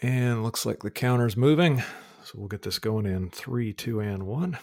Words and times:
And 0.00 0.42
looks 0.42 0.64
like 0.64 0.82
the 0.82 0.90
counter's 0.90 1.36
moving. 1.36 1.82
So 2.24 2.34
we'll 2.36 2.48
get 2.48 2.62
this 2.62 2.78
going 2.78 3.04
in 3.04 3.28
three, 3.30 3.72
two, 3.72 4.00
and 4.00 4.22
one. 4.24 4.58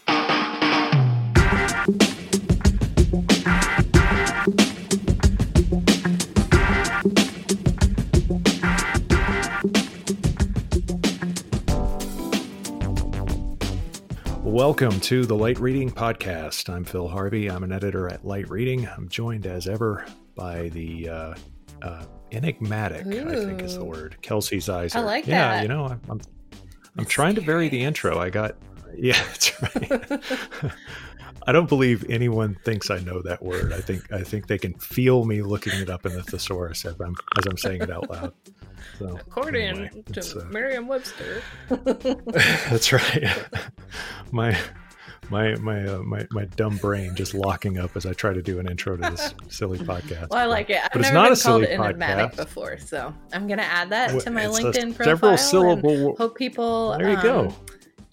Welcome 14.44 15.00
to 15.02 15.26
the 15.26 15.36
Light 15.36 15.60
Reading 15.60 15.92
Podcast. 15.92 16.70
I'm 16.74 16.84
Phil 16.84 17.08
Harvey. 17.08 17.50
I'm 17.50 17.64
an 17.64 17.72
editor 17.72 18.10
at 18.10 18.26
Light 18.26 18.50
Reading. 18.50 18.88
I'm 18.88 19.08
joined 19.08 19.46
as 19.46 19.68
ever 19.68 20.06
by 20.36 20.70
the 20.70 21.08
uh, 21.08 21.34
uh, 21.82 22.04
enigmatic, 22.32 23.06
Ooh. 23.06 23.30
I 23.30 23.36
think 23.36 23.62
is 23.62 23.78
the 23.78 23.86
word, 23.86 24.18
Kelsey 24.22 24.58
Ziser. 24.58 24.96
I 24.98 25.00
like 25.02 25.28
yeah, 25.28 25.56
that. 25.56 25.62
you 25.64 25.68
know, 25.68 25.86
I'm, 25.86 26.02
I'm, 26.10 26.22
I'm 26.98 27.06
trying 27.06 27.36
to 27.36 27.42
vary 27.42 27.70
the 27.70 27.84
intro. 27.84 28.20
I 28.20 28.30
got, 28.30 28.56
yeah, 28.98 29.22
that's 29.28 29.62
right. 29.62 30.22
I 31.48 31.52
don't 31.52 31.70
believe 31.70 32.06
anyone 32.10 32.56
thinks 32.64 32.92
I 32.92 33.00
know 33.00 33.22
that 33.24 33.42
word. 33.42 33.74
I 33.74 33.82
think 33.82 34.12
I 34.12 34.22
think 34.22 34.46
they 34.46 34.60
can 34.60 34.74
feel 34.76 35.26
me 35.26 35.42
looking 35.42 35.74
it 35.80 35.90
up 35.90 36.06
in 36.06 36.14
the 36.14 36.22
thesaurus 36.22 36.86
as 36.86 37.00
I'm 37.00 37.16
as 37.40 37.46
I'm 37.48 37.58
saying 37.58 37.82
it 37.82 37.90
out 37.90 38.08
loud. 38.10 38.34
So, 39.00 39.18
According 39.18 39.64
anyway, 39.64 40.04
to 40.12 40.42
uh, 40.42 40.44
Merriam-Webster. 40.46 41.42
that's 41.70 42.92
right. 42.92 43.24
my 44.32 44.58
my 45.30 45.56
my 45.56 45.86
uh, 45.86 46.00
my 46.00 46.26
my 46.32 46.46
dumb 46.56 46.78
brain 46.78 47.16
just 47.16 47.34
locking 47.34 47.78
up 47.78 47.96
as 47.96 48.06
I 48.06 48.14
try 48.14 48.34
to 48.34 48.42
do 48.42 48.60
an 48.60 48.68
intro 48.70 48.98
to 48.98 49.10
this 49.10 49.34
silly 49.50 49.80
podcast. 49.80 50.30
Well, 50.30 50.40
I 50.40 50.46
like 50.46 50.70
it. 50.70 50.82
I've 50.84 50.92
but 50.92 51.02
never 51.02 51.14
not 51.14 51.24
been 51.24 51.34
a 51.34 51.42
called 51.42 51.64
enigmatic 51.64 52.36
before, 52.36 52.78
so 52.78 53.14
I'm 53.34 53.48
gonna 53.48 53.62
add 53.62 53.90
that 53.90 54.20
to 54.22 54.32
my 54.32 54.46
it's 54.46 54.60
LinkedIn 54.60 54.96
profile. 54.96 55.38
Several 55.38 55.38
syllable. 55.38 56.16
Hope 56.18 56.38
people. 56.38 56.98
There 56.98 57.10
you 57.10 57.18
um, 57.18 57.24
go. 57.24 57.56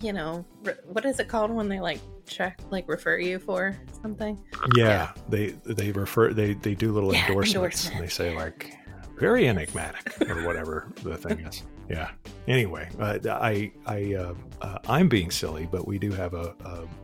You 0.01 0.12
know, 0.12 0.45
what 0.84 1.06
is 1.06 1.20
it 1.20 1.28
called 1.28 1.50
when 1.50 1.69
they 1.69 1.81
like 1.81 2.00
check, 2.27 2.61
like 2.70 2.86
refer 2.89 3.19
you 3.19 3.39
for 3.39 3.77
something? 4.03 4.39
Yeah, 4.77 4.84
yeah. 4.84 5.12
they 5.28 5.47
they 5.64 5.92
refer 5.92 6.33
they 6.33 6.55
they 6.55 6.75
do 6.75 6.92
little 6.92 7.14
yeah, 7.14 7.27
endorsements. 7.27 7.89
And 7.89 8.03
they 8.03 8.08
say 8.08 8.36
like 8.36 8.77
very 9.19 9.48
enigmatic 9.48 10.20
or 10.28 10.45
whatever 10.45 10.92
the 11.03 11.17
thing 11.17 11.41
is. 11.41 11.62
Yeah. 11.89 12.11
Anyway, 12.48 12.89
uh, 12.98 13.19
I 13.29 13.73
I 13.87 14.15
uh, 14.15 14.34
uh, 14.61 14.79
I'm 14.89 15.09
being 15.09 15.31
silly, 15.31 15.69
but 15.70 15.87
we 15.87 15.98
do 15.98 16.11
have 16.12 16.34
a 16.34 16.55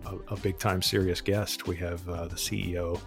a, 0.07 0.17
a 0.29 0.37
big 0.37 0.59
time 0.59 0.83
serious 0.83 1.21
guest. 1.21 1.67
We 1.67 1.77
have 1.77 2.09
uh, 2.09 2.27
the 2.29 2.37
CEO 2.37 3.01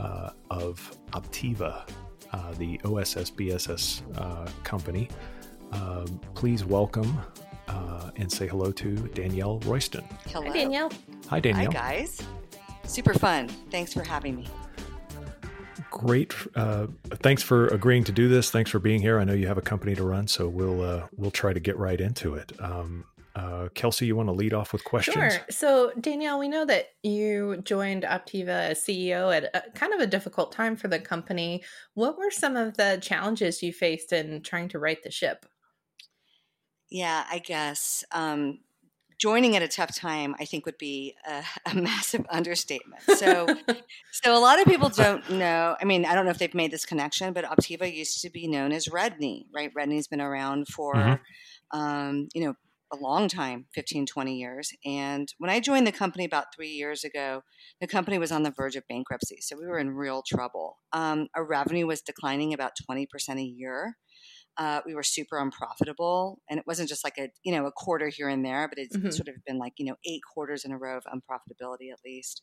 uh, 0.00 0.30
of 0.50 0.96
Optiva, 1.12 1.88
uh, 2.32 2.52
the 2.54 2.80
OSS 2.84 3.30
BSS 3.30 4.02
company. 4.64 5.08
Um, 5.72 6.20
please 6.34 6.64
welcome 6.64 7.20
and 8.16 8.32
say 8.32 8.48
hello 8.48 8.72
to 8.72 8.96
Danielle 9.14 9.60
Royston. 9.60 10.04
Hello, 10.26 10.46
Hi, 10.46 10.52
Danielle. 10.52 10.90
Hi, 11.28 11.38
Danielle. 11.38 11.70
Hi, 11.70 12.00
guys. 12.00 12.20
Super 12.84 13.14
fun. 13.14 13.48
Thanks 13.70 13.92
for 13.92 14.02
having 14.02 14.34
me 14.34 14.48
great. 15.90 16.34
Uh, 16.54 16.86
thanks 17.10 17.42
for 17.42 17.68
agreeing 17.68 18.04
to 18.04 18.12
do 18.12 18.28
this. 18.28 18.50
Thanks 18.50 18.70
for 18.70 18.78
being 18.78 19.00
here. 19.00 19.18
I 19.18 19.24
know 19.24 19.34
you 19.34 19.46
have 19.46 19.58
a 19.58 19.62
company 19.62 19.94
to 19.94 20.04
run, 20.04 20.28
so 20.28 20.48
we'll 20.48 20.82
uh, 20.82 21.06
we'll 21.16 21.30
try 21.30 21.52
to 21.52 21.60
get 21.60 21.76
right 21.78 22.00
into 22.00 22.34
it. 22.34 22.52
Um, 22.60 23.04
uh, 23.38 23.68
Kelsey, 23.74 24.06
you 24.06 24.16
want 24.16 24.28
to 24.28 24.32
lead 24.32 24.52
off 24.52 24.72
with 24.72 24.82
questions? 24.82 25.14
Sure. 25.14 25.46
So, 25.48 25.92
Danielle, 26.00 26.40
we 26.40 26.48
know 26.48 26.64
that 26.64 26.88
you 27.04 27.58
joined 27.62 28.02
Optiva 28.02 28.70
as 28.70 28.80
CEO 28.80 29.34
at 29.34 29.44
a, 29.54 29.70
kind 29.78 29.94
of 29.94 30.00
a 30.00 30.06
difficult 30.06 30.50
time 30.50 30.74
for 30.74 30.88
the 30.88 30.98
company. 30.98 31.62
What 31.94 32.18
were 32.18 32.32
some 32.32 32.56
of 32.56 32.76
the 32.76 32.98
challenges 33.00 33.62
you 33.62 33.72
faced 33.72 34.12
in 34.12 34.42
trying 34.42 34.68
to 34.70 34.80
right 34.80 35.00
the 35.02 35.12
ship? 35.12 35.46
Yeah, 36.90 37.24
I 37.30 37.38
guess 37.38 38.02
um, 38.10 38.58
joining 39.18 39.56
at 39.56 39.62
a 39.62 39.68
tough 39.68 39.94
time, 39.94 40.34
I 40.38 40.44
think, 40.44 40.64
would 40.66 40.78
be 40.78 41.14
a, 41.26 41.42
a 41.70 41.74
massive 41.74 42.24
understatement. 42.30 43.02
So, 43.02 43.46
so 44.12 44.36
a 44.36 44.40
lot 44.40 44.60
of 44.60 44.66
people 44.66 44.88
don't 44.88 45.28
know. 45.30 45.76
I 45.80 45.84
mean, 45.84 46.04
I 46.04 46.14
don't 46.14 46.24
know 46.24 46.30
if 46.30 46.38
they've 46.38 46.54
made 46.54 46.70
this 46.70 46.86
connection, 46.86 47.32
but 47.32 47.44
Optiva 47.44 47.92
used 47.92 48.22
to 48.22 48.30
be 48.30 48.46
known 48.46 48.72
as 48.72 48.88
Redknee, 48.88 49.46
right? 49.54 49.72
Redknee's 49.74 50.08
been 50.08 50.20
around 50.20 50.68
for, 50.68 50.94
mm-hmm. 50.94 51.78
um, 51.78 52.28
you 52.34 52.44
know, 52.44 52.54
a 52.92 52.96
long 52.96 53.28
time 53.28 53.66
15 53.74 54.06
20 54.06 54.38
years 54.38 54.72
and 54.84 55.34
when 55.36 55.50
i 55.50 55.60
joined 55.60 55.86
the 55.86 55.92
company 55.92 56.24
about 56.24 56.46
three 56.54 56.70
years 56.70 57.04
ago 57.04 57.42
the 57.82 57.86
company 57.86 58.18
was 58.18 58.32
on 58.32 58.44
the 58.44 58.50
verge 58.50 58.76
of 58.76 58.88
bankruptcy 58.88 59.38
so 59.40 59.56
we 59.58 59.66
were 59.66 59.78
in 59.78 59.90
real 59.90 60.22
trouble 60.26 60.78
um, 60.92 61.28
our 61.34 61.44
revenue 61.44 61.86
was 61.86 62.00
declining 62.00 62.54
about 62.54 62.72
20% 62.90 63.06
a 63.38 63.42
year 63.42 63.96
uh, 64.58 64.80
we 64.84 64.94
were 64.94 65.02
super 65.02 65.38
unprofitable, 65.38 66.40
and 66.50 66.58
it 66.58 66.66
wasn't 66.66 66.88
just 66.88 67.04
like 67.04 67.16
a 67.18 67.30
you 67.42 67.52
know 67.52 67.66
a 67.66 67.72
quarter 67.72 68.08
here 68.08 68.28
and 68.28 68.44
there, 68.44 68.68
but 68.68 68.78
it's 68.78 68.96
mm-hmm. 68.96 69.10
sort 69.10 69.28
of 69.28 69.36
been 69.46 69.58
like 69.58 69.74
you 69.78 69.86
know 69.86 69.96
eight 70.04 70.22
quarters 70.32 70.64
in 70.64 70.72
a 70.72 70.78
row 70.78 70.96
of 70.96 71.04
unprofitability 71.04 71.92
at 71.92 72.00
least. 72.04 72.42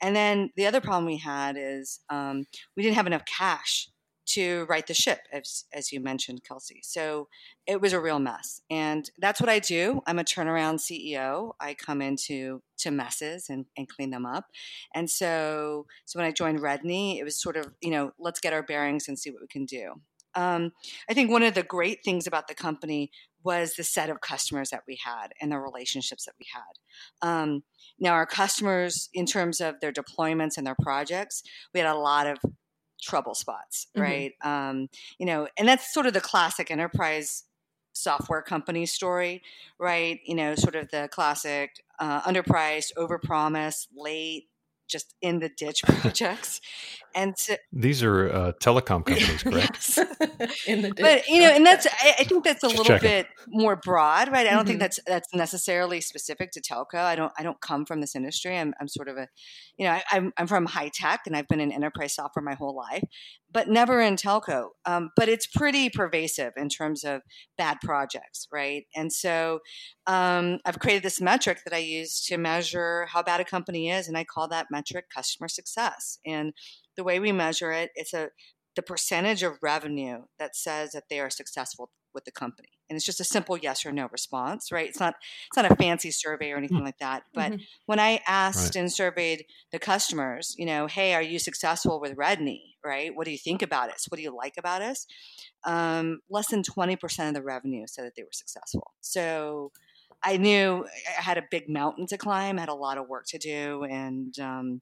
And 0.00 0.14
then 0.14 0.50
the 0.56 0.66
other 0.66 0.80
problem 0.80 1.06
we 1.06 1.16
had 1.16 1.56
is 1.58 2.00
um, 2.08 2.44
we 2.76 2.82
didn't 2.82 2.96
have 2.96 3.08
enough 3.08 3.24
cash 3.24 3.88
to 4.28 4.66
right 4.68 4.86
the 4.86 4.94
ship, 4.94 5.20
as, 5.32 5.64
as 5.72 5.90
you 5.90 6.00
mentioned, 6.00 6.44
Kelsey. 6.44 6.80
So 6.82 7.28
it 7.66 7.80
was 7.80 7.92
a 7.92 8.00
real 8.00 8.18
mess. 8.18 8.60
And 8.70 9.10
that's 9.18 9.40
what 9.40 9.48
I 9.48 9.58
do. 9.58 10.02
I'm 10.06 10.18
a 10.18 10.24
turnaround 10.24 10.80
CEO. 10.80 11.52
I 11.60 11.74
come 11.74 12.02
into 12.02 12.62
to 12.78 12.90
messes 12.90 13.48
and, 13.48 13.64
and 13.76 13.88
clean 13.88 14.10
them 14.10 14.26
up. 14.26 14.44
And 14.94 15.10
so 15.10 15.86
so 16.04 16.18
when 16.18 16.28
I 16.28 16.32
joined 16.32 16.60
Redknee, 16.60 17.18
it 17.18 17.24
was 17.24 17.40
sort 17.40 17.56
of, 17.56 17.72
you 17.80 17.90
know, 17.90 18.12
let's 18.18 18.40
get 18.40 18.52
our 18.52 18.62
bearings 18.62 19.08
and 19.08 19.18
see 19.18 19.30
what 19.30 19.40
we 19.40 19.48
can 19.48 19.64
do. 19.64 19.94
Um, 20.38 20.72
I 21.10 21.14
think 21.14 21.30
one 21.30 21.42
of 21.42 21.54
the 21.54 21.64
great 21.64 22.04
things 22.04 22.26
about 22.26 22.46
the 22.46 22.54
company 22.54 23.10
was 23.42 23.74
the 23.74 23.82
set 23.82 24.08
of 24.08 24.20
customers 24.20 24.70
that 24.70 24.84
we 24.86 24.98
had 25.04 25.32
and 25.40 25.50
the 25.50 25.58
relationships 25.58 26.24
that 26.26 26.34
we 26.38 26.46
had. 26.52 27.28
Um, 27.28 27.64
now, 27.98 28.12
our 28.12 28.26
customers, 28.26 29.08
in 29.12 29.26
terms 29.26 29.60
of 29.60 29.80
their 29.80 29.92
deployments 29.92 30.56
and 30.56 30.66
their 30.66 30.76
projects, 30.80 31.42
we 31.74 31.80
had 31.80 31.88
a 31.88 31.98
lot 31.98 32.26
of 32.26 32.38
trouble 33.02 33.34
spots, 33.34 33.88
mm-hmm. 33.96 34.02
right? 34.02 34.32
Um, 34.42 34.88
you 35.18 35.26
know, 35.26 35.48
and 35.58 35.66
that's 35.66 35.92
sort 35.92 36.06
of 36.06 36.12
the 36.12 36.20
classic 36.20 36.70
enterprise 36.70 37.44
software 37.92 38.42
company 38.42 38.86
story, 38.86 39.42
right? 39.78 40.20
You 40.24 40.36
know, 40.36 40.54
sort 40.54 40.76
of 40.76 40.88
the 40.90 41.08
classic 41.10 41.82
uh, 41.98 42.20
underpriced, 42.22 42.92
overpromised, 42.96 43.88
late, 43.96 44.44
just 44.88 45.14
in 45.20 45.38
the 45.38 45.48
ditch 45.48 45.82
projects. 45.86 46.60
And 47.14 47.36
so, 47.36 47.56
these 47.72 48.02
are 48.02 48.30
uh, 48.30 48.52
telecom 48.62 48.86
companies, 49.04 49.42
correct? 49.42 49.98
in 50.66 50.82
the. 50.82 50.92
But 50.96 51.26
you 51.28 51.40
know, 51.40 51.50
and 51.50 51.64
that's 51.64 51.86
I, 51.86 52.14
I 52.20 52.24
think 52.24 52.44
that's 52.44 52.62
a 52.62 52.68
just 52.68 52.78
little 52.78 52.84
checking. 52.84 53.08
bit 53.08 53.26
more 53.48 53.76
broad, 53.76 54.30
right? 54.30 54.46
I 54.46 54.50
don't 54.50 54.60
mm-hmm. 54.60 54.68
think 54.68 54.80
that's 54.80 55.00
that's 55.06 55.28
necessarily 55.34 56.00
specific 56.00 56.50
to 56.52 56.60
telco. 56.60 56.98
I 56.98 57.16
don't 57.16 57.32
I 57.38 57.42
don't 57.42 57.60
come 57.60 57.84
from 57.84 58.00
this 58.00 58.14
industry. 58.14 58.56
I'm 58.56 58.74
I'm 58.80 58.88
sort 58.88 59.08
of 59.08 59.16
a, 59.16 59.28
you 59.76 59.86
know, 59.86 59.92
I, 59.92 60.02
I'm 60.10 60.32
I'm 60.36 60.46
from 60.46 60.66
high 60.66 60.90
tech 60.92 61.20
and 61.26 61.36
I've 61.36 61.48
been 61.48 61.60
in 61.60 61.72
enterprise 61.72 62.14
software 62.14 62.42
my 62.42 62.54
whole 62.54 62.76
life, 62.76 63.04
but 63.50 63.68
never 63.68 64.00
in 64.00 64.16
telco. 64.16 64.68
Um, 64.84 65.10
but 65.16 65.28
it's 65.28 65.46
pretty 65.46 65.90
pervasive 65.90 66.52
in 66.56 66.68
terms 66.68 67.04
of 67.04 67.22
bad 67.56 67.78
projects, 67.82 68.46
right? 68.52 68.84
And 68.94 69.12
so 69.12 69.60
um, 70.06 70.58
I've 70.64 70.78
created 70.78 71.02
this 71.02 71.20
metric 71.20 71.60
that 71.64 71.74
I 71.74 71.78
use 71.78 72.24
to 72.26 72.38
measure 72.38 73.06
how 73.06 73.22
bad 73.22 73.40
a 73.40 73.44
company 73.44 73.90
is, 73.90 74.08
and 74.08 74.16
I 74.16 74.24
call 74.24 74.48
that 74.48 74.66
metric 74.70 75.06
customer 75.14 75.48
success. 75.48 76.18
And 76.26 76.52
the 76.98 77.04
way 77.04 77.18
we 77.18 77.32
measure 77.32 77.72
it, 77.72 77.90
it's 77.94 78.12
a 78.12 78.28
the 78.76 78.82
percentage 78.82 79.42
of 79.42 79.54
revenue 79.60 80.24
that 80.38 80.54
says 80.54 80.92
that 80.92 81.04
they 81.10 81.18
are 81.18 81.30
successful 81.30 81.90
with 82.14 82.24
the 82.24 82.30
company. 82.30 82.68
And 82.88 82.96
it's 82.96 83.04
just 83.04 83.20
a 83.20 83.24
simple 83.24 83.56
yes 83.56 83.84
or 83.84 83.92
no 83.92 84.08
response 84.12 84.70
right? 84.70 84.88
It's 84.88 85.00
not 85.00 85.14
it's 85.48 85.56
not 85.56 85.70
a 85.70 85.74
fancy 85.74 86.10
survey 86.10 86.52
or 86.52 86.58
anything 86.58 86.80
mm. 86.80 86.84
like 86.84 86.98
that. 86.98 87.22
But 87.32 87.52
mm-hmm. 87.52 87.62
when 87.86 87.98
i 87.98 88.20
asked 88.26 88.74
right. 88.74 88.82
and 88.82 88.92
surveyed 88.92 89.46
the 89.72 89.78
customers 89.78 90.54
you 90.58 90.66
know 90.66 90.86
hey 90.86 91.14
are 91.14 91.22
you 91.22 91.38
successful 91.38 92.00
with 92.00 92.16
redknee 92.16 92.74
right? 92.84 93.14
What 93.14 93.24
do 93.24 93.32
you 93.32 93.38
think 93.38 93.62
about 93.62 93.90
us? 93.90 94.06
What 94.08 94.16
do 94.18 94.22
you 94.22 94.34
like 94.34 94.54
about 94.56 94.82
us? 94.82 95.06
um, 95.64 96.20
less 96.30 96.48
than 96.48 96.62
20% 96.62 97.28
of 97.28 97.34
the 97.34 97.42
revenue 97.42 97.84
said 97.86 98.04
that 98.04 98.14
they 98.16 98.22
were 98.22 98.28
successful. 98.32 98.92
So 99.00 99.72
i 100.24 100.36
knew 100.36 100.84
i 101.16 101.22
had 101.22 101.38
a 101.38 101.44
big 101.48 101.68
mountain 101.68 102.04
to 102.04 102.18
climb 102.18 102.58
had 102.58 102.68
a 102.68 102.74
lot 102.74 102.98
of 102.98 103.08
work 103.08 103.24
to 103.24 103.38
do 103.38 103.84
and 103.84 104.36
um, 104.40 104.80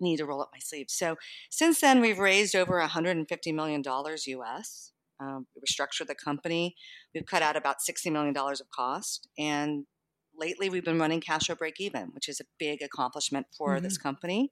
need 0.00 0.16
to 0.16 0.26
roll 0.26 0.42
up 0.42 0.50
my 0.52 0.58
sleeves 0.58 0.92
so 0.92 1.16
since 1.50 1.80
then 1.80 2.00
we've 2.00 2.18
raised 2.18 2.54
over 2.54 2.78
150 2.78 3.52
million 3.52 3.82
dollars 3.82 4.26
us 4.26 4.92
um, 5.20 5.46
we 5.54 5.62
restructured 5.62 6.06
the 6.06 6.14
company. 6.14 6.74
We've 7.14 7.26
cut 7.26 7.42
out 7.42 7.56
about 7.56 7.76
$60 7.88 8.10
million 8.12 8.36
of 8.36 8.70
cost. 8.74 9.28
And 9.38 9.86
lately 10.36 10.68
we've 10.68 10.84
been 10.84 10.98
running 10.98 11.20
cash 11.20 11.46
flow 11.46 11.54
break 11.54 11.80
even, 11.80 12.08
which 12.12 12.28
is 12.28 12.40
a 12.40 12.44
big 12.58 12.82
accomplishment 12.82 13.46
for 13.56 13.74
mm-hmm. 13.74 13.84
this 13.84 13.98
company. 13.98 14.50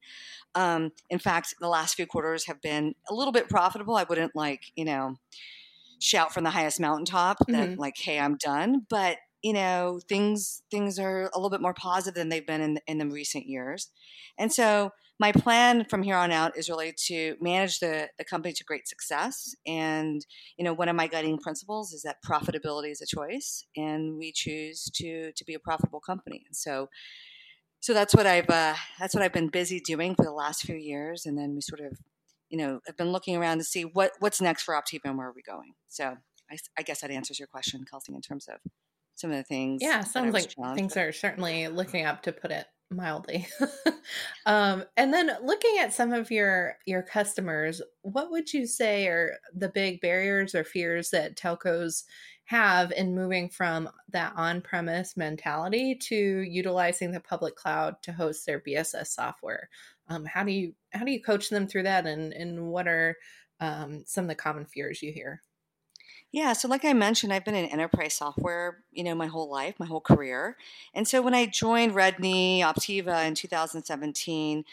Um, 0.54 0.92
in 1.10 1.18
fact, 1.18 1.54
the 1.60 1.68
last 1.68 1.94
few 1.94 2.06
quarters 2.06 2.46
have 2.46 2.60
been 2.62 2.94
a 3.10 3.14
little 3.14 3.32
bit 3.32 3.48
profitable. 3.48 3.96
I 3.96 4.04
wouldn't 4.04 4.36
like, 4.36 4.62
you 4.76 4.84
know, 4.84 5.16
shout 6.00 6.32
from 6.32 6.44
the 6.44 6.50
highest 6.50 6.80
mountaintop 6.80 7.38
that 7.48 7.70
mm-hmm. 7.70 7.80
like, 7.80 7.96
hey, 7.98 8.18
I'm 8.18 8.36
done. 8.36 8.86
But 8.88 9.18
you 9.42 9.52
know 9.52 10.00
things 10.08 10.62
things 10.70 10.98
are 10.98 11.30
a 11.34 11.38
little 11.38 11.50
bit 11.50 11.60
more 11.60 11.74
positive 11.74 12.14
than 12.14 12.28
they've 12.28 12.46
been 12.46 12.60
in 12.60 12.78
in 12.86 12.98
the 12.98 13.06
recent 13.06 13.46
years, 13.46 13.90
and 14.38 14.52
so 14.52 14.92
my 15.22 15.30
plan 15.30 15.84
from 15.84 16.02
here 16.02 16.16
on 16.16 16.32
out 16.32 16.56
is 16.56 16.68
really 16.68 16.92
to 17.06 17.36
manage 17.40 17.78
the, 17.78 18.08
the 18.18 18.24
company 18.24 18.52
to 18.52 18.64
great 18.64 18.88
success. 18.88 19.54
And, 19.64 20.26
you 20.56 20.64
know, 20.64 20.72
one 20.72 20.88
of 20.88 20.96
my 20.96 21.06
guiding 21.06 21.38
principles 21.38 21.92
is 21.92 22.02
that 22.02 22.16
profitability 22.26 22.90
is 22.90 23.00
a 23.00 23.06
choice 23.06 23.64
and 23.76 24.18
we 24.18 24.32
choose 24.32 24.90
to, 24.94 25.30
to 25.30 25.44
be 25.44 25.54
a 25.54 25.60
profitable 25.60 26.00
company. 26.00 26.42
And 26.44 26.56
so, 26.56 26.88
so 27.78 27.94
that's 27.94 28.16
what 28.16 28.26
I've, 28.26 28.50
uh, 28.50 28.74
that's 28.98 29.14
what 29.14 29.22
I've 29.22 29.32
been 29.32 29.46
busy 29.46 29.78
doing 29.78 30.16
for 30.16 30.24
the 30.24 30.32
last 30.32 30.62
few 30.62 30.74
years. 30.74 31.24
And 31.24 31.38
then 31.38 31.54
we 31.54 31.60
sort 31.60 31.80
of, 31.80 31.98
you 32.48 32.58
know, 32.58 32.80
have 32.88 32.96
been 32.96 33.12
looking 33.12 33.36
around 33.36 33.58
to 33.58 33.64
see 33.64 33.84
what, 33.84 34.10
what's 34.18 34.40
next 34.40 34.64
for 34.64 34.74
Optiva 34.74 35.02
and 35.04 35.16
where 35.16 35.28
are 35.28 35.34
we 35.36 35.42
going. 35.42 35.74
So 35.88 36.16
I, 36.50 36.56
I 36.76 36.82
guess 36.82 37.02
that 37.02 37.12
answers 37.12 37.38
your 37.38 37.46
question, 37.46 37.84
Kelsey, 37.88 38.12
in 38.12 38.22
terms 38.22 38.48
of 38.48 38.58
some 39.14 39.30
of 39.30 39.36
the 39.36 39.44
things. 39.44 39.82
Yeah, 39.82 40.00
sounds 40.00 40.34
like 40.34 40.52
things 40.76 40.94
with. 40.94 41.04
are 41.04 41.12
certainly 41.12 41.68
looking 41.68 42.04
up 42.06 42.22
to 42.22 42.32
put 42.32 42.50
it 42.50 42.66
mildly. 42.90 43.46
um, 44.46 44.84
and 44.96 45.12
then 45.12 45.30
looking 45.42 45.78
at 45.78 45.92
some 45.92 46.12
of 46.12 46.30
your 46.30 46.76
your 46.86 47.02
customers, 47.02 47.82
what 48.02 48.30
would 48.30 48.52
you 48.52 48.66
say 48.66 49.06
are 49.06 49.38
the 49.54 49.68
big 49.68 50.00
barriers 50.00 50.54
or 50.54 50.64
fears 50.64 51.10
that 51.10 51.36
telcos 51.36 52.04
have 52.44 52.92
in 52.92 53.14
moving 53.14 53.48
from 53.48 53.88
that 54.10 54.32
on-premise 54.36 55.16
mentality 55.16 55.94
to 55.94 56.16
utilizing 56.16 57.12
the 57.12 57.20
public 57.20 57.56
cloud 57.56 57.94
to 58.02 58.12
host 58.12 58.44
their 58.46 58.60
BSS 58.60 59.08
software? 59.08 59.68
Um, 60.08 60.24
how 60.24 60.44
do 60.44 60.52
you 60.52 60.74
how 60.92 61.04
do 61.04 61.12
you 61.12 61.22
coach 61.22 61.48
them 61.48 61.66
through 61.66 61.84
that, 61.84 62.06
and 62.06 62.32
and 62.32 62.68
what 62.68 62.88
are 62.88 63.16
um, 63.60 64.02
some 64.06 64.24
of 64.24 64.28
the 64.28 64.34
common 64.34 64.66
fears 64.66 65.02
you 65.02 65.12
hear? 65.12 65.42
Yeah, 66.32 66.54
so 66.54 66.66
like 66.66 66.86
I 66.86 66.94
mentioned, 66.94 67.30
I've 67.30 67.44
been 67.44 67.54
in 67.54 67.66
enterprise 67.66 68.14
software, 68.14 68.84
you 68.90 69.04
know, 69.04 69.14
my 69.14 69.26
whole 69.26 69.50
life, 69.50 69.74
my 69.78 69.84
whole 69.84 70.00
career. 70.00 70.56
And 70.94 71.06
so 71.06 71.20
when 71.20 71.34
I 71.34 71.44
joined 71.44 71.92
Redknee 71.92 72.60
Optiva 72.60 73.26
in 73.26 73.34
2017, 73.34 74.64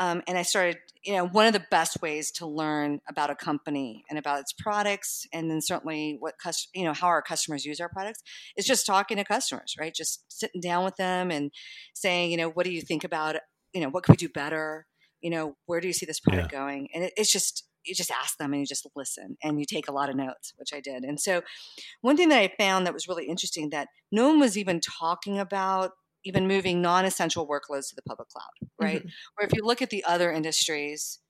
um, 0.00 0.22
and 0.28 0.38
I 0.38 0.42
started, 0.42 0.76
you 1.02 1.12
know, 1.14 1.26
one 1.26 1.46
of 1.46 1.52
the 1.52 1.64
best 1.72 2.00
ways 2.00 2.30
to 2.32 2.46
learn 2.46 3.00
about 3.08 3.30
a 3.30 3.34
company 3.34 4.04
and 4.08 4.16
about 4.16 4.38
its 4.38 4.52
products, 4.52 5.26
and 5.32 5.50
then 5.50 5.60
certainly 5.60 6.18
what, 6.20 6.34
you 6.72 6.84
know, 6.84 6.92
how 6.92 7.08
our 7.08 7.20
customers 7.20 7.64
use 7.64 7.80
our 7.80 7.88
products 7.88 8.22
is 8.56 8.64
just 8.64 8.86
talking 8.86 9.16
to 9.16 9.24
customers, 9.24 9.74
right? 9.78 9.92
Just 9.92 10.22
sitting 10.28 10.60
down 10.60 10.84
with 10.84 10.94
them 10.96 11.32
and 11.32 11.50
saying, 11.94 12.30
you 12.30 12.36
know, 12.36 12.48
what 12.48 12.64
do 12.64 12.70
you 12.70 12.80
think 12.80 13.02
about, 13.02 13.34
you 13.74 13.80
know, 13.80 13.88
what 13.88 14.04
could 14.04 14.12
we 14.12 14.16
do 14.16 14.28
better? 14.28 14.86
You 15.20 15.30
know, 15.30 15.56
where 15.66 15.80
do 15.80 15.88
you 15.88 15.92
see 15.92 16.06
this 16.06 16.20
product 16.20 16.52
yeah. 16.52 16.58
going? 16.60 16.88
And 16.94 17.02
it, 17.02 17.12
it's 17.16 17.32
just, 17.32 17.67
you 17.88 17.94
just 17.94 18.10
ask 18.10 18.36
them 18.38 18.52
and 18.52 18.60
you 18.60 18.66
just 18.66 18.86
listen 18.94 19.36
and 19.42 19.58
you 19.58 19.64
take 19.64 19.88
a 19.88 19.92
lot 19.92 20.10
of 20.10 20.16
notes, 20.16 20.52
which 20.56 20.72
I 20.72 20.80
did. 20.80 21.04
And 21.04 21.18
so, 21.18 21.42
one 22.02 22.16
thing 22.16 22.28
that 22.28 22.38
I 22.38 22.52
found 22.58 22.86
that 22.86 22.94
was 22.94 23.08
really 23.08 23.26
interesting 23.26 23.70
that 23.70 23.88
no 24.12 24.28
one 24.28 24.40
was 24.40 24.56
even 24.56 24.80
talking 24.80 25.38
about 25.38 25.92
even 26.24 26.48
moving 26.48 26.82
non-essential 26.82 27.48
workloads 27.48 27.88
to 27.88 27.94
the 27.96 28.02
public 28.02 28.28
cloud, 28.28 28.70
right? 28.80 28.98
Mm-hmm. 28.98 29.08
Or 29.38 29.46
if 29.46 29.50
you 29.54 29.64
look 29.64 29.80
at 29.80 29.90
the 29.90 30.04
other 30.04 30.30
industries, 30.30 31.20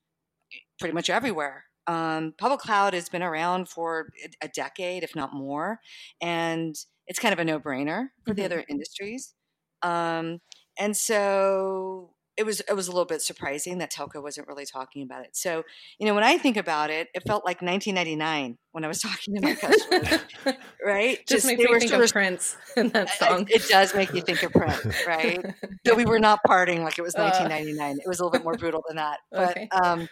pretty 0.81 0.95
much 0.95 1.11
everywhere, 1.11 1.65
um, 1.87 2.35
public 2.39 2.61
cloud 2.61 2.95
has 2.95 3.09
been 3.09 3.23
around 3.23 3.69
for 3.69 4.09
a 4.43 4.49
decade, 4.49 5.03
if 5.05 5.15
not 5.15 5.35
more, 5.35 5.81
and 6.21 6.75
it's 7.07 7.19
kind 7.19 7.33
of 7.33 7.39
a 7.39 7.45
no-brainer 7.45 8.09
for 8.25 8.33
mm-hmm. 8.33 8.35
the 8.35 8.45
other 8.45 8.65
industries. 8.69 9.35
Um, 9.83 10.41
and 10.79 10.97
so 10.97 12.13
it 12.39 12.47
was 12.47 12.61
it 12.61 12.75
was 12.75 12.87
a 12.87 12.93
little 12.93 13.05
bit 13.05 13.21
surprising 13.21 13.79
that 13.79 13.93
telco 13.93 14.23
wasn't 14.23 14.47
really 14.47 14.65
talking 14.65 15.03
about 15.03 15.25
it. 15.25 15.37
So, 15.37 15.65
you 15.99 16.07
know, 16.07 16.15
when 16.15 16.23
I 16.23 16.39
think 16.39 16.57
about 16.57 16.89
it, 16.89 17.09
it 17.13 17.25
felt 17.27 17.45
like 17.45 17.61
1999 17.61 18.57
when 18.71 18.85
I 18.85 18.89
was 18.89 19.01
talking 19.03 19.35
to 19.35 19.43
my 19.43 19.55
customers, 19.57 20.21
right? 20.85 21.19
Just, 21.27 21.29
Just 21.29 21.47
makes 21.47 21.63
me 21.63 21.81
think 21.81 21.93
of 21.93 22.13
Prince 22.13 22.57
in 22.77 22.91
that 22.91 23.11
song. 23.11 23.49
It, 23.51 23.63
it, 23.63 23.69
does 23.69 23.93
make 23.93 24.15
you 24.15 24.23
think 24.23 24.45
of 24.45 24.53
Prince, 24.53 24.87
right? 25.05 25.45
Though 25.85 25.97
we 25.97 26.05
were 26.05 26.21
not 26.21 26.39
partying 26.47 26.85
like 26.85 26.97
it 26.97 27.03
was 27.03 27.15
1999. 27.15 27.81
Uh, 27.81 27.95
it 28.05 28.09
was 28.09 28.21
a 28.21 28.25
little 28.25 28.39
bit 28.39 28.45
more 28.45 28.55
brutal 28.55 28.85
than 28.87 28.97
that. 28.97 29.19
But 29.33 29.51
okay. 29.51 29.69
um, 29.71 30.09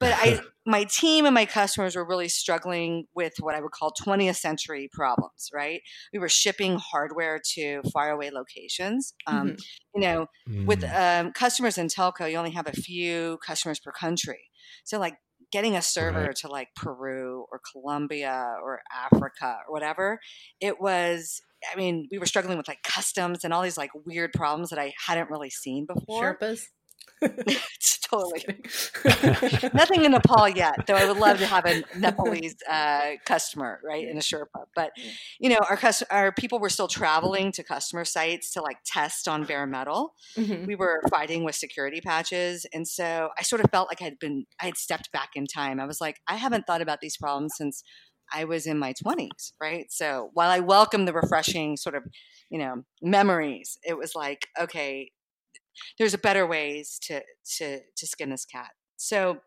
but 0.00 0.12
I, 0.12 0.40
my 0.66 0.84
team 0.84 1.26
and 1.26 1.34
my 1.34 1.44
customers 1.44 1.96
were 1.96 2.06
really 2.06 2.28
struggling 2.28 3.06
with 3.14 3.34
what 3.40 3.54
I 3.54 3.60
would 3.60 3.70
call 3.70 3.92
20th 3.92 4.36
century 4.36 4.88
problems. 4.92 5.50
Right, 5.52 5.82
we 6.12 6.18
were 6.18 6.28
shipping 6.28 6.78
hardware 6.78 7.40
to 7.54 7.82
faraway 7.92 8.30
locations. 8.30 9.14
Um, 9.26 9.48
mm-hmm. 9.48 9.56
You 9.94 10.00
know, 10.00 10.26
mm. 10.48 10.66
with 10.66 10.84
um, 10.84 11.32
customers 11.32 11.78
in 11.78 11.88
telco, 11.88 12.30
you 12.30 12.36
only 12.36 12.52
have 12.52 12.66
a 12.66 12.72
few 12.72 13.38
customers 13.44 13.80
per 13.80 13.92
country. 13.92 14.50
So, 14.84 14.98
like 14.98 15.16
getting 15.52 15.76
a 15.76 15.82
server 15.82 16.24
right. 16.26 16.36
to 16.36 16.48
like 16.48 16.68
Peru 16.74 17.46
or 17.52 17.60
Colombia 17.70 18.56
or 18.62 18.80
Africa 18.92 19.58
or 19.66 19.72
whatever, 19.72 20.18
it 20.60 20.80
was 20.80 21.40
I 21.72 21.76
mean, 21.76 22.08
we 22.10 22.18
were 22.18 22.26
struggling 22.26 22.58
with 22.58 22.68
like 22.68 22.82
customs 22.82 23.44
and 23.44 23.52
all 23.52 23.62
these 23.62 23.78
like 23.78 23.90
weird 24.04 24.32
problems 24.32 24.70
that 24.70 24.78
I 24.78 24.92
hadn't 25.06 25.30
really 25.30 25.50
seen 25.50 25.86
before. 25.86 26.36
Sherpas. 26.36 26.66
it's 27.22 27.98
totally 27.98 28.44
nothing 29.74 30.04
in 30.04 30.12
Nepal 30.12 30.48
yet, 30.48 30.86
though 30.86 30.94
I 30.94 31.06
would 31.06 31.16
love 31.16 31.38
to 31.38 31.46
have 31.46 31.64
a 31.64 31.82
Nepalese 31.96 32.56
uh, 32.70 33.12
customer, 33.24 33.80
right, 33.84 34.06
in 34.06 34.16
a 34.16 34.20
Sherpa. 34.20 34.64
But 34.74 34.90
you 35.38 35.48
know, 35.48 35.58
our 35.68 35.76
cust- 35.76 36.04
our 36.10 36.32
people 36.32 36.58
were 36.58 36.68
still 36.68 36.88
traveling 36.88 37.52
to 37.52 37.62
customer 37.62 38.04
sites 38.04 38.52
to 38.52 38.62
like 38.62 38.78
test 38.84 39.28
on 39.28 39.44
bare 39.44 39.66
metal. 39.66 40.14
Mm-hmm. 40.36 40.66
We 40.66 40.76
were 40.76 41.02
fighting 41.10 41.44
with 41.44 41.54
security 41.54 42.00
patches, 42.00 42.66
and 42.72 42.86
so 42.86 43.30
I 43.38 43.42
sort 43.42 43.62
of 43.62 43.70
felt 43.70 43.88
like 43.88 44.02
I'd 44.02 44.18
been 44.18 44.44
I 44.60 44.66
had 44.66 44.76
stepped 44.76 45.10
back 45.12 45.30
in 45.34 45.46
time. 45.46 45.80
I 45.80 45.86
was 45.86 46.00
like, 46.00 46.20
I 46.28 46.36
haven't 46.36 46.66
thought 46.66 46.82
about 46.82 47.00
these 47.00 47.16
problems 47.16 47.54
since 47.56 47.82
I 48.32 48.44
was 48.44 48.66
in 48.66 48.78
my 48.78 48.92
twenties, 48.92 49.52
right? 49.60 49.86
So 49.90 50.30
while 50.34 50.50
I 50.50 50.60
welcome 50.60 51.04
the 51.04 51.12
refreshing 51.12 51.76
sort 51.76 51.94
of 51.94 52.02
you 52.50 52.58
know 52.58 52.82
memories, 53.02 53.78
it 53.82 53.96
was 53.96 54.14
like, 54.14 54.46
okay, 54.60 55.10
there's 55.98 56.14
a 56.14 56.18
better 56.18 56.46
ways 56.46 56.98
to 57.02 57.22
to 57.56 57.80
to 57.96 58.06
skin 58.06 58.30
this 58.30 58.44
cat. 58.44 58.70
So, 58.96 59.38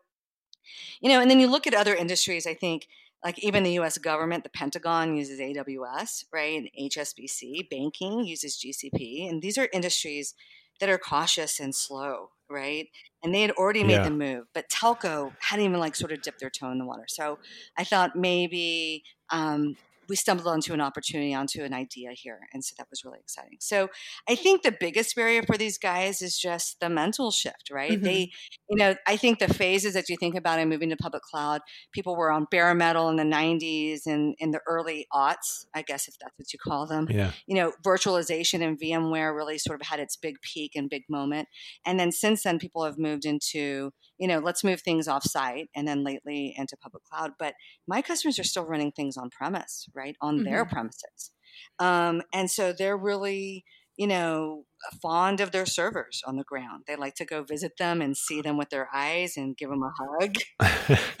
you 1.00 1.10
know, 1.10 1.20
and 1.20 1.30
then 1.30 1.40
you 1.40 1.46
look 1.46 1.66
at 1.66 1.74
other 1.74 1.94
industries. 1.94 2.46
I 2.46 2.54
think 2.54 2.86
like 3.24 3.38
even 3.40 3.64
the 3.64 3.72
U.S. 3.72 3.98
government, 3.98 4.44
the 4.44 4.50
Pentagon 4.50 5.16
uses 5.16 5.40
AWS, 5.40 6.24
right? 6.32 6.58
And 6.58 6.70
HSBC, 6.80 7.68
banking 7.68 8.24
uses 8.24 8.56
GCP, 8.56 9.28
and 9.28 9.42
these 9.42 9.58
are 9.58 9.68
industries 9.72 10.34
that 10.80 10.88
are 10.88 10.98
cautious 10.98 11.58
and 11.58 11.74
slow, 11.74 12.30
right? 12.48 12.88
And 13.22 13.34
they 13.34 13.42
had 13.42 13.50
already 13.52 13.82
made 13.82 13.94
yeah. 13.94 14.04
the 14.04 14.10
move, 14.10 14.46
but 14.54 14.68
telco 14.68 15.32
hadn't 15.40 15.64
even 15.64 15.80
like 15.80 15.96
sort 15.96 16.12
of 16.12 16.22
dipped 16.22 16.40
their 16.40 16.50
toe 16.50 16.70
in 16.70 16.78
the 16.78 16.84
water. 16.84 17.06
So 17.08 17.38
I 17.76 17.82
thought 17.82 18.14
maybe 18.14 19.02
um, 19.30 19.76
we 20.08 20.16
stumbled 20.16 20.48
onto 20.48 20.72
an 20.72 20.80
opportunity, 20.80 21.34
onto 21.34 21.62
an 21.62 21.74
idea 21.74 22.10
here. 22.12 22.40
And 22.52 22.64
so 22.64 22.74
that 22.78 22.88
was 22.90 23.04
really 23.04 23.18
exciting. 23.20 23.58
So 23.60 23.88
I 24.28 24.34
think 24.34 24.62
the 24.62 24.76
biggest 24.78 25.14
barrier 25.14 25.42
for 25.42 25.56
these 25.56 25.78
guys 25.78 26.22
is 26.22 26.38
just 26.38 26.80
the 26.80 26.88
mental 26.88 27.30
shift, 27.30 27.70
right? 27.70 27.92
Mm-hmm. 27.92 28.04
They, 28.04 28.30
you 28.70 28.76
know, 28.76 28.94
I 29.06 29.16
think 29.16 29.38
the 29.38 29.52
phases 29.52 29.94
that 29.94 30.08
you 30.08 30.16
think 30.16 30.34
about 30.34 30.58
in 30.58 30.68
moving 30.68 30.90
to 30.90 30.96
public 30.96 31.22
cloud, 31.22 31.60
people 31.92 32.16
were 32.16 32.30
on 32.30 32.46
bare 32.50 32.74
metal 32.74 33.08
in 33.08 33.16
the 33.16 33.22
90s 33.22 34.06
and 34.06 34.34
in 34.38 34.50
the 34.50 34.60
early 34.66 35.06
aughts, 35.12 35.66
I 35.74 35.82
guess 35.82 36.08
if 36.08 36.14
that's 36.20 36.32
what 36.36 36.52
you 36.52 36.58
call 36.58 36.86
them. 36.86 37.06
Yeah. 37.10 37.32
You 37.46 37.56
know, 37.56 37.72
virtualization 37.84 38.62
and 38.66 38.80
VMware 38.80 39.34
really 39.34 39.58
sort 39.58 39.80
of 39.80 39.86
had 39.86 40.00
its 40.00 40.16
big 40.16 40.36
peak 40.42 40.72
and 40.74 40.88
big 40.88 41.02
moment. 41.08 41.48
And 41.84 42.00
then 42.00 42.12
since 42.12 42.42
then, 42.42 42.58
people 42.58 42.84
have 42.84 42.98
moved 42.98 43.24
into, 43.24 43.92
you 44.18 44.26
know, 44.26 44.38
let's 44.38 44.64
move 44.64 44.80
things 44.80 45.08
off 45.08 45.24
site 45.24 45.68
and 45.74 45.86
then 45.86 46.04
lately 46.04 46.54
into 46.56 46.76
public 46.76 47.04
cloud. 47.04 47.32
But 47.38 47.54
my 47.86 48.02
customers 48.02 48.38
are 48.38 48.44
still 48.44 48.66
running 48.66 48.92
things 48.92 49.16
on 49.16 49.30
premise, 49.30 49.86
right, 49.94 50.16
on 50.20 50.36
mm-hmm. 50.36 50.44
their 50.44 50.64
premises. 50.64 51.30
Um, 51.78 52.22
and 52.32 52.50
so 52.50 52.72
they're 52.76 52.96
really, 52.96 53.64
you 53.96 54.06
know, 54.06 54.64
fond 55.02 55.40
of 55.40 55.50
their 55.50 55.66
servers 55.66 56.22
on 56.26 56.36
the 56.36 56.44
ground. 56.44 56.84
They 56.86 56.96
like 56.96 57.14
to 57.16 57.24
go 57.24 57.42
visit 57.42 57.72
them 57.78 58.00
and 58.00 58.16
see 58.16 58.40
them 58.40 58.56
with 58.56 58.70
their 58.70 58.88
eyes 58.94 59.36
and 59.36 59.56
give 59.56 59.70
them 59.70 59.82
a 59.82 59.92
hug, 59.98 60.36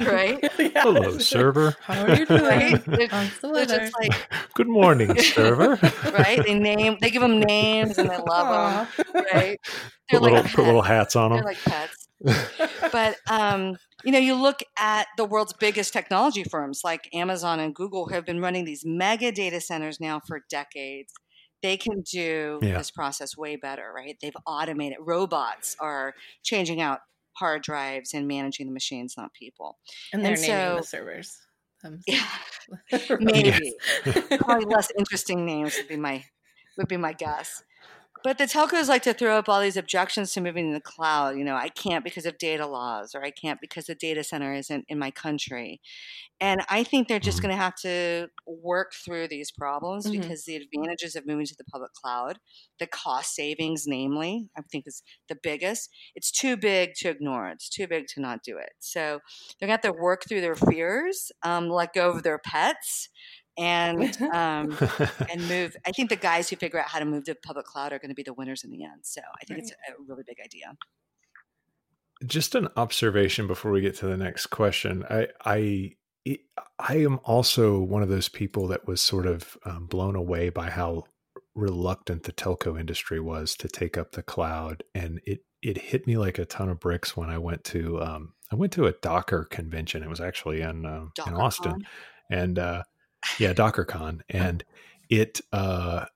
right? 0.00 0.38
yeah. 0.58 0.82
Hello, 0.82 1.18
server. 1.18 1.76
How 1.82 2.04
are 2.04 2.16
you 2.16 2.26
doing? 2.26 2.42
Right? 2.42 2.84
They're, 2.84 3.08
they're 3.08 3.66
just 3.66 3.94
like, 4.00 4.28
Good 4.54 4.68
morning, 4.68 5.16
server. 5.20 5.78
right? 6.12 6.44
They 6.44 6.58
name, 6.58 6.98
they 7.00 7.10
give 7.10 7.22
them 7.22 7.40
names 7.40 7.98
and 7.98 8.08
they 8.08 8.16
love 8.16 8.86
Aww. 8.86 9.12
them, 9.12 9.24
right? 9.32 9.58
They're 10.10 10.20
put, 10.20 10.22
like 10.22 10.32
little, 10.32 10.50
put 10.50 10.64
little 10.64 10.82
hats 10.82 11.16
on 11.16 11.30
them. 11.30 11.38
They're 11.38 11.52
like 11.52 11.62
pets. 11.62 11.97
but 12.92 13.16
um, 13.30 13.76
you 14.04 14.12
know, 14.12 14.18
you 14.18 14.34
look 14.34 14.60
at 14.78 15.06
the 15.16 15.24
world's 15.24 15.52
biggest 15.52 15.92
technology 15.92 16.44
firms 16.44 16.82
like 16.84 17.08
Amazon 17.12 17.60
and 17.60 17.74
Google 17.74 18.08
have 18.08 18.24
been 18.24 18.40
running 18.40 18.64
these 18.64 18.84
mega 18.84 19.32
data 19.32 19.60
centers 19.60 20.00
now 20.00 20.20
for 20.26 20.44
decades. 20.50 21.12
They 21.62 21.76
can 21.76 22.02
do 22.02 22.60
yeah. 22.62 22.78
this 22.78 22.90
process 22.90 23.36
way 23.36 23.56
better, 23.56 23.92
right? 23.94 24.16
They've 24.22 24.36
automated. 24.46 24.98
Robots 25.00 25.76
are 25.80 26.14
changing 26.44 26.80
out 26.80 27.00
hard 27.32 27.62
drives 27.62 28.14
and 28.14 28.28
managing 28.28 28.66
the 28.66 28.72
machines, 28.72 29.14
not 29.16 29.32
people. 29.32 29.78
And 30.12 30.24
they're 30.24 30.34
and 30.34 30.42
naming 30.42 30.56
so, 30.56 30.76
the 30.80 30.86
servers. 30.86 31.38
Um, 31.84 32.00
yeah, 32.06 32.26
maybe 33.20 33.72
probably 34.38 34.64
less 34.66 34.90
interesting 34.98 35.46
names 35.46 35.76
would 35.76 35.88
be 35.88 35.96
my 35.96 36.24
would 36.76 36.88
be 36.88 36.96
my 36.96 37.12
guess. 37.12 37.62
But 38.24 38.38
the 38.38 38.44
telcos 38.44 38.88
like 38.88 39.02
to 39.02 39.14
throw 39.14 39.38
up 39.38 39.48
all 39.48 39.60
these 39.60 39.76
objections 39.76 40.32
to 40.32 40.40
moving 40.40 40.68
to 40.68 40.74
the 40.74 40.80
cloud. 40.80 41.36
You 41.36 41.44
know, 41.44 41.54
I 41.54 41.68
can't 41.68 42.04
because 42.04 42.26
of 42.26 42.38
data 42.38 42.66
laws, 42.66 43.14
or 43.14 43.24
I 43.24 43.30
can't 43.30 43.60
because 43.60 43.86
the 43.86 43.94
data 43.94 44.24
center 44.24 44.52
isn't 44.54 44.84
in 44.88 44.98
my 44.98 45.10
country. 45.10 45.80
And 46.40 46.60
I 46.68 46.84
think 46.84 47.08
they're 47.08 47.18
just 47.18 47.38
mm-hmm. 47.38 47.48
going 47.48 47.56
to 47.56 47.62
have 47.62 47.74
to 47.76 48.28
work 48.46 48.92
through 48.94 49.28
these 49.28 49.50
problems 49.50 50.06
mm-hmm. 50.06 50.20
because 50.20 50.44
the 50.44 50.56
advantages 50.56 51.16
of 51.16 51.26
moving 51.26 51.46
to 51.46 51.56
the 51.56 51.64
public 51.64 51.92
cloud, 51.94 52.38
the 52.78 52.86
cost 52.86 53.34
savings, 53.34 53.84
namely, 53.86 54.48
I 54.56 54.62
think 54.62 54.86
is 54.86 55.02
the 55.28 55.36
biggest. 55.40 55.90
It's 56.14 56.30
too 56.30 56.56
big 56.56 56.94
to 56.98 57.08
ignore. 57.08 57.48
It's 57.48 57.68
too 57.68 57.86
big 57.86 58.06
to 58.08 58.20
not 58.20 58.42
do 58.42 58.56
it. 58.58 58.70
So 58.78 59.20
they're 59.58 59.68
going 59.68 59.78
to 59.78 59.88
have 59.88 59.94
to 59.94 60.00
work 60.00 60.24
through 60.28 60.40
their 60.40 60.56
fears, 60.56 61.32
um, 61.42 61.68
let 61.68 61.92
go 61.92 62.10
of 62.10 62.22
their 62.22 62.38
pets, 62.38 63.08
and 63.58 64.22
um, 64.32 64.76
and 65.30 65.48
move. 65.48 65.76
I 65.86 65.92
think 65.92 66.08
the 66.08 66.16
guys 66.16 66.48
who 66.48 66.56
figure 66.56 66.80
out 66.80 66.88
how 66.88 66.98
to 66.98 67.04
move 67.04 67.24
to 67.24 67.34
public 67.34 67.66
cloud 67.66 67.92
are 67.92 67.98
going 67.98 68.10
to 68.10 68.14
be 68.14 68.22
the 68.22 68.32
winners 68.32 68.64
in 68.64 68.70
the 68.70 68.84
end. 68.84 69.00
So 69.02 69.20
I 69.20 69.44
think 69.44 69.58
right. 69.58 69.68
it's 69.68 69.72
a 69.72 69.92
really 70.06 70.22
big 70.26 70.38
idea. 70.42 70.76
Just 72.26 72.54
an 72.54 72.68
observation 72.76 73.46
before 73.46 73.70
we 73.70 73.80
get 73.80 73.94
to 73.96 74.06
the 74.06 74.16
next 74.16 74.46
question. 74.46 75.04
I 75.10 75.28
I 75.44 75.92
I 76.78 76.96
am 76.96 77.20
also 77.24 77.80
one 77.80 78.02
of 78.02 78.08
those 78.08 78.28
people 78.28 78.68
that 78.68 78.86
was 78.86 79.00
sort 79.00 79.26
of 79.26 79.56
um, 79.64 79.86
blown 79.86 80.16
away 80.16 80.48
by 80.50 80.70
how 80.70 81.04
reluctant 81.54 82.24
the 82.24 82.32
telco 82.32 82.78
industry 82.78 83.18
was 83.20 83.54
to 83.56 83.68
take 83.68 83.96
up 83.96 84.12
the 84.12 84.22
cloud, 84.22 84.82
and 84.94 85.20
it 85.24 85.40
it 85.62 85.78
hit 85.78 86.06
me 86.06 86.16
like 86.16 86.38
a 86.38 86.44
ton 86.44 86.68
of 86.68 86.80
bricks 86.80 87.16
when 87.16 87.30
I 87.30 87.38
went 87.38 87.64
to 87.64 88.00
um, 88.02 88.34
I 88.50 88.56
went 88.56 88.72
to 88.74 88.86
a 88.86 88.92
Docker 88.92 89.44
convention. 89.44 90.02
It 90.02 90.08
was 90.08 90.20
actually 90.20 90.60
in 90.60 90.86
uh, 90.86 91.06
in 91.26 91.34
Austin, 91.34 91.84
and 92.30 92.58
uh, 92.58 92.82
yeah, 93.38 93.52
DockerCon, 93.52 94.20
and 94.28 94.64
it 95.08 95.40
uh, 95.52 96.06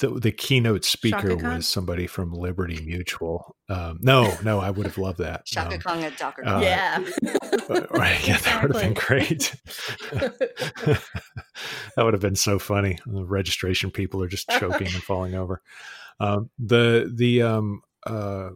the 0.00 0.08
the 0.08 0.32
keynote 0.32 0.84
speaker 0.84 1.36
was 1.36 1.68
somebody 1.68 2.06
from 2.06 2.32
Liberty 2.32 2.84
Mutual. 2.84 3.56
Um, 3.68 3.98
no, 4.02 4.36
no, 4.42 4.60
I 4.60 4.70
would 4.70 4.86
have 4.86 4.98
loved 4.98 5.18
that. 5.18 5.46
Shaka 5.46 5.76
um, 5.76 5.80
Kong 5.80 6.04
at 6.04 6.14
DockerCon. 6.14 6.46
Uh, 6.46 6.60
yeah, 6.60 7.86
right. 7.90 8.26
Yeah, 8.26 8.38
that 8.38 8.62
would 8.62 8.74
have 8.74 8.82
been 8.82 8.94
great. 8.94 9.54
that 10.12 11.00
would 11.96 12.14
have 12.14 12.22
been 12.22 12.36
so 12.36 12.58
funny. 12.58 12.98
The 13.06 13.24
registration 13.24 13.90
people 13.90 14.22
are 14.22 14.28
just 14.28 14.48
choking 14.48 14.88
and 14.88 15.02
falling 15.02 15.34
over. 15.34 15.62
Um, 16.20 16.50
the 16.58 17.10
the 17.14 17.42
um 17.42 17.82
uh 18.06 18.50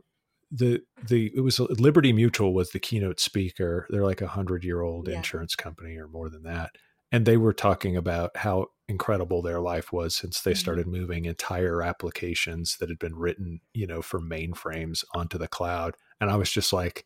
the 0.50 0.80
the 1.06 1.30
it 1.35 1.40
was 1.40 1.61
Liberty 1.61 2.12
Mutual 2.12 2.54
was 2.54 2.70
the 2.70 2.80
keynote 2.80 3.20
speaker. 3.20 3.87
They're 3.90 4.04
like 4.04 4.23
a 4.23 4.28
hundred 4.28 4.64
year 4.64 4.80
old 4.80 5.08
yeah. 5.08 5.16
insurance 5.16 5.54
company 5.54 5.97
or 5.99 6.08
more 6.08 6.30
than 6.30 6.42
that 6.44 6.70
and 7.10 7.26
they 7.26 7.36
were 7.36 7.52
talking 7.52 7.96
about 7.96 8.36
how 8.36 8.66
incredible 8.88 9.42
their 9.42 9.60
life 9.60 9.92
was 9.92 10.16
since 10.16 10.40
they 10.40 10.52
mm-hmm. 10.52 10.58
started 10.58 10.86
moving 10.86 11.24
entire 11.24 11.82
applications 11.82 12.76
that 12.78 12.88
had 12.88 12.98
been 12.98 13.14
written 13.14 13.60
you 13.74 13.86
know 13.86 14.00
for 14.02 14.20
mainframes 14.20 15.04
onto 15.14 15.38
the 15.38 15.48
cloud. 15.48 15.94
And 16.20 16.30
i 16.30 16.36
was 16.36 16.50
just 16.50 16.72
like 16.72 17.04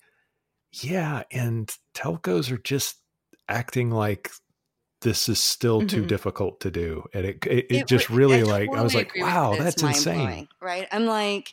yeah 0.73 1.23
and 1.31 1.71
telcos 1.95 2.51
are 2.51 2.59
just 2.59 2.97
acting 3.49 3.91
like 3.91 4.31
this 5.03 5.29
is 5.29 5.41
still 5.41 5.81
mm-hmm. 5.81 5.89
too 5.89 6.07
difficult 6.07 6.61
to 6.61 6.71
do. 6.71 7.05
And 7.13 7.27
it 7.27 7.47
it, 7.47 7.59
it, 7.59 7.67
it 7.71 7.87
just 7.87 8.09
really 8.09 8.41
I 8.41 8.43
like 8.43 8.67
totally 8.67 8.79
i 8.79 8.83
was 8.83 8.95
like 8.95 9.13
wow 9.17 9.57
that's 9.59 9.83
insane. 9.83 10.49
right? 10.61 10.89
I'm 10.91 11.07
like 11.07 11.53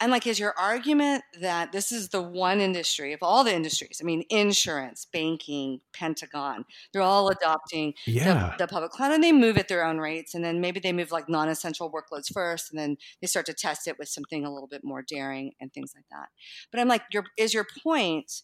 and 0.00 0.10
like, 0.10 0.26
is 0.26 0.38
your 0.38 0.58
argument 0.58 1.24
that 1.40 1.72
this 1.72 1.92
is 1.92 2.08
the 2.08 2.22
one 2.22 2.58
industry 2.58 3.12
of 3.12 3.22
all 3.22 3.44
the 3.44 3.54
industries? 3.54 4.00
I 4.00 4.04
mean, 4.04 4.24
insurance, 4.30 5.06
banking, 5.12 5.80
Pentagon, 5.92 6.64
they're 6.92 7.02
all 7.02 7.28
adopting 7.28 7.92
yeah. 8.06 8.54
the, 8.58 8.64
the 8.64 8.68
public 8.68 8.92
cloud 8.92 9.12
and 9.12 9.22
they 9.22 9.30
move 9.30 9.58
at 9.58 9.68
their 9.68 9.84
own 9.84 9.98
rates. 9.98 10.34
And 10.34 10.42
then 10.42 10.58
maybe 10.62 10.80
they 10.80 10.94
move 10.94 11.12
like 11.12 11.28
non 11.28 11.50
essential 11.50 11.92
workloads 11.92 12.32
first, 12.32 12.70
and 12.70 12.80
then 12.80 12.96
they 13.20 13.26
start 13.26 13.44
to 13.46 13.52
test 13.52 13.86
it 13.86 13.98
with 13.98 14.08
something 14.08 14.46
a 14.46 14.52
little 14.52 14.68
bit 14.68 14.82
more 14.82 15.02
daring 15.02 15.52
and 15.60 15.70
things 15.72 15.92
like 15.94 16.06
that. 16.10 16.30
But 16.72 16.80
I'm 16.80 16.88
like, 16.88 17.02
your, 17.12 17.24
is 17.36 17.52
your 17.52 17.66
point 17.82 18.42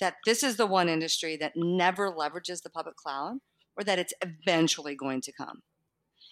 that 0.00 0.16
this 0.26 0.42
is 0.42 0.56
the 0.56 0.66
one 0.66 0.90
industry 0.90 1.36
that 1.38 1.52
never 1.56 2.12
leverages 2.12 2.62
the 2.62 2.70
public 2.70 2.96
cloud 2.96 3.38
or 3.74 3.84
that 3.84 3.98
it's 3.98 4.12
eventually 4.22 4.96
going 4.96 5.22
to 5.22 5.32
come? 5.32 5.62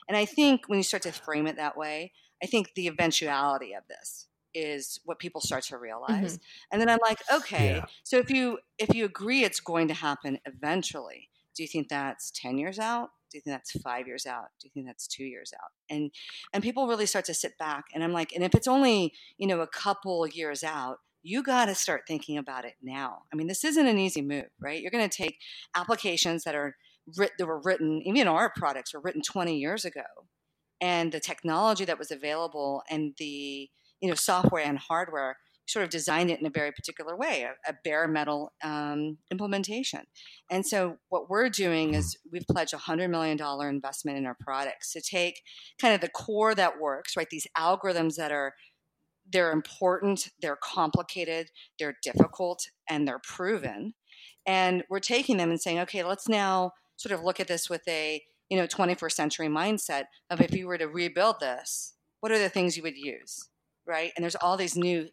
And 0.09 0.17
I 0.17 0.27
think 0.27 0.69
when 0.69 0.79
you 0.79 0.83
start 0.83 1.05
to 1.05 1.13
frame 1.13 1.47
it 1.47 1.57
that 1.57 1.77
way, 1.77 2.13
I 2.43 2.47
think 2.47 2.75
the 2.75 2.87
eventuality 2.87 3.73
of 3.73 3.85
this 3.89 4.28
is 4.55 5.01
what 5.05 5.19
people 5.19 5.41
start 5.41 5.63
to 5.63 5.77
realize 5.77 6.35
mm-hmm. 6.35 6.73
and 6.73 6.81
then 6.81 6.89
i'm 6.89 6.99
like 7.03 7.21
okay 7.33 7.77
yeah. 7.77 7.85
so 8.03 8.17
if 8.19 8.31
you 8.31 8.59
if 8.79 8.95
you 8.95 9.05
agree 9.05 9.45
it's 9.45 9.61
going 9.61 9.89
to 9.89 9.95
happen 9.95 10.39
eventually 10.47 11.29
do 11.59 11.65
you 11.65 11.69
think 11.69 11.89
that's 11.89 12.31
10 12.31 12.57
years 12.57 12.79
out? 12.79 13.09
Do 13.33 13.37
you 13.37 13.43
think 13.43 13.57
that's 13.57 13.73
five 13.83 14.07
years 14.07 14.27
out? 14.27 14.45
Do 14.61 14.69
you 14.69 14.71
think 14.73 14.87
that's 14.87 15.09
two 15.09 15.25
years 15.25 15.53
out? 15.53 15.71
And 15.91 16.13
and 16.55 16.63
people 16.63 16.87
really 16.87 17.05
start 17.05 17.25
to 17.25 17.35
sit 17.35 17.59
back 17.59 17.87
and 17.93 18.05
i'm 18.05 18.13
like 18.13 18.33
and 18.33 18.45
if 18.45 18.55
it's 18.55 18.69
only 18.69 19.13
you 19.37 19.47
know 19.47 19.61
a 19.61 19.67
couple 19.67 20.27
years 20.27 20.63
out 20.63 20.99
you 21.25 21.43
got 21.43 21.65
to 21.65 21.75
start 21.75 22.03
thinking 22.07 22.39
about 22.39 22.65
it 22.65 22.75
now. 22.81 23.23
I 23.33 23.37
mean 23.37 23.49
this 23.49 23.65
isn't 23.65 23.87
an 23.87 23.99
easy 23.99 24.23
move 24.23 24.47
right? 24.61 24.81
You're 24.81 24.93
going 24.93 25.09
to 25.09 25.15
take 25.15 25.41
applications 25.75 26.45
that 26.45 26.55
are 26.55 26.77
writ- 27.19 27.33
that 27.39 27.47
were 27.47 27.61
written 27.61 28.03
even 28.07 28.29
our 28.29 28.53
products 28.57 28.95
were 28.95 29.01
written 29.01 29.21
20 29.21 29.59
years 29.59 29.85
ago 29.85 30.07
and 30.81 31.11
the 31.11 31.21
technology 31.21 31.85
that 31.85 31.99
was 31.99 32.13
available 32.13 32.83
and 32.89 33.15
the 33.19 33.69
you 34.01 34.09
know 34.09 34.15
software 34.15 34.65
and 34.65 34.79
hardware 34.79 35.37
sort 35.69 35.85
of 35.85 35.91
designed 35.91 36.31
it 36.31 36.41
in 36.41 36.47
a 36.47 36.51
very 36.51 36.73
particular 36.73 37.17
way 37.17 37.43
a, 37.43 37.71
a 37.71 37.75
bare 37.85 38.09
metal 38.09 38.53
um, 38.65 39.19
implementation. 39.31 40.01
And 40.51 40.67
so 40.67 40.97
what 41.11 41.29
we're 41.29 41.51
doing 41.51 41.95
is 41.95 42.17
mm-hmm. 42.17 42.31
we've 42.33 42.47
pledged 42.51 42.73
a 42.73 42.79
$100 42.79 43.11
million 43.11 43.39
investment 43.69 44.19
in 44.19 44.27
our 44.27 44.37
products 44.41 44.93
to 44.95 45.01
take 45.01 45.43
kind 45.81 45.95
of 45.95 46.01
the 46.01 46.09
core 46.09 46.55
that 46.55 46.81
works 46.81 47.17
right 47.17 47.29
these 47.31 47.47
algorithms 47.57 48.17
that 48.17 48.33
are 48.33 48.55
they're 49.31 49.53
important 49.53 50.29
they're 50.41 50.59
complicated 50.63 51.51
they're 51.79 51.97
difficult 52.03 52.69
and 52.89 53.07
they're 53.07 53.21
proven. 53.23 53.95
And 54.47 54.85
we're 54.89 55.01
taking 55.01 55.37
them 55.37 55.51
and 55.51 55.61
saying 55.61 55.79
okay 55.81 56.03
let's 56.03 56.29
now 56.29 56.73
sort 56.97 57.13
of 57.13 57.23
look 57.23 57.39
at 57.41 57.49
this 57.49 57.69
with 57.69 57.83
a 57.87 58.23
you 58.49 58.57
know 58.57 58.67
21st 58.67 59.13
century 59.13 59.49
mindset 59.49 60.05
of 60.31 60.41
if 60.41 60.53
you 60.53 60.67
were 60.67 60.79
to 60.79 60.87
rebuild 60.87 61.41
this 61.41 61.95
what 62.21 62.33
are 62.33 62.39
the 62.39 62.49
things 62.49 62.77
you 62.77 62.83
would 62.83 62.97
use 62.97 63.49
right? 63.89 64.13
And 64.15 64.23
there's 64.23 64.37
all 64.37 64.57
these 64.57 64.77
new 64.77 65.09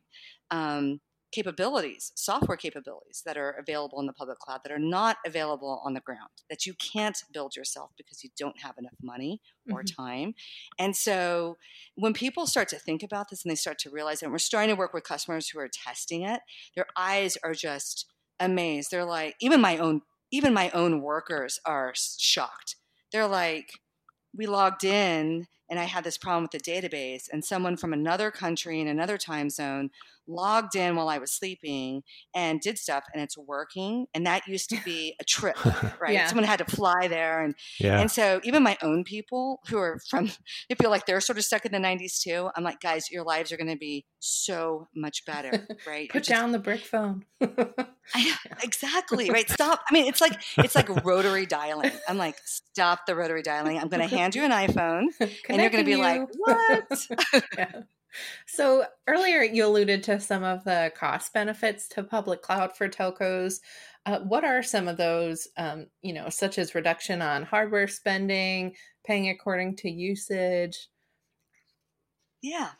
um, 0.51 0.99
capabilities, 1.31 2.11
software 2.15 2.55
capabilities 2.55 3.21
that 3.25 3.37
are 3.37 3.51
available 3.59 3.99
in 3.99 4.05
the 4.05 4.13
public 4.13 4.39
cloud 4.39 4.61
that 4.63 4.71
are 4.71 4.79
not 4.79 5.17
available 5.25 5.81
on 5.83 5.93
the 5.93 5.99
ground, 5.99 6.29
that 6.49 6.65
you 6.65 6.73
can't 6.73 7.17
build 7.33 7.55
yourself 7.55 7.91
because 7.97 8.23
you 8.23 8.29
don't 8.37 8.61
have 8.61 8.75
enough 8.77 8.93
money 9.01 9.41
or 9.71 9.81
mm-hmm. 9.81 10.03
time. 10.03 10.33
And 10.79 10.95
so 10.95 11.57
when 11.95 12.13
people 12.13 12.47
start 12.47 12.69
to 12.69 12.79
think 12.79 13.03
about 13.03 13.29
this 13.29 13.43
and 13.43 13.51
they 13.51 13.55
start 13.55 13.79
to 13.79 13.89
realize 13.89 14.21
it, 14.21 14.25
and 14.25 14.31
we're 14.31 14.37
starting 14.37 14.73
to 14.73 14.79
work 14.79 14.93
with 14.93 15.03
customers 15.03 15.49
who 15.49 15.59
are 15.59 15.67
testing 15.67 16.21
it, 16.21 16.41
their 16.75 16.87
eyes 16.95 17.37
are 17.43 17.53
just 17.53 18.05
amazed. 18.39 18.91
They're 18.91 19.05
like, 19.05 19.35
even 19.41 19.59
my 19.59 19.77
own, 19.77 20.01
even 20.31 20.53
my 20.53 20.69
own 20.71 21.01
workers 21.01 21.59
are 21.65 21.93
shocked. 21.95 22.75
They're 23.11 23.27
like, 23.27 23.71
we 24.33 24.45
logged 24.45 24.83
in 24.83 25.47
and 25.69 25.79
I 25.79 25.85
had 25.85 26.03
this 26.03 26.17
problem 26.17 26.43
with 26.43 26.51
the 26.51 26.71
database, 26.71 27.29
and 27.31 27.43
someone 27.43 27.77
from 27.77 27.93
another 27.93 28.31
country 28.31 28.79
in 28.79 28.87
another 28.87 29.17
time 29.17 29.49
zone 29.49 29.89
logged 30.27 30.75
in 30.75 30.95
while 30.95 31.09
I 31.09 31.17
was 31.17 31.31
sleeping 31.31 32.03
and 32.33 32.59
did 32.59 32.77
stuff, 32.77 33.03
and 33.13 33.21
it's 33.21 33.37
working. 33.37 34.07
And 34.13 34.25
that 34.25 34.47
used 34.47 34.69
to 34.69 34.77
be 34.83 35.15
a 35.19 35.23
trip, 35.23 35.57
right? 35.99 36.13
yeah. 36.13 36.27
Someone 36.27 36.45
had 36.45 36.59
to 36.59 36.65
fly 36.65 37.07
there, 37.07 37.43
and 37.43 37.55
yeah. 37.79 37.99
and 37.99 38.09
so 38.09 38.39
even 38.43 38.63
my 38.63 38.77
own 38.81 39.03
people 39.03 39.59
who 39.67 39.77
are 39.77 39.99
from, 40.09 40.31
they 40.69 40.75
feel 40.75 40.89
like 40.89 41.05
they're 41.05 41.21
sort 41.21 41.37
of 41.37 41.45
stuck 41.45 41.65
in 41.65 41.71
the 41.71 41.77
'90s 41.77 42.21
too. 42.21 42.49
I'm 42.55 42.63
like, 42.63 42.79
guys, 42.79 43.11
your 43.11 43.23
lives 43.23 43.51
are 43.51 43.57
going 43.57 43.69
to 43.69 43.77
be 43.77 44.05
so 44.19 44.87
much 44.95 45.25
better, 45.25 45.67
right? 45.87 46.09
Put 46.09 46.23
down 46.23 46.51
the 46.51 46.59
brick 46.59 46.81
phone. 46.81 47.25
I, 48.13 48.35
exactly 48.63 49.29
right. 49.29 49.49
Stop. 49.49 49.81
I 49.89 49.93
mean, 49.93 50.07
it's 50.07 50.21
like 50.21 50.39
it's 50.57 50.75
like 50.75 50.89
rotary 51.03 51.45
dialing. 51.45 51.91
I'm 52.07 52.17
like, 52.17 52.37
stop 52.45 53.05
the 53.07 53.15
rotary 53.15 53.41
dialing. 53.41 53.79
I'm 53.79 53.87
going 53.87 54.07
to 54.07 54.15
hand 54.15 54.35
you 54.35 54.43
an 54.43 54.51
iPhone, 54.51 55.07
and 55.19 55.61
you're 55.61 55.69
going 55.69 55.83
to 55.83 55.85
be 55.85 55.91
you. 55.91 55.97
like, 55.97 56.27
what? 56.37 57.07
yeah. 57.57 57.81
So 58.47 58.85
earlier 59.07 59.41
you 59.41 59.65
alluded 59.65 60.03
to 60.03 60.19
some 60.19 60.43
of 60.43 60.63
the 60.63 60.91
cost 60.95 61.33
benefits 61.33 61.87
to 61.89 62.03
public 62.03 62.41
cloud 62.41 62.75
for 62.75 62.89
telcos. 62.89 63.59
Uh, 64.05 64.19
what 64.19 64.43
are 64.43 64.61
some 64.61 64.87
of 64.87 64.97
those, 64.97 65.47
um, 65.57 65.87
you 66.01 66.13
know, 66.13 66.29
such 66.29 66.57
as 66.57 66.75
reduction 66.75 67.21
on 67.21 67.43
hardware 67.43 67.87
spending, 67.87 68.75
paying 69.05 69.29
according 69.29 69.75
to 69.77 69.89
usage? 69.89 70.89
Yeah. 72.41 72.71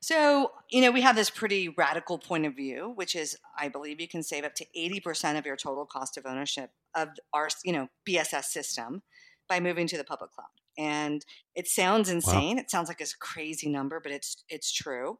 So, 0.00 0.52
you 0.70 0.82
know, 0.82 0.90
we 0.90 1.00
have 1.00 1.16
this 1.16 1.30
pretty 1.30 1.70
radical 1.70 2.18
point 2.18 2.44
of 2.44 2.54
view, 2.54 2.92
which 2.94 3.16
is 3.16 3.38
I 3.58 3.68
believe 3.68 4.00
you 4.00 4.08
can 4.08 4.22
save 4.22 4.44
up 4.44 4.54
to 4.56 4.66
80% 4.76 5.38
of 5.38 5.46
your 5.46 5.56
total 5.56 5.86
cost 5.86 6.18
of 6.18 6.26
ownership 6.26 6.70
of 6.94 7.08
our, 7.32 7.48
you 7.64 7.72
know, 7.72 7.88
BSS 8.06 8.44
system 8.44 9.02
by 9.48 9.60
moving 9.60 9.86
to 9.86 9.96
the 9.96 10.04
public 10.04 10.30
cloud 10.32 10.48
and 10.76 11.24
it 11.54 11.68
sounds 11.68 12.08
insane. 12.08 12.56
Wow. 12.56 12.62
It 12.62 12.70
sounds 12.70 12.88
like 12.88 13.00
a 13.00 13.06
crazy 13.20 13.68
number, 13.68 14.00
but 14.00 14.12
it's 14.12 14.44
it's 14.48 14.72
true. 14.72 15.18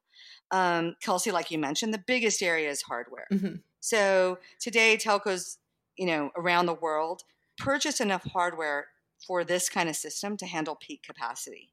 Um, 0.50 0.96
Kelsey, 1.00 1.30
like 1.30 1.50
you 1.50 1.58
mentioned, 1.58 1.94
the 1.94 2.02
biggest 2.06 2.42
area 2.42 2.70
is 2.70 2.82
hardware. 2.82 3.26
Mm-hmm. 3.32 3.56
So 3.80 4.38
today, 4.61 4.96
telcos, 4.96 5.58
you 5.96 6.06
know, 6.06 6.30
around 6.37 6.66
the 6.66 6.75
world 6.75 7.23
purchase 7.58 8.00
enough 8.00 8.25
hardware 8.32 8.88
for 9.25 9.44
this 9.44 9.68
kind 9.68 9.88
of 9.88 9.96
system 9.96 10.37
to 10.37 10.46
handle 10.46 10.75
peak 10.75 11.02
capacity, 11.04 11.70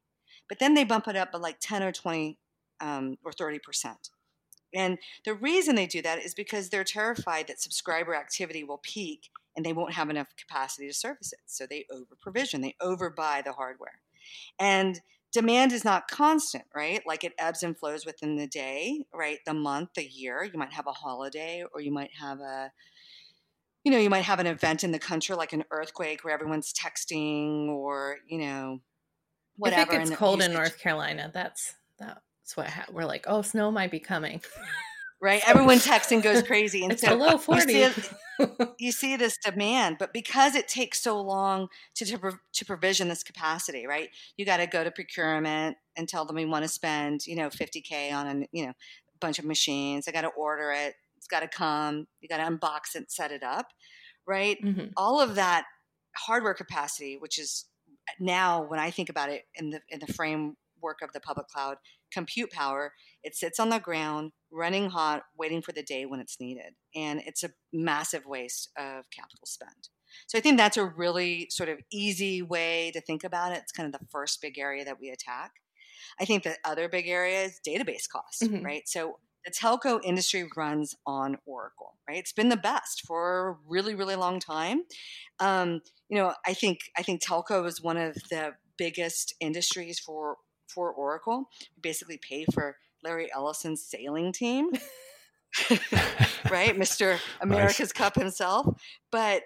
but 0.48 0.58
then 0.58 0.74
they 0.74 0.84
bump 0.84 1.08
it 1.08 1.16
up 1.16 1.32
by 1.32 1.38
like 1.38 1.58
ten 1.60 1.82
or 1.82 1.92
twenty 1.92 2.38
um, 2.82 3.16
or 3.24 3.32
30%. 3.32 3.60
And 4.74 4.98
the 5.24 5.34
reason 5.34 5.76
they 5.76 5.86
do 5.86 6.02
that 6.02 6.18
is 6.18 6.34
because 6.34 6.68
they're 6.68 6.84
terrified 6.84 7.46
that 7.46 7.60
subscriber 7.60 8.14
activity 8.14 8.64
will 8.64 8.80
peak 8.82 9.30
and 9.56 9.64
they 9.64 9.72
won't 9.72 9.94
have 9.94 10.10
enough 10.10 10.28
capacity 10.36 10.88
to 10.88 10.94
service 10.94 11.32
it. 11.32 11.40
So 11.46 11.66
they 11.68 11.86
over 11.90 12.16
provision, 12.20 12.60
they 12.60 12.76
overbuy 12.80 13.44
the 13.44 13.52
hardware. 13.52 14.00
And 14.58 15.00
demand 15.32 15.72
is 15.72 15.84
not 15.84 16.08
constant, 16.08 16.64
right? 16.74 17.02
Like 17.06 17.24
it 17.24 17.32
ebbs 17.38 17.62
and 17.62 17.76
flows 17.76 18.06
within 18.06 18.36
the 18.36 18.46
day, 18.46 19.04
right? 19.12 19.38
The 19.46 19.54
month, 19.54 19.90
the 19.96 20.06
year. 20.06 20.44
You 20.44 20.58
might 20.58 20.72
have 20.72 20.86
a 20.86 20.92
holiday 20.92 21.64
or 21.72 21.80
you 21.80 21.92
might 21.92 22.10
have 22.20 22.40
a 22.40 22.72
you 23.84 23.90
know, 23.90 23.98
you 23.98 24.10
might 24.10 24.24
have 24.24 24.38
an 24.38 24.46
event 24.46 24.84
in 24.84 24.92
the 24.92 24.98
country 24.98 25.34
like 25.34 25.52
an 25.52 25.64
earthquake 25.72 26.22
where 26.22 26.32
everyone's 26.32 26.72
texting 26.72 27.66
or, 27.66 28.18
you 28.28 28.38
know, 28.38 28.80
whatever. 29.56 29.82
I 29.82 29.84
think 29.84 30.02
it's 30.08 30.16
cold 30.16 30.40
in 30.40 30.52
North 30.52 30.78
Carolina. 30.78 31.32
That's 31.34 31.74
that's 31.98 32.56
what 32.56 32.68
ha- 32.68 32.86
we're 32.92 33.06
like. 33.06 33.24
Oh, 33.26 33.42
snow 33.42 33.72
might 33.72 33.90
be 33.90 33.98
coming. 33.98 34.40
Right, 35.22 35.40
everyone 35.46 35.78
texts 35.78 36.10
and 36.10 36.20
goes 36.20 36.42
crazy, 36.42 36.82
and 36.82 36.92
it's 36.92 37.02
so 37.02 37.16
below 37.16 37.38
forty. 37.38 37.74
You 37.74 37.90
see, 37.90 38.46
you 38.78 38.92
see, 38.92 39.16
this 39.16 39.38
demand, 39.38 39.96
but 40.00 40.12
because 40.12 40.56
it 40.56 40.66
takes 40.66 41.00
so 41.00 41.20
long 41.20 41.68
to 41.94 42.04
to, 42.04 42.38
to 42.54 42.64
provision 42.64 43.08
this 43.08 43.22
capacity, 43.22 43.86
right? 43.86 44.08
You 44.36 44.44
got 44.44 44.56
to 44.56 44.66
go 44.66 44.82
to 44.82 44.90
procurement 44.90 45.76
and 45.96 46.08
tell 46.08 46.24
them 46.24 46.34
we 46.34 46.44
want 46.44 46.64
to 46.64 46.68
spend, 46.68 47.24
you 47.24 47.36
know, 47.36 47.50
fifty 47.50 47.80
k 47.80 48.10
on 48.10 48.26
a 48.26 48.46
you 48.50 48.66
know 48.66 48.72
bunch 49.20 49.38
of 49.38 49.44
machines. 49.44 50.08
I 50.08 50.10
got 50.10 50.22
to 50.22 50.28
order 50.28 50.72
it. 50.72 50.94
It's 51.16 51.28
got 51.28 51.40
to 51.40 51.48
come. 51.48 52.08
You 52.20 52.28
got 52.28 52.38
to 52.38 52.52
unbox 52.52 52.96
it, 52.96 53.12
set 53.12 53.30
it 53.30 53.44
up, 53.44 53.68
right? 54.26 54.58
Mm-hmm. 54.60 54.86
All 54.96 55.20
of 55.20 55.36
that 55.36 55.66
hardware 56.16 56.54
capacity, 56.54 57.16
which 57.16 57.38
is 57.38 57.66
now 58.18 58.64
when 58.64 58.80
I 58.80 58.90
think 58.90 59.08
about 59.08 59.30
it 59.30 59.44
in 59.54 59.70
the 59.70 59.80
in 59.88 60.00
the 60.00 60.12
framework 60.82 61.02
of 61.02 61.12
the 61.12 61.20
public 61.20 61.48
cloud, 61.48 61.76
compute 62.12 62.50
power. 62.50 62.92
It 63.22 63.34
sits 63.34 63.58
on 63.58 63.70
the 63.70 63.78
ground, 63.78 64.32
running 64.50 64.90
hot, 64.90 65.22
waiting 65.38 65.62
for 65.62 65.72
the 65.72 65.82
day 65.82 66.06
when 66.06 66.20
it's 66.20 66.40
needed. 66.40 66.74
And 66.94 67.22
it's 67.24 67.42
a 67.42 67.50
massive 67.72 68.26
waste 68.26 68.70
of 68.76 69.04
capital 69.10 69.46
spend. 69.46 69.88
So 70.26 70.36
I 70.36 70.40
think 70.42 70.58
that's 70.58 70.76
a 70.76 70.84
really 70.84 71.48
sort 71.50 71.68
of 71.68 71.78
easy 71.90 72.42
way 72.42 72.90
to 72.92 73.00
think 73.00 73.24
about 73.24 73.52
it. 73.52 73.58
It's 73.62 73.72
kind 73.72 73.92
of 73.92 73.98
the 73.98 74.06
first 74.10 74.42
big 74.42 74.58
area 74.58 74.84
that 74.84 75.00
we 75.00 75.08
attack. 75.10 75.52
I 76.20 76.24
think 76.26 76.42
the 76.42 76.56
other 76.64 76.88
big 76.88 77.08
area 77.08 77.44
is 77.44 77.60
database 77.66 78.08
costs, 78.10 78.42
mm-hmm. 78.42 78.64
right? 78.64 78.82
So 78.86 79.18
the 79.46 79.50
telco 79.50 80.00
industry 80.04 80.48
runs 80.56 80.94
on 81.06 81.38
Oracle, 81.46 81.96
right? 82.08 82.18
It's 82.18 82.32
been 82.32 82.50
the 82.50 82.56
best 82.56 83.02
for 83.06 83.48
a 83.48 83.56
really, 83.66 83.94
really 83.94 84.14
long 84.16 84.38
time. 84.38 84.82
Um, 85.40 85.80
you 86.08 86.18
know, 86.18 86.34
I 86.46 86.52
think 86.52 86.80
I 86.96 87.02
think 87.02 87.22
telco 87.22 87.66
is 87.66 87.82
one 87.82 87.96
of 87.96 88.14
the 88.30 88.52
biggest 88.76 89.34
industries 89.40 89.98
for 89.98 90.36
for 90.74 90.90
Oracle. 90.90 91.48
We 91.76 91.80
basically 91.80 92.18
pay 92.18 92.46
for 92.52 92.76
Larry 93.02 93.30
Ellison's 93.32 93.82
sailing 93.82 94.32
team, 94.32 94.70
right? 96.50 96.76
Mr. 96.76 97.18
America's 97.40 97.80
nice. 97.80 97.92
Cup 97.92 98.14
himself. 98.14 98.80
But, 99.10 99.42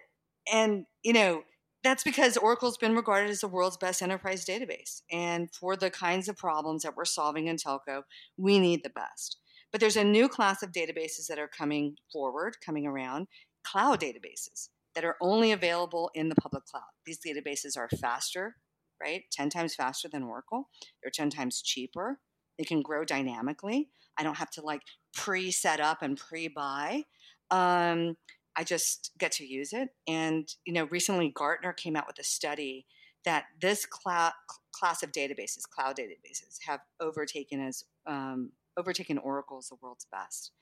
and, 0.53 0.87
you 1.03 1.13
know, 1.13 1.43
that's 1.83 2.05
because 2.05 2.37
Oracle's 2.37 2.79
been 2.79 2.97
regarded 2.97 3.31
as 3.31 3.41
the 3.41 3.49
world's 3.49 3.77
best 3.77 4.03
enterprise 4.03 4.45
database. 4.45 5.03
And 5.11 5.49
for 5.55 5.77
the 5.77 5.91
kinds 5.91 6.29
of 6.29 6.37
problems 6.37 6.83
that 6.83 6.97
we're 6.97 7.05
solving 7.05 7.47
in 7.47 7.57
telco, 7.57 8.03
we 8.37 8.59
need 8.59 8.83
the 8.83 8.91
best. 8.91 9.39
But 9.73 9.81
there's 9.81 9.97
a 9.97 10.05
new 10.05 10.29
class 10.29 10.63
of 10.63 10.73
databases 10.73 11.27
that 11.29 11.39
are 11.39 11.49
coming 11.49 11.97
forward, 12.13 12.57
coming 12.65 12.87
around 12.87 13.29
cloud 13.65 14.01
databases 14.01 14.69
that 14.95 15.05
are 15.05 15.17
only 15.21 15.53
available 15.53 16.11
in 16.15 16.29
the 16.29 16.35
public 16.35 16.65
cloud. 16.65 16.83
These 17.05 17.21
databases 17.21 17.77
are 17.77 17.89
faster, 18.01 18.57
right? 19.01 19.25
10 19.33 19.51
times 19.51 19.75
faster 19.75 20.09
than 20.09 20.23
Oracle. 20.23 20.69
They're 21.03 21.11
10 21.11 21.31
times 21.31 21.63
cheaper. 21.63 22.19
They 22.59 22.65
can 22.65 22.83
grow 22.83 23.05
dynamically. 23.05 23.91
I 24.19 24.23
don't 24.23 24.39
have 24.39 24.51
to 24.53 24.63
like 24.63 24.83
pre 25.15 25.51
set 25.51 25.81
up 25.81 26.03
and 26.03 26.17
pre 26.17 26.49
buy. 26.49 27.03
Um, 27.51 28.17
I 28.57 28.65
just 28.65 29.13
get 29.19 29.33
to 29.33 29.47
use 29.47 29.73
it. 29.73 29.91
And, 30.09 30.49
you 30.65 30.73
know, 30.73 30.85
recently 30.85 31.31
Gartner 31.35 31.73
came 31.73 31.97
out 31.97 32.07
with 32.07 32.19
a 32.19 32.25
study 32.25 32.87
that 33.25 33.45
this 33.61 33.87
cl- 34.03 34.33
class 34.73 35.03
of 35.03 35.13
databases, 35.13 35.69
cloud 35.69 35.97
databases, 35.97 36.59
have 36.67 36.81
overtaken 37.01 37.61
as 37.61 37.85
um, 38.07 38.53
overtaken 38.79 39.19
Oracle 39.19 39.59
as 39.59 39.69
the 39.69 39.77
world's 39.83 40.07
best. 40.11 40.53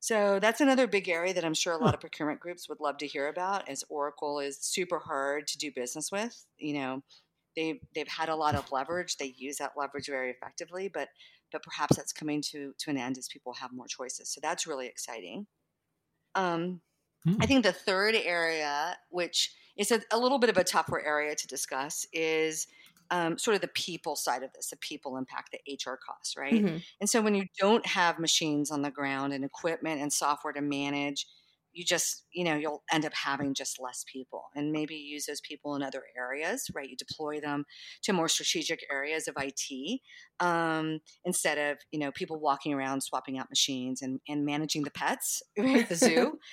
So 0.00 0.40
that's 0.40 0.60
another 0.60 0.88
big 0.88 1.08
area 1.08 1.32
that 1.32 1.44
I'm 1.44 1.54
sure 1.54 1.72
a 1.72 1.78
lot 1.78 1.94
of 1.94 2.00
procurement 2.00 2.40
groups 2.40 2.68
would 2.68 2.80
love 2.80 2.98
to 2.98 3.06
hear 3.06 3.28
about. 3.28 3.68
As 3.68 3.84
Oracle 3.88 4.40
is 4.40 4.58
super 4.60 4.98
hard 4.98 5.46
to 5.46 5.58
do 5.58 5.70
business 5.70 6.10
with, 6.10 6.44
you 6.58 6.74
know, 6.74 7.02
they've 7.56 7.80
they've 7.94 8.08
had 8.08 8.28
a 8.28 8.36
lot 8.36 8.54
of 8.54 8.70
leverage. 8.72 9.16
They 9.16 9.34
use 9.36 9.56
that 9.58 9.72
leverage 9.76 10.06
very 10.06 10.30
effectively, 10.30 10.88
but 10.92 11.08
but 11.50 11.62
perhaps 11.62 11.96
that's 11.96 12.12
coming 12.12 12.42
to 12.50 12.72
to 12.78 12.90
an 12.90 12.98
end 12.98 13.18
as 13.18 13.28
people 13.28 13.52
have 13.54 13.72
more 13.72 13.86
choices. 13.86 14.28
So 14.30 14.40
that's 14.42 14.66
really 14.66 14.86
exciting. 14.86 15.46
Um, 16.34 16.80
hmm. 17.24 17.34
I 17.40 17.46
think 17.46 17.64
the 17.64 17.72
third 17.72 18.14
area, 18.14 18.96
which 19.10 19.52
is 19.76 19.90
a, 19.90 20.00
a, 20.10 20.18
little 20.18 20.38
bit 20.38 20.50
of 20.50 20.56
a 20.56 20.64
tougher 20.64 21.04
area 21.04 21.34
to 21.34 21.46
discuss, 21.46 22.06
is 22.12 22.66
um, 23.10 23.36
sort 23.36 23.54
of 23.54 23.60
the 23.60 23.68
people 23.68 24.16
side 24.16 24.42
of 24.42 24.52
this, 24.54 24.70
the 24.70 24.76
people 24.76 25.16
impact, 25.18 25.52
the 25.52 25.74
HR 25.74 25.98
costs, 25.98 26.34
right? 26.36 26.54
Mm-hmm. 26.54 26.78
And 27.00 27.10
so 27.10 27.20
when 27.20 27.34
you 27.34 27.44
don't 27.58 27.84
have 27.86 28.18
machines 28.18 28.70
on 28.70 28.80
the 28.80 28.90
ground 28.90 29.34
and 29.34 29.44
equipment 29.44 30.00
and 30.00 30.10
software 30.10 30.54
to 30.54 30.62
manage 30.62 31.26
you 31.72 31.84
just 31.84 32.24
you 32.32 32.44
know 32.44 32.56
you'll 32.56 32.82
end 32.92 33.04
up 33.04 33.14
having 33.14 33.54
just 33.54 33.80
less 33.80 34.04
people 34.10 34.44
and 34.54 34.72
maybe 34.72 34.94
use 34.94 35.26
those 35.26 35.40
people 35.40 35.74
in 35.74 35.82
other 35.82 36.02
areas 36.16 36.70
right? 36.74 36.88
You 36.88 36.96
deploy 36.96 37.40
them 37.40 37.64
to 38.02 38.12
more 38.12 38.28
strategic 38.28 38.84
areas 38.90 39.28
of 39.28 39.34
it 39.38 40.00
um, 40.40 41.00
instead 41.24 41.58
of 41.58 41.78
you 41.90 41.98
know 41.98 42.10
people 42.12 42.40
walking 42.40 42.72
around 42.72 43.02
swapping 43.02 43.38
out 43.38 43.48
machines 43.48 44.02
and, 44.02 44.20
and 44.28 44.44
managing 44.44 44.82
the 44.82 44.90
pets 44.90 45.42
right? 45.58 45.88
The 45.88 45.96
zoo. 45.96 46.38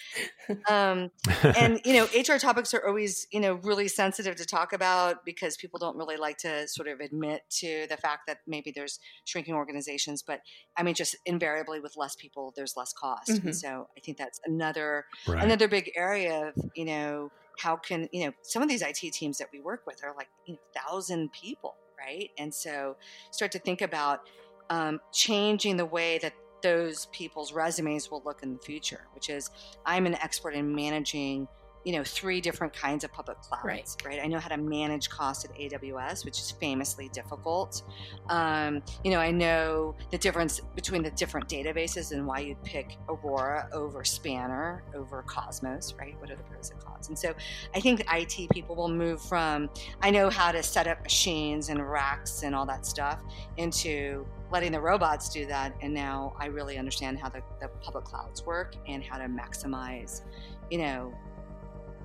Um, 0.68 1.12
and 1.44 1.80
you 1.86 1.94
know 1.94 2.06
hr 2.06 2.38
topics 2.38 2.74
are 2.74 2.86
always 2.86 3.28
you 3.32 3.40
know 3.40 3.54
really 3.64 3.88
sensitive 3.88 4.36
to 4.36 4.46
talk 4.46 4.74
about 4.74 5.24
because 5.24 5.56
people 5.58 5.80
don't 5.80 5.96
really 5.96 6.18
like 6.18 6.38
to 6.40 6.68
sort 6.68 6.88
of 6.88 7.00
admit 7.00 7.44
to 7.60 7.86
the 7.88 7.98
fact 7.98 8.24
that 8.28 8.40
maybe 8.48 8.72
there's 8.76 9.00
shrinking 9.26 9.54
organizations 9.54 10.24
but 10.24 10.42
i 10.76 10.84
mean 10.84 10.96
just 10.96 11.16
invariably 11.26 11.80
with 11.80 11.96
less 11.98 12.16
people 12.16 12.52
there's 12.56 12.76
less 12.76 12.94
cost 12.94 13.30
mm-hmm. 13.30 13.52
so 13.52 13.88
i 13.96 14.00
think 14.00 14.18
that's 14.18 14.40
another 14.46 15.06
right. 15.28 15.44
another 15.44 15.68
big 15.68 15.92
area 15.96 16.48
of 16.48 16.70
you 16.76 16.86
know 16.86 17.32
how 17.60 17.76
can 17.76 18.08
you 18.12 18.26
know 18.26 18.32
some 18.42 18.64
of 18.64 18.70
these 18.70 18.82
IT 18.82 19.14
teams 19.14 19.38
that 19.38 19.48
we 19.52 19.60
work 19.60 19.84
with 19.86 20.04
are 20.04 20.14
like 20.16 20.30
you 20.46 20.54
know 20.54 20.60
thousand 20.76 21.32
people, 21.32 21.76
right? 21.98 22.30
And 22.38 22.54
so 22.54 22.96
start 23.32 23.52
to 23.54 23.60
think 23.60 23.82
about 23.82 24.30
um, 24.70 25.00
changing 25.12 25.78
the 25.78 25.86
way 25.86 26.20
that 26.20 26.34
those 26.62 27.08
people's 27.08 27.54
resumes 27.54 28.12
will 28.12 28.22
look 28.26 28.44
in 28.44 28.54
the 28.54 28.60
future, 28.60 29.08
which 29.14 29.30
is 29.30 29.50
I'm 29.86 30.06
an 30.06 30.16
expert 30.16 30.54
in 30.54 30.74
managing 30.74 31.48
you 31.86 31.94
know 31.94 32.04
three 32.04 32.42
different 32.42 32.74
kinds 32.74 33.04
of 33.04 33.12
public 33.12 33.40
clouds 33.42 33.66
right, 33.66 33.96
right? 34.06 34.20
i 34.24 34.28
know 34.28 34.40
how 34.40 34.50
to 34.50 34.58
manage 34.58 35.10
costs 35.10 35.46
at 35.46 35.54
aws 35.56 36.26
which 36.26 36.40
is 36.40 36.52
famously 36.52 37.10
difficult. 37.10 37.84
Um, 38.30 38.82
you 39.04 39.12
know 39.12 39.20
i 39.20 39.32
know 39.32 39.96
the 40.12 40.18
difference 40.18 40.60
between 40.76 41.04
the 41.04 41.12
different 41.12 41.48
databases 41.48 42.12
and 42.12 42.26
why 42.26 42.40
you'd 42.40 42.62
pick 42.64 42.98
aurora 43.08 43.70
over 43.72 44.04
spanner 44.04 44.84
over 44.94 45.24
cosmos 45.24 45.94
right? 46.00 46.16
What 46.20 46.32
are 46.32 46.36
the 46.36 46.44
pros 46.44 46.72
and 46.72 46.80
cons? 46.80 47.10
And 47.10 47.18
so 47.18 47.34
i 47.76 47.80
think 47.80 48.02
it 48.02 48.50
people 48.50 48.76
will 48.76 48.90
move 48.90 49.22
from 49.22 49.70
i 50.02 50.10
know 50.10 50.30
how 50.30 50.52
to 50.52 50.62
set 50.62 50.88
up 50.88 51.02
machines 51.04 51.70
and 51.70 51.90
racks 51.90 52.44
and 52.44 52.56
all 52.56 52.66
that 52.66 52.86
stuff 52.86 53.22
into 53.58 54.26
letting 54.52 54.72
the 54.72 54.80
robots 54.80 55.30
do 55.30 55.46
that 55.46 55.74
and 55.82 55.94
now 55.94 56.34
i 56.40 56.46
really 56.46 56.78
understand 56.78 57.20
how 57.20 57.30
the, 57.30 57.42
the 57.60 57.68
public 57.82 58.06
clouds 58.06 58.46
work 58.46 58.76
and 58.88 59.04
how 59.04 59.18
to 59.18 59.26
maximize 59.26 60.22
you 60.70 60.78
know 60.78 61.14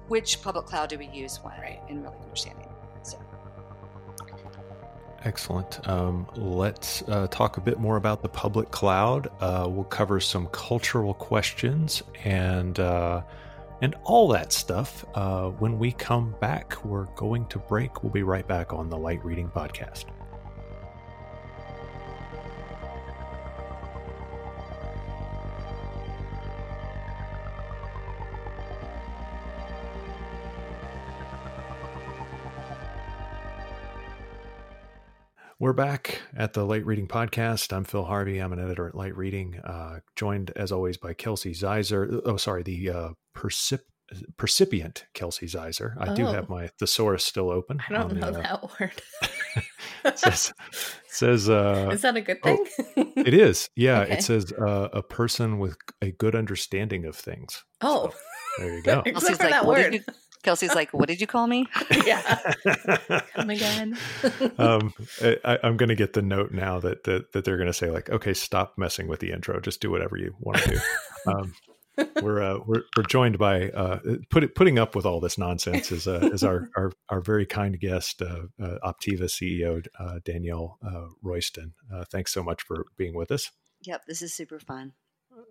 which 0.08 0.42
public 0.42 0.66
cloud 0.66 0.88
do 0.88 0.98
we 0.98 1.06
use 1.08 1.38
when, 1.42 1.58
right? 1.60 1.80
And 1.88 2.02
really 2.02 2.16
understanding. 2.22 2.68
So. 3.02 3.18
Excellent. 5.24 5.86
Um, 5.88 6.26
let's 6.36 7.02
uh, 7.08 7.26
talk 7.28 7.56
a 7.56 7.60
bit 7.60 7.78
more 7.78 7.96
about 7.96 8.22
the 8.22 8.28
public 8.28 8.70
cloud. 8.70 9.28
Uh, 9.40 9.66
we'll 9.68 9.84
cover 9.84 10.20
some 10.20 10.46
cultural 10.48 11.14
questions 11.14 12.02
and 12.24 12.78
uh, 12.78 13.22
and 13.80 13.94
all 14.04 14.28
that 14.28 14.52
stuff 14.52 15.04
uh, 15.14 15.48
when 15.48 15.78
we 15.78 15.92
come 15.92 16.34
back. 16.40 16.84
We're 16.84 17.06
going 17.16 17.46
to 17.46 17.58
break. 17.58 18.02
We'll 18.02 18.12
be 18.12 18.22
right 18.22 18.46
back 18.46 18.72
on 18.72 18.88
the 18.88 18.96
Light 18.96 19.24
Reading 19.24 19.48
Podcast. 19.48 20.04
We're 35.64 35.72
back 35.72 36.20
at 36.36 36.52
the 36.52 36.62
Light 36.62 36.84
Reading 36.84 37.08
Podcast. 37.08 37.72
I'm 37.72 37.84
Phil 37.84 38.04
Harvey. 38.04 38.38
I'm 38.38 38.52
an 38.52 38.58
editor 38.58 38.86
at 38.86 38.94
Light 38.94 39.16
Reading, 39.16 39.58
uh, 39.64 40.00
joined 40.14 40.52
as 40.56 40.70
always 40.70 40.98
by 40.98 41.14
Kelsey 41.14 41.52
Ziser. 41.52 42.20
Oh, 42.26 42.36
sorry, 42.36 42.62
the 42.62 42.90
uh, 42.90 43.08
percip- 43.34 43.86
percipient 44.36 45.06
Kelsey 45.14 45.46
Ziser. 45.46 45.96
I 45.98 46.10
oh. 46.10 46.14
do 46.14 46.26
have 46.26 46.50
oh. 46.50 46.54
my 46.54 46.66
thesaurus 46.78 47.24
still 47.24 47.48
open. 47.48 47.80
I 47.88 47.94
don't 47.94 48.12
know 48.12 48.30
the, 48.30 48.40
uh, 48.40 48.42
that 48.42 48.62
word. 48.78 49.02
it 50.04 50.18
says, 50.18 50.52
says 51.06 51.48
uh, 51.48 51.88
is 51.94 52.02
that 52.02 52.14
a 52.14 52.20
good 52.20 52.40
oh, 52.44 52.56
thing? 52.66 52.84
Oh, 52.98 53.12
it 53.16 53.32
is. 53.32 53.70
Yeah, 53.74 54.00
okay. 54.00 54.18
it 54.18 54.22
says 54.22 54.52
uh, 54.52 54.90
a 54.92 55.02
person 55.02 55.58
with 55.58 55.78
a 56.02 56.10
good 56.10 56.34
understanding 56.34 57.06
of 57.06 57.16
things. 57.16 57.64
Oh, 57.80 58.10
so, 58.10 58.16
there 58.58 58.76
you 58.76 58.82
go. 58.82 59.02
Except 59.06 59.38
for 59.38 59.44
like, 59.44 59.52
that 59.52 59.64
word. 59.64 59.94
You, 59.94 60.00
Kelsey's 60.44 60.74
like, 60.74 60.90
"What 60.92 61.08
did 61.08 61.20
you 61.20 61.26
call 61.26 61.46
me?" 61.46 61.66
yeah, 62.06 62.52
come 63.34 63.50
again. 63.50 63.98
um, 64.58 64.94
I, 65.22 65.58
am 65.62 65.76
going 65.76 65.88
to 65.88 65.94
get 65.94 66.12
the 66.12 66.22
note 66.22 66.52
now 66.52 66.78
that 66.80 67.04
that, 67.04 67.32
that 67.32 67.44
they're 67.44 67.56
going 67.56 67.66
to 67.66 67.72
say 67.72 67.90
like, 67.90 68.10
"Okay, 68.10 68.34
stop 68.34 68.74
messing 68.76 69.08
with 69.08 69.20
the 69.20 69.32
intro. 69.32 69.58
Just 69.60 69.80
do 69.80 69.90
whatever 69.90 70.16
you 70.16 70.34
want 70.38 70.58
to 70.58 70.70
do." 70.70 70.80
Um, 71.26 71.54
we're, 72.22 72.42
uh, 72.42 72.58
we're 72.66 72.82
we're 72.96 73.04
joined 73.04 73.38
by 73.38 73.70
uh, 73.70 74.00
put, 74.30 74.54
putting 74.54 74.78
up 74.78 74.94
with 74.94 75.06
all 75.06 75.20
this 75.20 75.38
nonsense 75.38 75.92
is 75.92 76.06
uh, 76.06 76.28
is 76.32 76.42
our, 76.42 76.68
our 76.76 76.92
our 77.08 77.20
very 77.20 77.46
kind 77.46 77.78
guest, 77.78 78.20
uh, 78.20 78.42
uh, 78.62 78.78
Optiva 78.84 79.24
CEO 79.24 79.84
uh, 79.98 80.18
Danielle 80.24 80.78
uh, 80.84 81.06
Royston. 81.22 81.74
Uh, 81.92 82.04
thanks 82.10 82.32
so 82.32 82.42
much 82.42 82.62
for 82.62 82.86
being 82.96 83.14
with 83.14 83.30
us. 83.30 83.50
Yep, 83.82 84.02
this 84.06 84.22
is 84.22 84.34
super 84.34 84.58
fun. 84.58 84.92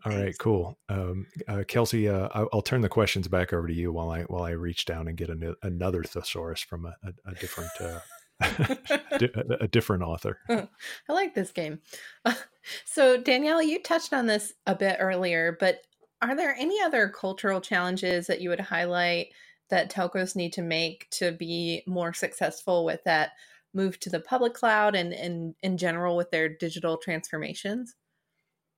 All 0.05 0.11
right, 0.11 0.37
cool. 0.37 0.77
Um, 0.89 1.27
uh, 1.47 1.63
Kelsey, 1.67 2.09
uh, 2.09 2.27
I'll, 2.33 2.61
turn 2.61 2.81
the 2.81 2.89
questions 2.89 3.27
back 3.27 3.53
over 3.53 3.67
to 3.67 3.73
you 3.73 3.91
while 3.91 4.09
I 4.09 4.23
while 4.23 4.43
I 4.43 4.51
reach 4.51 4.85
down 4.85 5.07
and 5.07 5.17
get 5.17 5.29
a, 5.29 5.55
another 5.63 6.03
thesaurus 6.03 6.61
from 6.61 6.85
a, 6.85 6.95
a, 7.03 7.31
a 7.31 7.35
different 7.35 7.71
uh, 7.79 7.99
a 9.61 9.67
different 9.67 10.03
author. 10.03 10.39
I 10.49 10.67
like 11.09 11.33
this 11.33 11.51
game. 11.51 11.79
so, 12.85 13.17
Danielle, 13.17 13.61
you 13.61 13.81
touched 13.81 14.13
on 14.13 14.25
this 14.25 14.53
a 14.65 14.75
bit 14.75 14.97
earlier, 14.99 15.55
but 15.59 15.81
are 16.21 16.35
there 16.35 16.55
any 16.57 16.81
other 16.81 17.09
cultural 17.09 17.61
challenges 17.61 18.27
that 18.27 18.41
you 18.41 18.49
would 18.49 18.59
highlight 18.59 19.27
that 19.69 19.91
telcos 19.91 20.35
need 20.35 20.53
to 20.53 20.61
make 20.61 21.09
to 21.11 21.31
be 21.31 21.83
more 21.87 22.13
successful 22.13 22.85
with 22.85 23.03
that 23.05 23.31
move 23.73 23.99
to 23.99 24.09
the 24.09 24.19
public 24.19 24.53
cloud 24.53 24.95
and, 24.95 25.13
and 25.13 25.55
in 25.63 25.77
general 25.77 26.15
with 26.15 26.31
their 26.31 26.47
digital 26.47 26.97
transformations? 26.97 27.95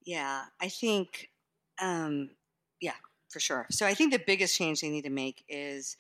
Yeah, 0.06 0.44
I 0.62 0.70
think, 0.70 1.30
um, 1.82 2.32
yeah, 2.80 2.94
for 3.30 3.40
sure. 3.40 3.66
So 3.72 3.86
I 3.86 3.94
think 3.94 4.12
the 4.14 4.24
biggest 4.26 4.56
change 4.56 4.82
they 4.82 4.90
need 4.90 5.04
to 5.04 5.10
make 5.10 5.44
is 5.50 5.98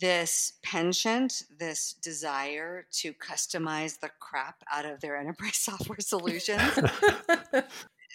this 0.00 0.54
penchant, 0.62 1.44
this 1.58 1.94
desire 1.94 2.86
to 2.92 3.12
customize 3.14 4.00
the 4.00 4.10
crap 4.20 4.62
out 4.72 4.84
of 4.84 5.00
their 5.00 5.16
enterprise 5.16 5.56
software 5.58 6.00
solutions. 6.00 6.62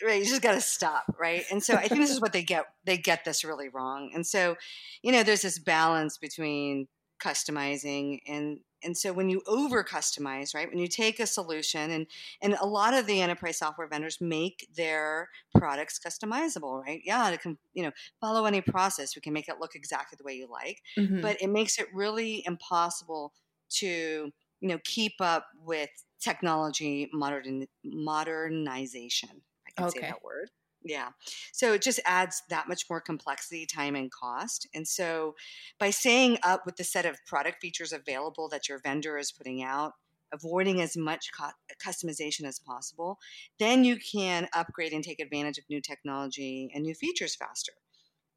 right 0.06 0.20
you 0.24 0.26
just 0.30 0.42
got 0.42 0.54
to 0.54 0.62
stop 0.62 1.04
right 1.20 1.44
and 1.52 1.62
so 1.62 1.74
i 1.76 1.88
think 1.88 2.00
this 2.00 2.10
is 2.10 2.22
what 2.22 2.32
they 2.32 2.44
get 2.44 2.66
they 2.86 2.98
get 2.98 3.26
this 3.26 3.44
really 3.44 3.68
wrong 3.70 4.10
and 4.14 4.26
so 4.26 4.56
you 5.04 5.12
know 5.12 5.24
there's 5.24 5.42
this 5.42 5.60
balance 5.60 6.18
between 6.18 6.88
customizing 7.22 8.20
and 8.28 8.60
and 8.84 8.98
so 8.98 9.14
when 9.14 9.30
you 9.30 9.42
over 9.48 9.84
customize 9.84 10.54
right 10.54 10.70
when 10.70 10.80
you 10.80 10.88
take 10.88 11.20
a 11.20 11.28
solution 11.28 11.92
and 11.92 12.08
and 12.42 12.56
a 12.62 12.66
lot 12.66 12.94
of 12.94 13.06
the 13.06 13.22
enterprise 13.22 13.58
software 13.58 13.88
vendors 13.88 14.20
make 14.22 14.68
their 14.76 15.30
products 15.56 16.00
customizable 16.00 16.82
right 16.84 17.02
yeah 17.04 17.30
it 17.30 17.42
can 17.42 17.58
you 17.74 17.84
know 17.84 17.92
follow 18.20 18.46
any 18.46 18.62
process 18.62 19.16
we 19.16 19.22
can 19.22 19.34
make 19.34 19.48
it 19.48 19.56
look 19.60 19.76
exactly 19.76 20.16
the 20.18 20.24
way 20.24 20.34
you 20.34 20.48
like 20.50 20.82
mm-hmm. 20.98 21.22
but 21.22 21.42
it 21.42 21.50
makes 21.50 21.78
it 21.80 21.88
really 21.94 22.44
impossible 22.46 23.34
to 23.70 24.32
you 24.60 24.70
know 24.70 24.80
keep 24.84 25.14
up 25.20 25.48
with 25.64 25.90
technology 26.22 27.10
modern 27.14 27.66
modernization 27.84 29.42
I 29.70 29.82
can 29.82 29.90
okay. 29.90 30.00
say 30.00 30.08
that 30.08 30.24
word. 30.24 30.50
Yeah. 30.84 31.10
So 31.52 31.74
it 31.74 31.82
just 31.82 32.00
adds 32.06 32.42
that 32.50 32.68
much 32.68 32.86
more 32.90 33.02
complexity, 33.02 33.66
time, 33.66 33.96
and 33.96 34.10
cost. 34.12 34.68
And 34.74 34.88
so 34.88 35.36
by 35.80 35.90
staying 35.90 36.38
up 36.44 36.66
with 36.66 36.78
the 36.78 36.84
set 36.84 37.06
of 37.06 37.18
product 37.28 37.62
features 37.62 37.92
available 37.92 38.48
that 38.50 38.70
your 38.70 38.80
vendor 38.80 39.18
is 39.18 39.32
putting 39.32 39.62
out, 39.62 39.94
avoiding 40.34 40.82
as 40.82 40.96
much 40.96 41.32
co- 41.38 41.50
customization 41.86 42.46
as 42.46 42.60
possible, 42.60 43.18
then 43.60 43.84
you 43.84 43.98
can 43.98 44.48
upgrade 44.54 44.94
and 44.94 45.04
take 45.04 45.20
advantage 45.20 45.58
of 45.58 45.66
new 45.70 45.82
technology 45.82 46.72
and 46.74 46.84
new 46.84 46.94
features 46.94 47.36
faster. 47.36 47.74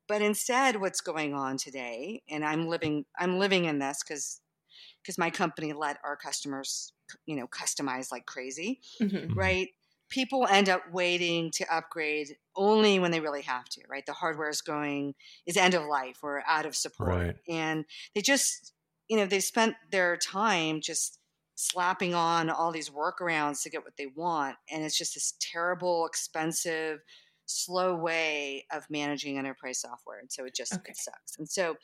But 0.09 0.21
instead, 0.21 0.81
what's 0.81 1.01
going 1.01 1.35
on 1.35 1.59
today, 1.59 2.23
and 2.29 2.45
I'm 2.45 2.67
living, 2.67 3.05
I'm 3.19 3.39
living 3.39 3.67
in 3.67 3.79
this 3.79 4.03
because 4.03 4.41
because 5.03 5.19
my 5.19 5.31
company 5.31 5.73
let 5.73 5.99
our 6.05 6.17
customers, 6.17 6.93
you 7.27 7.37
know, 7.37 7.47
customize 7.47 8.13
like 8.13 8.27
crazy, 8.27 8.81
mm-hmm. 9.01 9.35
right? 9.35 9.69
People 10.13 10.47
end 10.47 10.69
up 10.69 10.83
waiting 10.93 11.51
to 11.51 11.75
upgrade 11.75 12.37
only 12.55 12.99
when 12.99 13.11
they 13.11 13.21
really 13.21 13.41
have 13.41 13.65
to, 13.65 13.81
right? 13.89 14.05
The 14.05 14.13
hardware 14.13 14.51
is 14.51 14.61
going 14.61 15.15
is 15.47 15.57
end 15.57 15.73
of 15.73 15.85
life 15.85 16.19
or 16.23 16.43
out 16.47 16.67
of 16.67 16.77
support. 16.77 17.09
Right. 17.09 17.37
And 17.49 17.87
they 18.15 18.21
just, 18.21 18.75
you 19.09 19.17
know, 19.17 19.25
they 19.25 19.41
spent 19.41 19.75
their 19.91 20.19
time 20.19 20.83
just 20.83 21.19
slapping 21.55 22.15
on 22.15 22.51
all 22.51 22.73
these 22.73 22.91
workarounds 22.91 23.63
to 23.63 23.71
get 23.71 23.85
what 23.85 23.97
they 23.97 24.07
want. 24.15 24.57
And 24.71 24.85
it's 24.85 24.99
just 24.99 25.15
this 25.15 25.33
terrible, 25.41 26.05
expensive, 26.05 26.99
slow 27.47 27.97
way 27.97 28.67
of 28.71 28.85
managing 28.91 29.39
enterprise 29.39 29.81
software. 29.81 30.19
And 30.21 30.31
so 30.31 30.45
it 30.45 30.55
just 30.55 30.75
okay. 30.75 30.91
it 30.91 30.97
sucks. 30.99 31.39
And 31.39 31.49
so 31.49 31.77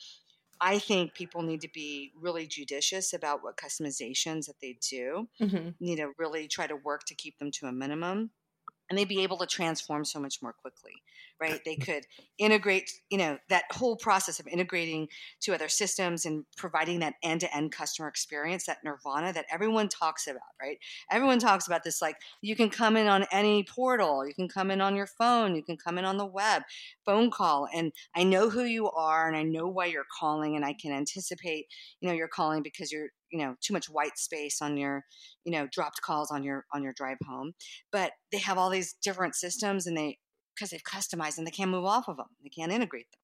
I 0.61 0.79
think 0.79 1.13
people 1.13 1.41
need 1.41 1.61
to 1.61 1.69
be 1.73 2.11
really 2.19 2.45
judicious 2.45 3.13
about 3.13 3.43
what 3.43 3.57
customizations 3.57 4.47
that 4.47 4.59
they 4.61 4.77
do. 4.89 5.29
Mm-hmm. 5.41 5.69
Need 5.79 5.97
to 5.97 6.11
really 6.17 6.47
try 6.47 6.67
to 6.67 6.75
work 6.75 7.05
to 7.05 7.15
keep 7.15 7.37
them 7.39 7.51
to 7.51 7.67
a 7.67 7.71
minimum 7.71 8.31
and 8.89 8.97
they'd 8.97 9.07
be 9.07 9.23
able 9.23 9.37
to 9.37 9.45
transform 9.45 10.03
so 10.03 10.19
much 10.19 10.41
more 10.41 10.53
quickly 10.53 10.93
right? 11.39 11.59
They 11.63 11.75
could 11.75 12.03
integrate 12.37 12.89
you 13.09 13.17
know 13.17 13.37
that 13.49 13.63
whole 13.71 13.95
process 13.95 14.39
of 14.39 14.47
integrating 14.47 15.07
to 15.41 15.53
other 15.53 15.69
systems 15.69 16.25
and 16.25 16.45
providing 16.57 16.99
that 16.99 17.15
end-to-end 17.23 17.71
customer 17.71 18.07
experience 18.07 18.65
that 18.65 18.77
nirvana 18.83 19.33
that 19.33 19.45
everyone 19.51 19.89
talks 19.89 20.27
about 20.27 20.41
right? 20.61 20.77
Everyone 21.11 21.39
talks 21.39 21.67
about 21.67 21.83
this 21.83 22.01
like 22.01 22.15
you 22.41 22.55
can 22.55 22.69
come 22.69 22.95
in 22.97 23.07
on 23.07 23.25
any 23.31 23.63
portal 23.63 24.25
you 24.25 24.33
can 24.33 24.47
come 24.47 24.71
in 24.71 24.81
on 24.81 24.95
your 24.95 25.07
phone 25.07 25.55
you 25.55 25.63
can 25.63 25.77
come 25.77 25.97
in 25.97 26.05
on 26.05 26.17
the 26.17 26.25
web 26.25 26.63
phone 27.05 27.29
call 27.29 27.67
and 27.73 27.91
i 28.15 28.23
know 28.23 28.49
who 28.49 28.63
you 28.63 28.89
are 28.91 29.27
and 29.27 29.35
i 29.35 29.43
know 29.43 29.67
why 29.67 29.85
you're 29.85 30.05
calling 30.19 30.55
and 30.55 30.65
i 30.65 30.73
can 30.73 30.91
anticipate 30.91 31.65
you 31.99 32.07
know 32.07 32.15
you're 32.15 32.27
calling 32.27 32.63
because 32.63 32.91
you're 32.91 33.09
you 33.31 33.39
know 33.39 33.55
too 33.61 33.73
much 33.73 33.89
white 33.89 34.17
space 34.17 34.61
on 34.61 34.77
your 34.77 35.03
you 35.43 35.51
know 35.51 35.67
dropped 35.71 36.01
calls 36.01 36.31
on 36.31 36.43
your 36.43 36.65
on 36.73 36.83
your 36.83 36.93
drive 36.93 37.17
home. 37.27 37.53
But 37.91 38.11
they 38.31 38.39
have 38.39 38.57
all 38.57 38.69
these 38.69 38.95
different 39.03 39.35
systems 39.35 39.87
and 39.87 39.97
they 39.97 40.17
because 40.59 40.71
they've 40.71 40.83
customized 40.83 41.37
and 41.37 41.47
they 41.47 41.51
can't 41.51 41.71
move 41.71 41.85
off 41.85 42.07
of 42.07 42.17
them 42.17 42.27
they 42.43 42.49
can't 42.49 42.71
integrate 42.71 43.07
them 43.11 43.19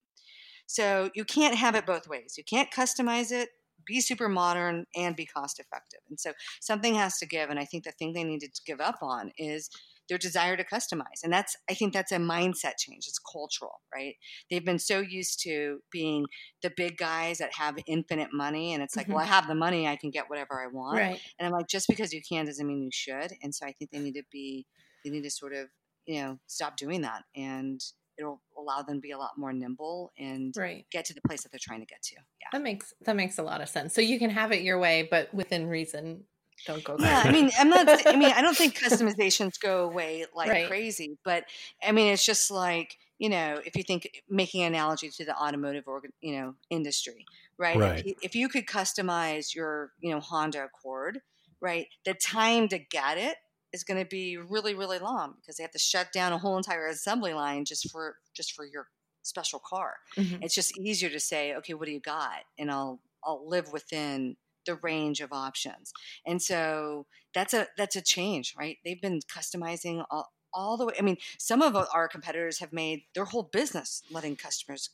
so 0.66 1.10
you 1.14 1.24
can't 1.24 1.56
have 1.56 1.74
it 1.74 1.86
both 1.86 2.08
ways 2.08 2.34
you 2.36 2.44
can't 2.44 2.70
customize 2.70 3.30
it 3.30 3.50
be 3.86 4.00
super 4.00 4.28
modern 4.28 4.84
and 4.96 5.14
be 5.14 5.26
cost 5.26 5.60
effective 5.60 6.00
and 6.08 6.18
so 6.18 6.32
something 6.60 6.94
has 6.94 7.18
to 7.18 7.26
give 7.26 7.50
and 7.50 7.58
i 7.58 7.64
think 7.64 7.84
the 7.84 7.92
thing 7.92 8.12
they 8.12 8.24
need 8.24 8.40
to 8.40 8.48
give 8.66 8.80
up 8.80 8.98
on 9.02 9.30
is 9.38 9.70
their 10.08 10.18
desire 10.18 10.56
to 10.56 10.64
customize. 10.64 11.22
And 11.24 11.32
that's, 11.32 11.56
I 11.68 11.74
think 11.74 11.92
that's 11.92 12.12
a 12.12 12.16
mindset 12.16 12.74
change. 12.78 13.06
It's 13.08 13.18
cultural, 13.18 13.80
right? 13.92 14.14
They've 14.50 14.64
been 14.64 14.78
so 14.78 15.00
used 15.00 15.40
to 15.42 15.80
being 15.90 16.26
the 16.62 16.72
big 16.76 16.96
guys 16.96 17.38
that 17.38 17.54
have 17.54 17.76
infinite 17.86 18.28
money. 18.32 18.72
And 18.72 18.82
it's 18.82 18.96
like, 18.96 19.06
mm-hmm. 19.06 19.14
well, 19.14 19.24
I 19.24 19.28
have 19.28 19.48
the 19.48 19.54
money, 19.54 19.86
I 19.86 19.96
can 19.96 20.10
get 20.10 20.28
whatever 20.28 20.60
I 20.62 20.68
want. 20.72 20.98
Right. 20.98 21.20
And 21.38 21.46
I'm 21.46 21.52
like, 21.52 21.68
just 21.68 21.88
because 21.88 22.12
you 22.12 22.20
can 22.28 22.46
doesn't 22.46 22.66
mean 22.66 22.82
you 22.82 22.90
should. 22.92 23.32
And 23.42 23.54
so 23.54 23.66
I 23.66 23.72
think 23.72 23.90
they 23.90 23.98
need 23.98 24.14
to 24.14 24.24
be, 24.30 24.66
they 25.04 25.10
need 25.10 25.24
to 25.24 25.30
sort 25.30 25.52
of, 25.52 25.68
you 26.06 26.22
know, 26.22 26.38
stop 26.46 26.76
doing 26.76 27.02
that. 27.02 27.24
And 27.34 27.80
it'll 28.18 28.40
allow 28.58 28.82
them 28.82 28.96
to 28.96 29.00
be 29.00 29.10
a 29.10 29.18
lot 29.18 29.32
more 29.36 29.52
nimble 29.52 30.12
and 30.18 30.54
right. 30.56 30.86
get 30.90 31.04
to 31.06 31.14
the 31.14 31.20
place 31.26 31.42
that 31.42 31.52
they're 31.52 31.60
trying 31.60 31.80
to 31.80 31.86
get 31.86 32.02
to. 32.02 32.14
Yeah. 32.14 32.48
That 32.52 32.62
makes 32.62 32.94
that 33.02 33.16
makes 33.16 33.38
a 33.38 33.42
lot 33.42 33.60
of 33.60 33.68
sense. 33.68 33.94
So 33.94 34.00
you 34.00 34.18
can 34.18 34.30
have 34.30 34.52
it 34.52 34.62
your 34.62 34.78
way, 34.78 35.06
but 35.10 35.32
within 35.34 35.66
reason 35.66 36.24
don't 36.66 36.82
go. 36.82 36.96
Yeah, 36.98 37.22
I 37.24 37.30
mean, 37.30 37.50
I'm 37.58 37.68
not. 37.68 38.06
I 38.06 38.16
mean, 38.16 38.32
I 38.32 38.40
don't 38.40 38.56
think 38.56 38.78
customizations 38.82 39.60
go 39.60 39.84
away 39.84 40.24
like 40.34 40.48
right. 40.48 40.68
crazy, 40.68 41.18
but 41.24 41.44
I 41.86 41.92
mean, 41.92 42.12
it's 42.12 42.24
just 42.24 42.50
like 42.50 42.96
you 43.18 43.28
know, 43.28 43.60
if 43.64 43.76
you 43.76 43.82
think 43.82 44.22
making 44.28 44.62
an 44.62 44.74
analogy 44.74 45.08
to 45.08 45.24
the 45.24 45.36
automotive 45.36 45.84
or 45.86 46.02
you 46.20 46.36
know 46.36 46.54
industry, 46.70 47.24
right? 47.58 47.76
right. 47.76 47.98
If, 48.00 48.06
you, 48.06 48.14
if 48.22 48.34
you 48.34 48.48
could 48.48 48.66
customize 48.66 49.54
your 49.54 49.92
you 50.00 50.10
know 50.10 50.20
Honda 50.20 50.64
Accord, 50.64 51.20
right, 51.60 51.86
the 52.04 52.14
time 52.14 52.68
to 52.68 52.78
get 52.78 53.18
it 53.18 53.36
is 53.72 53.84
going 53.84 53.98
to 54.02 54.08
be 54.08 54.36
really 54.36 54.74
really 54.74 54.98
long 54.98 55.34
because 55.40 55.56
they 55.56 55.62
have 55.64 55.72
to 55.72 55.78
shut 55.78 56.12
down 56.12 56.32
a 56.32 56.38
whole 56.38 56.56
entire 56.56 56.86
assembly 56.86 57.34
line 57.34 57.64
just 57.64 57.90
for 57.90 58.16
just 58.34 58.52
for 58.52 58.64
your 58.64 58.88
special 59.22 59.58
car. 59.58 59.96
Mm-hmm. 60.16 60.42
It's 60.42 60.54
just 60.54 60.78
easier 60.78 61.10
to 61.10 61.20
say, 61.20 61.54
okay, 61.56 61.74
what 61.74 61.86
do 61.86 61.92
you 61.92 62.00
got, 62.00 62.44
and 62.58 62.70
I'll 62.70 63.00
I'll 63.24 63.48
live 63.48 63.72
within 63.72 64.36
the 64.66 64.76
range 64.76 65.20
of 65.20 65.32
options. 65.32 65.92
And 66.26 66.42
so 66.42 67.06
that's 67.34 67.54
a 67.54 67.68
that's 67.76 67.96
a 67.96 68.02
change, 68.02 68.54
right? 68.58 68.78
They've 68.84 69.00
been 69.00 69.20
customizing 69.20 70.04
all, 70.10 70.32
all 70.52 70.76
the 70.76 70.86
way. 70.86 70.94
I 70.98 71.02
mean, 71.02 71.18
some 71.38 71.62
of 71.62 71.76
our 71.76 72.08
competitors 72.08 72.58
have 72.58 72.72
made 72.72 73.02
their 73.14 73.24
whole 73.24 73.44
business 73.44 74.02
letting 74.10 74.36
customers 74.36 74.90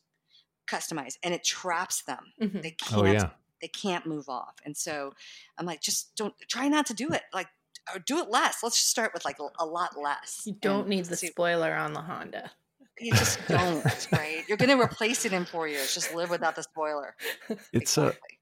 customize, 0.69 1.17
and 1.23 1.33
it 1.33 1.43
traps 1.43 2.03
them. 2.03 2.33
Mm-hmm. 2.41 2.61
They 2.61 2.75
oh, 2.83 2.85
can't. 2.85 3.01
Oh, 3.01 3.11
yeah. 3.11 3.29
They 3.61 3.67
can't 3.69 4.05
move 4.05 4.27
off. 4.27 4.55
And 4.65 4.75
so 4.75 5.13
I'm 5.57 5.65
like, 5.65 5.79
just 5.79 6.17
don't 6.17 6.33
try 6.49 6.67
not 6.67 6.85
to 6.87 6.93
do 6.93 7.07
it. 7.09 7.21
Like 7.33 7.47
Uh, 7.93 7.99
do 8.05 8.19
it 8.19 8.29
less. 8.29 8.63
Let's 8.63 8.77
just 8.77 8.89
start 8.89 9.11
with 9.13 9.25
like 9.25 9.37
a, 9.59 9.65
lot 9.65 9.99
less. 9.99 10.43
You 10.45 10.55
don't 10.61 10.87
need 10.87 11.05
the 11.05 11.17
see. 11.17 11.27
spoiler 11.27 11.73
on 11.73 11.93
the 11.93 12.01
Honda. 12.01 12.51
You 12.99 13.11
just 13.11 13.39
don't, 13.47 13.83
right? 14.11 14.43
You're 14.47 14.57
going 14.57 14.69
to 14.69 14.81
replace 14.81 15.25
it 15.25 15.33
in 15.33 15.45
four 15.45 15.67
years. 15.67 15.93
Just 15.93 16.13
live 16.13 16.29
without 16.29 16.55
the 16.55 16.63
spoiler. 16.63 17.15
It's 17.73 17.97
uh, 17.97 18.07
exactly. 18.07 18.29
a 18.31 18.33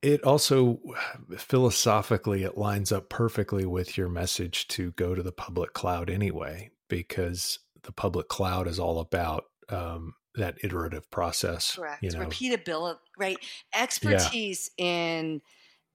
it 0.00 0.22
also 0.22 0.78
uh, 0.96 1.36
philosophically 1.36 2.44
it 2.44 2.56
lines 2.56 2.92
up 2.92 3.08
perfectly 3.08 3.66
with 3.66 3.96
your 3.98 4.08
message 4.08 4.68
to 4.68 4.92
go 4.92 5.14
to 5.14 5.22
the 5.22 5.32
public 5.32 5.72
cloud 5.72 6.08
anyway 6.08 6.70
because 6.88 7.58
the 7.82 7.92
public 7.92 8.28
cloud 8.28 8.68
is 8.68 8.78
all 8.78 9.00
about 9.00 9.44
um, 9.70 10.14
that 10.36 10.56
iterative 10.62 11.10
process 11.10 11.74
correct 11.74 12.02
you 12.02 12.10
know? 12.10 12.20
repeatability 12.20 12.98
right 13.18 13.38
expertise 13.74 14.70
yeah. 14.78 14.84
in 14.84 15.42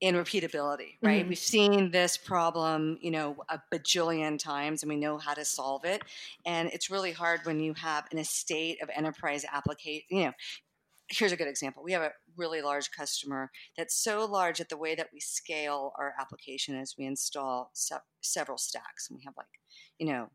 in 0.04 0.16
repeatability 0.16 0.98
right 1.02 1.22
mm-hmm. 1.22 1.30
we've 1.30 1.38
seen 1.38 1.90
this 1.90 2.18
problem 2.18 2.98
you 3.02 3.10
know 3.10 3.38
a 3.48 3.58
bajillion 3.74 4.38
times 4.38 4.84
and 4.84 4.90
we 4.90 4.98
know 4.98 5.18
how 5.18 5.34
to 5.34 5.46
solve 5.46 5.86
it 5.86 6.02
and 6.46 6.68
it's 6.74 6.90
really 6.90 7.14
hard 7.14 7.40
when 7.46 7.62
you 7.62 7.74
have 7.74 8.04
an 8.12 8.18
estate 8.18 8.84
of 8.84 8.90
enterprise 8.94 9.46
application 9.54 10.04
you 10.10 10.26
know 10.26 10.34
here's 11.10 11.32
a 11.32 11.38
good 11.38 11.48
example. 11.48 11.84
We 11.84 11.92
have 11.92 12.02
a 12.02 12.12
really 12.38 12.62
large 12.62 12.90
customer 12.92 13.52
that's 13.78 13.96
so 13.96 14.26
large 14.26 14.58
that 14.58 14.70
the 14.70 14.78
way 14.78 14.96
that 14.96 15.10
we 15.14 15.20
scale 15.20 15.92
our 15.98 16.14
application 16.20 16.76
is 16.76 16.96
we 16.98 17.06
install 17.06 17.70
se- 17.74 17.98
several 18.22 18.58
stacks. 18.58 19.10
And 19.10 19.18
we 19.18 19.24
have 19.26 19.36
like, 19.38 19.48
you 20.00 20.08
know, 20.08 20.30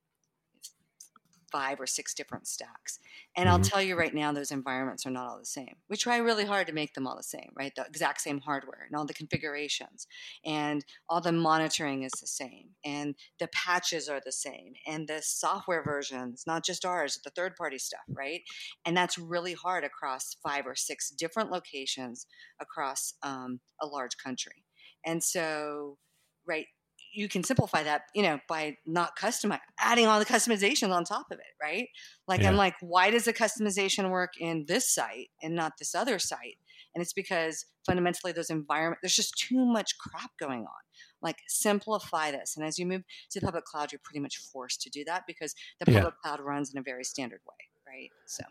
five 1.50 1.80
or 1.80 1.87
six 1.87 2.14
different 2.14 2.46
stacks. 2.46 2.98
And 3.37 3.46
mm-hmm. 3.46 3.54
I'll 3.54 3.62
tell 3.62 3.82
you 3.82 3.96
right 3.96 4.14
now, 4.14 4.32
those 4.32 4.50
environments 4.50 5.06
are 5.06 5.11
not 5.11 5.28
all 5.28 5.38
the 5.38 5.44
same. 5.44 5.76
We 5.88 5.96
try 5.96 6.18
really 6.18 6.44
hard 6.44 6.66
to 6.66 6.72
make 6.72 6.94
them 6.94 7.06
all 7.06 7.16
the 7.16 7.22
same, 7.22 7.52
right? 7.56 7.72
The 7.74 7.84
exact 7.87 8.20
same 8.20 8.40
hardware 8.40 8.84
and 8.87 8.96
all 8.96 9.06
the 9.06 9.14
configurations 9.14 10.06
and 10.44 10.84
all 11.08 11.20
the 11.20 11.32
monitoring 11.32 12.02
is 12.02 12.12
the 12.20 12.26
same 12.26 12.70
and 12.84 13.14
the 13.38 13.48
patches 13.48 14.08
are 14.08 14.20
the 14.24 14.32
same 14.32 14.74
and 14.87 15.08
the 15.08 15.20
software 15.22 15.82
versions, 15.82 16.44
not 16.46 16.64
just 16.64 16.84
ours, 16.84 17.18
the 17.24 17.30
third 17.30 17.56
party 17.56 17.78
stuff, 17.78 18.00
right? 18.08 18.42
And 18.84 18.96
that's 18.96 19.18
really 19.18 19.54
hard 19.54 19.84
across 19.84 20.37
five 20.42 20.66
or 20.66 20.74
six 20.74 21.11
different 21.11 21.50
locations 21.50 22.26
across 22.61 23.14
um, 23.22 23.61
a 23.80 23.87
large 23.87 24.16
country. 24.22 24.64
And 25.04 25.22
so, 25.22 25.98
right, 26.46 26.66
you 27.12 27.29
can 27.29 27.42
simplify 27.42 27.83
that, 27.83 28.03
you 28.14 28.23
know, 28.23 28.38
by 28.49 28.77
not 28.87 29.16
customizing, 29.16 29.61
adding 29.79 30.07
all 30.07 30.18
the 30.18 30.27
customizations 30.27 30.90
on 30.90 31.05
top 31.05 31.27
of 31.31 31.38
it, 31.38 31.62
right? 31.62 31.88
Like 32.27 32.42
yeah. 32.42 32.49
I'm 32.49 32.57
like, 32.57 32.75
why 32.81 33.11
does 33.11 33.25
the 33.25 33.33
customization 33.33 34.11
work 34.11 34.33
in 34.38 34.64
this 34.66 34.92
site 34.92 35.29
and 35.42 35.55
not 35.55 35.73
this 35.79 35.94
other 35.94 36.18
site? 36.18 36.59
And 36.94 37.03
it's 37.03 37.12
because 37.12 37.66
fundamentally 37.87 38.33
those 38.33 38.51
environment 38.51 38.99
there's 39.03 39.16
just 39.16 39.38
too 39.38 39.64
much 39.64 39.97
crap 39.99 40.31
going 40.38 40.61
on. 40.61 40.83
Like 41.23 41.38
simplify 41.47 42.31
this. 42.31 42.57
And 42.57 42.64
as 42.64 42.79
you 42.79 42.87
move 42.87 43.03
to 43.31 43.40
the 43.40 43.47
public 43.47 43.64
cloud, 43.64 43.92
you're 43.92 44.01
pretty 44.03 44.21
much 44.21 44.37
forced 44.37 44.81
to 44.83 44.90
do 44.90 45.05
that 45.05 45.25
because 45.27 45.55
the 45.81 45.87
public 45.87 46.05
yeah. 46.05 46.11
cloud 46.23 46.40
runs 46.40 46.73
in 46.73 46.79
a 46.79 46.83
very 46.83 47.05
standard 47.05 47.40
way, 47.47 47.57
right? 47.87 48.11
So 48.27 48.44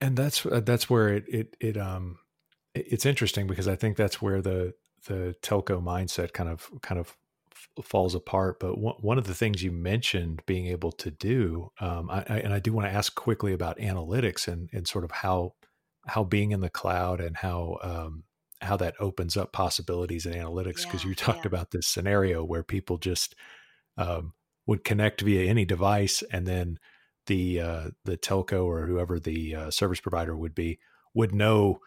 and 0.00 0.16
that's 0.16 0.44
uh, 0.46 0.60
that's 0.60 0.88
where 0.90 1.08
it 1.08 1.24
it 1.28 1.56
it 1.60 1.76
um 1.76 2.18
it's 2.74 3.06
interesting 3.06 3.46
because 3.46 3.68
I 3.68 3.76
think 3.76 3.96
that's 3.96 4.20
where 4.20 4.42
the 4.42 4.74
the 5.06 5.34
telco 5.42 5.82
mindset 5.82 6.32
kind 6.32 6.48
of 6.48 6.70
kind 6.82 6.98
of 6.98 7.16
falls 7.84 8.14
apart. 8.14 8.58
But 8.60 8.78
one 8.78 9.18
of 9.18 9.26
the 9.26 9.34
things 9.34 9.62
you 9.62 9.72
mentioned 9.72 10.42
being 10.46 10.66
able 10.66 10.92
to 10.92 11.10
do, 11.10 11.70
um, 11.80 12.10
I, 12.10 12.24
I, 12.28 12.38
and 12.38 12.52
I 12.54 12.58
do 12.58 12.72
want 12.72 12.88
to 12.88 12.94
ask 12.94 13.14
quickly 13.14 13.52
about 13.52 13.78
analytics 13.78 14.48
and, 14.48 14.68
and 14.72 14.86
sort 14.86 15.04
of 15.04 15.10
how 15.10 15.54
how 16.08 16.22
being 16.22 16.52
in 16.52 16.60
the 16.60 16.70
cloud 16.70 17.20
and 17.20 17.36
how 17.36 17.78
um, 17.82 18.24
how 18.60 18.76
that 18.76 18.94
opens 19.00 19.36
up 19.36 19.52
possibilities 19.52 20.24
in 20.24 20.32
analytics. 20.32 20.84
Because 20.84 21.04
yeah, 21.04 21.10
you 21.10 21.14
talked 21.16 21.44
yeah. 21.44 21.48
about 21.48 21.70
this 21.70 21.86
scenario 21.86 22.44
where 22.44 22.62
people 22.62 22.98
just 22.98 23.34
um, 23.98 24.32
would 24.66 24.84
connect 24.84 25.20
via 25.20 25.48
any 25.48 25.64
device, 25.64 26.22
and 26.32 26.46
then 26.46 26.78
the 27.26 27.60
uh, 27.60 27.90
the 28.04 28.16
telco 28.16 28.64
or 28.64 28.86
whoever 28.86 29.18
the 29.18 29.54
uh, 29.54 29.70
service 29.70 30.00
provider 30.00 30.36
would 30.36 30.54
be 30.54 30.78
would 31.14 31.34
know 31.34 31.80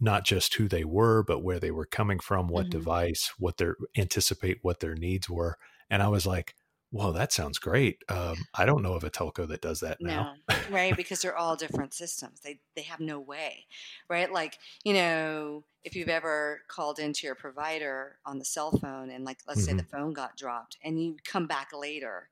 not 0.00 0.24
just 0.24 0.54
who 0.54 0.68
they 0.68 0.84
were, 0.84 1.22
but 1.22 1.42
where 1.42 1.58
they 1.58 1.70
were 1.70 1.86
coming 1.86 2.18
from, 2.18 2.48
what 2.48 2.64
mm-hmm. 2.64 2.78
device, 2.78 3.32
what 3.38 3.56
their 3.58 3.76
anticipate 3.96 4.58
what 4.62 4.80
their 4.80 4.94
needs 4.94 5.28
were. 5.28 5.58
And 5.90 6.02
I 6.02 6.08
was 6.08 6.26
like, 6.26 6.54
whoa, 6.90 7.12
that 7.12 7.32
sounds 7.32 7.58
great. 7.58 8.02
Um, 8.08 8.36
I 8.54 8.64
don't 8.64 8.82
know 8.82 8.94
of 8.94 9.04
a 9.04 9.10
telco 9.10 9.46
that 9.48 9.60
does 9.60 9.80
that 9.80 9.98
now. 10.00 10.34
No, 10.48 10.56
right? 10.70 10.96
Because 10.96 11.20
they're 11.20 11.36
all 11.36 11.56
different 11.56 11.94
systems. 11.94 12.40
They 12.40 12.60
they 12.74 12.82
have 12.82 13.00
no 13.00 13.20
way, 13.20 13.66
right? 14.08 14.32
Like 14.32 14.58
you 14.84 14.94
know, 14.94 15.64
if 15.84 15.94
you've 15.94 16.08
ever 16.08 16.62
called 16.68 16.98
into 16.98 17.26
your 17.26 17.34
provider 17.34 18.18
on 18.24 18.38
the 18.38 18.44
cell 18.44 18.72
phone 18.72 19.10
and 19.10 19.24
like 19.24 19.40
let's 19.46 19.60
mm-hmm. 19.60 19.78
say 19.78 19.82
the 19.82 19.88
phone 19.88 20.12
got 20.12 20.36
dropped 20.36 20.78
and 20.82 21.02
you 21.02 21.16
come 21.24 21.46
back 21.46 21.70
later 21.72 22.28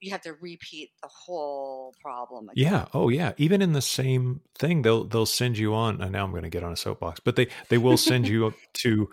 you 0.00 0.10
have 0.10 0.22
to 0.22 0.34
repeat 0.34 0.90
the 1.02 1.08
whole 1.08 1.94
problem 2.00 2.48
again. 2.50 2.64
Yeah. 2.72 2.86
Oh 2.92 3.08
yeah. 3.08 3.32
Even 3.36 3.62
in 3.62 3.72
the 3.72 3.82
same 3.82 4.40
thing, 4.58 4.82
they'll 4.82 5.04
they'll 5.04 5.26
send 5.26 5.58
you 5.58 5.74
on. 5.74 6.00
And 6.00 6.12
now 6.12 6.24
I'm 6.24 6.30
going 6.30 6.42
to 6.42 6.50
get 6.50 6.64
on 6.64 6.72
a 6.72 6.76
soapbox, 6.76 7.20
but 7.20 7.36
they 7.36 7.48
they 7.68 7.78
will 7.78 7.96
send 7.96 8.28
you 8.28 8.54
to, 8.74 9.08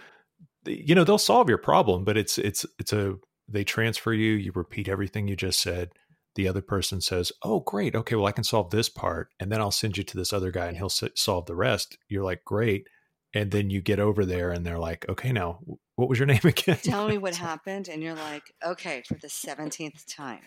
you 0.66 0.96
know, 0.96 1.04
they'll 1.04 1.18
solve 1.18 1.50
your 1.50 1.58
problem, 1.58 2.04
but 2.04 2.18
it's 2.18 2.38
it's 2.38 2.66
it's 2.80 2.94
a 2.94 3.16
they 3.48 3.64
transfer 3.64 4.14
you. 4.14 4.34
You 4.34 4.52
repeat 4.54 4.88
everything 4.88 5.28
you 5.28 5.36
just 5.36 5.62
said. 5.62 5.92
The 6.36 6.48
other 6.48 6.62
person 6.62 7.00
says, 7.00 7.32
"Oh, 7.44 7.60
great. 7.60 7.96
Okay, 7.96 8.16
well, 8.16 8.26
I 8.26 8.32
can 8.32 8.44
solve 8.44 8.72
this 8.72 8.90
part, 8.90 9.30
and 9.40 9.52
then 9.52 9.62
I'll 9.62 9.72
send 9.72 9.98
you 9.98 10.04
to 10.04 10.18
this 10.18 10.34
other 10.34 10.50
guy, 10.50 10.66
and 10.66 10.78
he'll 10.78 10.90
solve 10.90 11.46
the 11.46 11.56
rest." 11.56 11.98
You're 12.10 12.24
like, 12.24 12.44
"Great." 12.44 12.88
And 13.34 13.52
then 13.52 13.70
you 13.70 13.82
get 13.82 14.00
over 14.00 14.26
there 14.26 14.52
and 14.52 14.66
they're 14.66 14.80
like 14.80 15.08
okay 15.10 15.32
now 15.32 15.60
what 15.96 16.10
was 16.10 16.20
your 16.20 16.26
name 16.28 16.42
again? 16.44 16.78
Tell 16.84 17.08
me 17.08 17.18
what 17.20 17.36
happened 17.36 17.88
and 17.88 18.02
you're 18.02 18.16
like 18.16 18.54
okay 18.66 19.04
for 19.08 19.16
the 19.16 19.28
17th 19.28 20.06
time. 20.08 20.42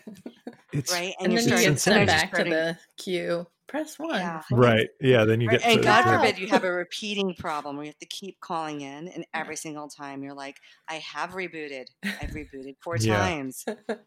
It's, 0.73 0.91
right? 0.91 1.13
And, 1.19 1.27
and 1.27 1.33
you're 1.33 1.41
starting 1.41 1.73
to 1.73 1.79
send 1.79 2.07
back 2.07 2.33
to 2.33 2.43
the 2.43 2.77
queue. 2.97 3.47
Press 3.67 3.99
one. 3.99 4.15
Yeah. 4.15 4.43
right. 4.51 4.87
Yeah 5.01 5.25
then 5.25 5.41
you 5.41 5.49
right. 5.49 5.59
get 5.59 5.69
and 5.69 5.83
god 5.83 6.03
forbid 6.03 6.39
you 6.39 6.47
have 6.47 6.63
a 6.63 6.71
repeating 6.71 7.35
problem 7.35 7.75
where 7.75 7.83
you 7.83 7.89
have 7.89 7.99
to 7.99 8.05
keep 8.05 8.39
calling 8.39 8.79
in 8.79 9.09
and 9.09 9.25
every 9.33 9.57
single 9.57 9.89
time 9.89 10.23
you're 10.23 10.33
like 10.33 10.55
i 10.87 10.95
have 10.95 11.31
rebooted. 11.31 11.85
I've 12.03 12.31
rebooted 12.31 12.75
four 12.81 12.95
yeah. 12.99 13.17
times. 13.17 13.65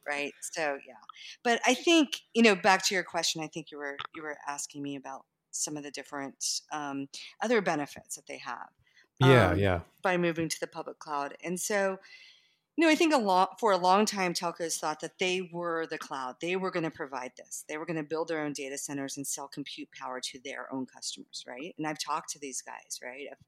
Right? 0.08 0.32
So 0.40 0.78
yeah. 0.86 0.94
But 1.44 1.60
i 1.66 1.74
think 1.74 2.20
you 2.34 2.42
know 2.42 2.54
back 2.54 2.86
to 2.86 2.94
your 2.94 3.04
question 3.04 3.42
i 3.42 3.48
think 3.48 3.70
you 3.70 3.78
were 3.78 3.96
you 4.14 4.22
were 4.22 4.36
asking 4.48 4.82
me 4.82 4.96
about 4.96 5.24
some 5.50 5.76
of 5.76 5.82
the 5.82 5.90
different 5.90 6.60
um, 6.72 7.08
other 7.42 7.60
benefits 7.60 8.16
that 8.16 8.26
they 8.26 8.38
have. 8.38 8.68
Yeah, 9.18 9.50
um, 9.50 9.58
yeah. 9.58 9.80
By 10.02 10.16
moving 10.16 10.48
to 10.48 10.60
the 10.60 10.66
public 10.66 10.98
cloud, 10.98 11.36
and 11.44 11.60
so 11.60 11.98
you 12.76 12.86
know, 12.86 12.90
I 12.90 12.94
think 12.94 13.12
a 13.12 13.18
lot 13.18 13.60
for 13.60 13.72
a 13.72 13.76
long 13.76 14.06
time, 14.06 14.32
telcos 14.32 14.78
thought 14.78 15.00
that 15.00 15.18
they 15.18 15.50
were 15.52 15.86
the 15.86 15.98
cloud. 15.98 16.36
They 16.40 16.56
were 16.56 16.70
going 16.70 16.84
to 16.84 16.90
provide 16.90 17.32
this. 17.36 17.64
They 17.68 17.76
were 17.76 17.84
going 17.84 17.96
to 17.96 18.02
build 18.02 18.28
their 18.28 18.42
own 18.42 18.52
data 18.52 18.78
centers 18.78 19.16
and 19.16 19.26
sell 19.26 19.48
compute 19.48 19.88
power 19.92 20.20
to 20.20 20.38
their 20.44 20.72
own 20.72 20.86
customers, 20.86 21.44
right? 21.46 21.74
And 21.76 21.86
I've 21.86 21.98
talked 21.98 22.30
to 22.30 22.38
these 22.38 22.62
guys, 22.62 22.98
right? 23.02 23.26
I've 23.30 23.38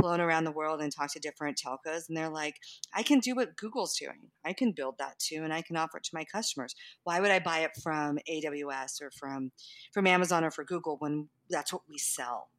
flown 0.00 0.20
around 0.20 0.44
the 0.44 0.52
world 0.52 0.82
and 0.82 0.92
talked 0.92 1.14
to 1.14 1.20
different 1.20 1.58
telcos, 1.58 2.08
and 2.08 2.16
they're 2.16 2.28
like, 2.28 2.56
"I 2.92 3.02
can 3.02 3.20
do 3.20 3.34
what 3.34 3.56
Google's 3.56 3.96
doing. 3.96 4.30
I 4.44 4.52
can 4.52 4.72
build 4.72 4.98
that 4.98 5.18
too, 5.18 5.42
and 5.44 5.54
I 5.54 5.62
can 5.62 5.76
offer 5.76 5.98
it 5.98 6.04
to 6.04 6.14
my 6.14 6.24
customers. 6.24 6.74
Why 7.04 7.20
would 7.20 7.30
I 7.30 7.38
buy 7.38 7.60
it 7.60 7.70
from 7.82 8.18
AWS 8.28 9.00
or 9.00 9.10
from 9.10 9.52
from 9.92 10.06
Amazon 10.06 10.44
or 10.44 10.50
for 10.50 10.64
Google 10.64 10.96
when 10.98 11.28
that's 11.48 11.72
what 11.72 11.82
we 11.88 11.98
sell, 11.98 12.50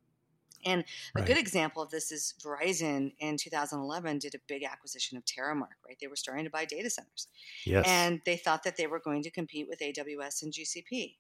and 0.66 0.84
a 1.16 1.22
good 1.22 1.38
example 1.38 1.82
of 1.82 1.90
this 1.90 2.12
is 2.12 2.34
Verizon 2.44 3.14
in 3.20 3.38
2011 3.38 4.20
did 4.20 4.36
a 4.36 4.40
big 4.48 4.64
acquisition 4.64 5.18
of 5.18 5.26
Terremark, 5.26 5.80
right? 5.88 5.98
They 6.00 6.08
were 6.08 6.16
starting 6.16 6.46
to 6.46 6.52
buy 6.52 6.66
data 6.66 6.90
centers. 6.90 7.28
Yes. 7.66 7.86
And 7.88 8.22
they 8.26 8.38
thought 8.38 8.64
that 8.64 8.78
they 8.78 8.88
were 8.88 9.00
going 9.00 9.24
to 9.24 9.32
compete 9.32 9.68
with 9.68 9.80
AWS 9.80 10.44
and 10.44 10.54
GCP. 10.54 11.16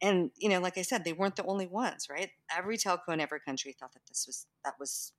And, 0.00 0.30
you 0.36 0.48
know, 0.48 0.60
like 0.60 0.78
I 0.78 0.82
said, 0.82 1.04
they 1.04 1.12
weren't 1.12 1.36
the 1.36 1.44
only 1.44 1.66
ones, 1.66 2.06
right? 2.10 2.30
Every 2.56 2.76
telco 2.76 3.08
in 3.08 3.20
every 3.20 3.40
country 3.40 3.72
thought 3.78 3.92
that 3.94 4.06
this 4.08 4.26
was, 4.26 4.46
that 4.64 4.74
was 4.78 5.12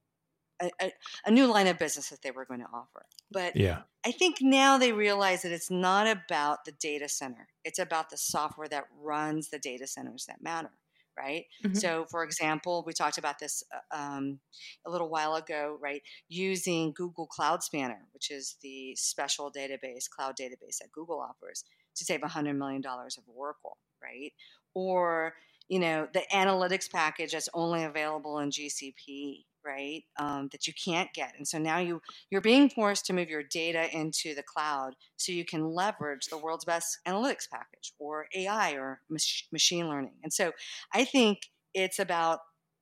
a, 0.61 0.69
a, 0.81 0.93
a, 1.25 1.31
new 1.31 1.47
line 1.47 1.67
of 1.67 1.77
business 1.77 2.09
that 2.09 2.21
they 2.21 2.31
were 2.31 2.45
going 2.45 2.61
to 2.61 2.65
offer. 2.73 3.05
But 3.29 3.57
yeah. 3.57 3.81
I 4.05 4.11
think 4.11 4.37
now 4.41 4.77
they 4.77 4.93
realize 4.93 5.41
that 5.41 5.51
it's 5.51 5.69
not 5.69 6.07
about 6.07 6.63
the 6.65 6.71
data 6.71 7.09
center. 7.09 7.47
It's 7.65 7.79
about 7.79 8.09
the 8.09 8.17
software 8.17 8.69
that 8.69 8.85
runs 9.01 9.49
the 9.49 9.59
data 9.59 9.85
centers 9.85 10.25
that 10.27 10.41
matter 10.41 10.71
right? 11.19 11.45
Mm-hmm. 11.63 11.75
So, 11.75 12.05
for 12.09 12.23
example, 12.23 12.83
we 12.87 12.93
talked 12.93 13.17
about 13.17 13.39
this 13.39 13.63
uh, 13.73 13.97
um, 13.97 14.39
a 14.85 14.89
little 14.89 15.09
while 15.09 15.35
ago, 15.35 15.77
right? 15.81 16.01
Using 16.29 16.93
Google 16.95 17.27
Cloud 17.27 17.61
Spanner, 17.63 18.07
which 18.13 18.31
is 18.31 18.55
the 18.61 18.95
special 18.95 19.51
database, 19.51 20.09
cloud 20.09 20.35
database 20.39 20.77
that 20.79 20.91
Google 20.93 21.19
offers 21.19 21.63
to 21.97 22.05
save 22.05 22.21
$100 22.21 22.55
million 22.55 22.81
of 22.85 23.23
Oracle, 23.35 23.77
right? 24.01 24.31
Or, 24.73 25.33
you 25.69 25.79
know, 25.79 26.07
the 26.13 26.23
analytics 26.33 26.91
package 26.91 27.31
that's 27.31 27.49
only 27.53 27.83
available 27.83 28.39
in 28.39 28.49
GCP, 28.49 29.45
right 29.65 30.03
um, 30.17 30.49
that 30.51 30.67
you 30.67 30.73
can't 30.73 31.11
get. 31.13 31.33
And 31.37 31.47
so 31.47 31.57
now 31.57 31.79
you 31.79 32.01
you're 32.29 32.41
being 32.41 32.69
forced 32.69 33.05
to 33.05 33.13
move 33.13 33.29
your 33.29 33.43
data 33.43 33.87
into 33.95 34.35
the 34.35 34.43
cloud 34.43 34.93
so 35.17 35.31
you 35.31 35.45
can 35.45 35.65
leverage 35.65 36.27
the 36.27 36.37
world's 36.37 36.65
best 36.65 36.99
analytics 37.07 37.49
package 37.51 37.93
or 37.99 38.27
ai 38.35 38.73
or 38.73 39.01
mach- 39.09 39.51
machine 39.51 39.87
learning. 39.87 40.15
And 40.23 40.33
so 40.33 40.51
i 40.93 41.03
think 41.03 41.39
it's 41.73 41.99
about 41.99 42.39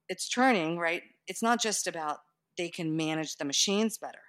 it's 0.09 0.29
turning 0.29 0.77
right? 0.77 1.01
It's 1.27 1.43
not 1.43 1.61
just 1.61 1.87
about 1.87 2.19
they 2.57 2.69
can 2.69 2.95
manage 2.95 3.35
the 3.35 3.45
machines 3.45 3.97
better 3.97 4.19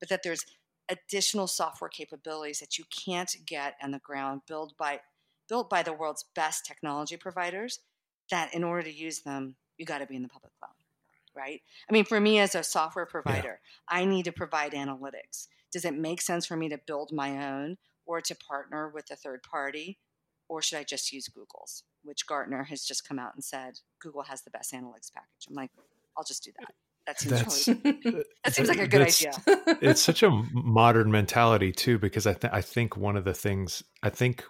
but 0.00 0.08
that 0.08 0.20
there's 0.22 0.44
additional 0.90 1.46
software 1.46 1.90
capabilities 1.90 2.60
that 2.60 2.78
you 2.78 2.84
can't 3.06 3.34
get 3.46 3.74
on 3.82 3.90
the 3.90 3.98
ground 3.98 4.40
built 4.48 4.74
by 4.78 5.00
built 5.48 5.70
by 5.70 5.82
the 5.82 5.92
world's 5.92 6.24
best 6.34 6.64
technology 6.66 7.16
providers 7.16 7.80
that 8.30 8.54
in 8.54 8.64
order 8.64 8.82
to 8.82 8.92
use 8.92 9.20
them 9.20 9.56
you 9.76 9.86
got 9.86 9.98
to 9.98 10.06
be 10.06 10.16
in 10.16 10.22
the 10.22 10.28
public 10.28 10.52
cloud 10.58 10.72
right? 11.38 11.62
I 11.88 11.92
mean, 11.92 12.04
for 12.04 12.20
me 12.20 12.38
as 12.38 12.54
a 12.54 12.62
software 12.62 13.06
provider, 13.06 13.60
yeah. 13.62 13.96
I 13.96 14.04
need 14.04 14.24
to 14.24 14.32
provide 14.32 14.72
analytics. 14.72 15.46
Does 15.72 15.84
it 15.84 15.94
make 15.94 16.20
sense 16.20 16.46
for 16.46 16.56
me 16.56 16.68
to 16.68 16.78
build 16.78 17.12
my 17.12 17.46
own 17.46 17.76
or 18.06 18.20
to 18.20 18.34
partner 18.34 18.88
with 18.88 19.10
a 19.10 19.16
third 19.16 19.42
party? 19.42 19.98
Or 20.48 20.62
should 20.62 20.78
I 20.78 20.84
just 20.84 21.12
use 21.12 21.28
Google's, 21.28 21.84
which 22.02 22.26
Gartner 22.26 22.64
has 22.64 22.84
just 22.84 23.06
come 23.06 23.18
out 23.18 23.34
and 23.34 23.44
said 23.44 23.80
Google 24.00 24.22
has 24.22 24.42
the 24.42 24.50
best 24.50 24.72
analytics 24.72 25.12
package? 25.12 25.46
I'm 25.48 25.54
like, 25.54 25.70
I'll 26.16 26.24
just 26.24 26.42
do 26.42 26.52
that. 26.58 26.74
That 27.06 27.20
seems, 27.20 27.68
really, 27.68 28.24
that 28.44 28.54
seems 28.54 28.68
like 28.68 28.80
a 28.80 28.88
good 28.88 29.02
idea. 29.02 29.32
it's 29.80 30.02
such 30.02 30.22
a 30.22 30.30
modern 30.52 31.10
mentality 31.10 31.72
too, 31.72 31.98
because 31.98 32.26
I, 32.26 32.32
th- 32.32 32.52
I 32.52 32.62
think 32.62 32.96
one 32.96 33.16
of 33.16 33.24
the 33.24 33.34
things 33.34 33.82
I 34.02 34.10
think 34.10 34.44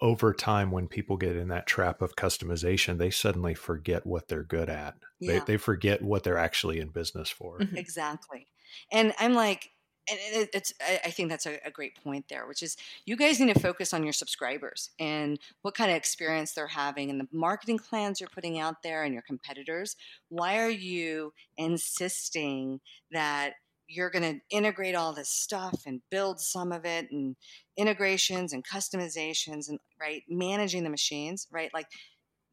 over 0.00 0.32
time 0.32 0.70
when 0.70 0.88
people 0.88 1.16
get 1.16 1.36
in 1.36 1.48
that 1.48 1.66
trap 1.66 2.00
of 2.00 2.16
customization 2.16 2.98
they 2.98 3.10
suddenly 3.10 3.54
forget 3.54 4.06
what 4.06 4.28
they're 4.28 4.42
good 4.42 4.68
at 4.68 4.94
yeah. 5.18 5.32
they, 5.32 5.52
they 5.52 5.56
forget 5.56 6.02
what 6.02 6.22
they're 6.22 6.38
actually 6.38 6.78
in 6.78 6.88
business 6.88 7.28
for 7.28 7.58
mm-hmm. 7.58 7.76
exactly 7.76 8.46
and 8.92 9.12
i'm 9.18 9.34
like 9.34 9.70
and 10.10 10.48
it's 10.52 10.72
i 11.04 11.10
think 11.10 11.28
that's 11.28 11.46
a, 11.46 11.58
great 11.72 11.96
point 12.02 12.24
there 12.28 12.46
which 12.46 12.62
is 12.62 12.76
you 13.04 13.16
guys 13.16 13.40
need 13.40 13.52
to 13.52 13.60
focus 13.60 13.92
on 13.92 14.02
your 14.02 14.12
subscribers 14.12 14.90
and 14.98 15.38
what 15.62 15.74
kind 15.74 15.90
of 15.90 15.96
experience 15.96 16.52
they're 16.52 16.66
having 16.66 17.10
and 17.10 17.20
the 17.20 17.28
marketing 17.32 17.78
plans 17.78 18.20
you're 18.20 18.28
putting 18.30 18.58
out 18.58 18.82
there 18.82 19.04
and 19.04 19.12
your 19.12 19.22
competitors 19.22 19.96
why 20.28 20.58
are 20.58 20.70
you 20.70 21.32
insisting 21.56 22.80
that 23.10 23.54
you're 23.88 24.10
going 24.10 24.22
to 24.34 24.56
integrate 24.56 24.94
all 24.94 25.12
this 25.12 25.30
stuff 25.30 25.82
and 25.86 26.02
build 26.10 26.40
some 26.40 26.72
of 26.72 26.84
it 26.84 27.10
and 27.10 27.36
integrations 27.76 28.52
and 28.52 28.66
customizations 28.66 29.68
and 29.68 29.78
right 30.00 30.22
managing 30.28 30.84
the 30.84 30.90
machines 30.90 31.46
right? 31.50 31.70
Like 31.72 31.86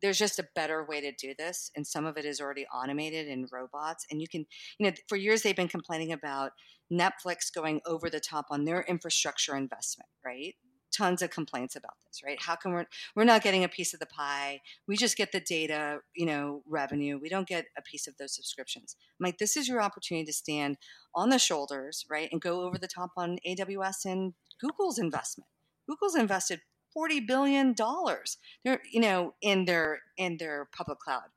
there's 0.01 0.17
just 0.17 0.39
a 0.39 0.47
better 0.55 0.85
way 0.85 1.01
to 1.01 1.11
do 1.13 1.33
this 1.37 1.71
and 1.75 1.85
some 1.85 2.05
of 2.05 2.17
it 2.17 2.25
is 2.25 2.39
already 2.39 2.65
automated 2.73 3.27
in 3.27 3.47
robots 3.51 4.05
and 4.11 4.21
you 4.21 4.27
can 4.27 4.45
you 4.77 4.85
know 4.85 4.95
for 5.07 5.15
years 5.15 5.41
they've 5.41 5.55
been 5.55 5.67
complaining 5.67 6.11
about 6.11 6.51
netflix 6.91 7.51
going 7.53 7.81
over 7.85 8.09
the 8.09 8.19
top 8.19 8.45
on 8.51 8.65
their 8.65 8.81
infrastructure 8.83 9.55
investment 9.55 10.09
right 10.23 10.55
tons 10.95 11.21
of 11.21 11.29
complaints 11.29 11.75
about 11.75 11.95
this, 12.05 12.21
right? 12.23 12.41
How 12.41 12.55
come 12.55 12.73
we're 12.73 12.85
we're 13.15 13.23
not 13.23 13.43
getting 13.43 13.63
a 13.63 13.69
piece 13.69 13.93
of 13.93 13.99
the 13.99 14.05
pie? 14.05 14.61
We 14.87 14.95
just 14.95 15.17
get 15.17 15.31
the 15.31 15.39
data, 15.39 15.99
you 16.15 16.25
know, 16.25 16.63
revenue. 16.67 17.19
We 17.21 17.29
don't 17.29 17.47
get 17.47 17.65
a 17.77 17.81
piece 17.81 18.07
of 18.07 18.15
those 18.17 18.35
subscriptions. 18.35 18.95
I'm 19.19 19.25
like, 19.25 19.37
this 19.37 19.57
is 19.57 19.67
your 19.67 19.81
opportunity 19.81 20.25
to 20.25 20.33
stand 20.33 20.77
on 21.13 21.29
the 21.29 21.39
shoulders, 21.39 22.05
right, 22.09 22.29
and 22.31 22.41
go 22.41 22.61
over 22.61 22.77
the 22.77 22.87
top 22.87 23.11
on 23.17 23.37
AWS 23.47 24.05
and 24.05 24.33
Google's 24.59 24.99
investment. 24.99 25.49
Google's 25.87 26.15
invested 26.15 26.61
forty 26.93 27.19
billion 27.19 27.73
dollars. 27.73 28.37
You 28.63 28.79
know 29.01 29.33
in 29.41 29.65
their 29.65 29.99
in 30.17 30.37
their 30.37 30.69
public 30.75 30.99
cloud. 30.99 31.29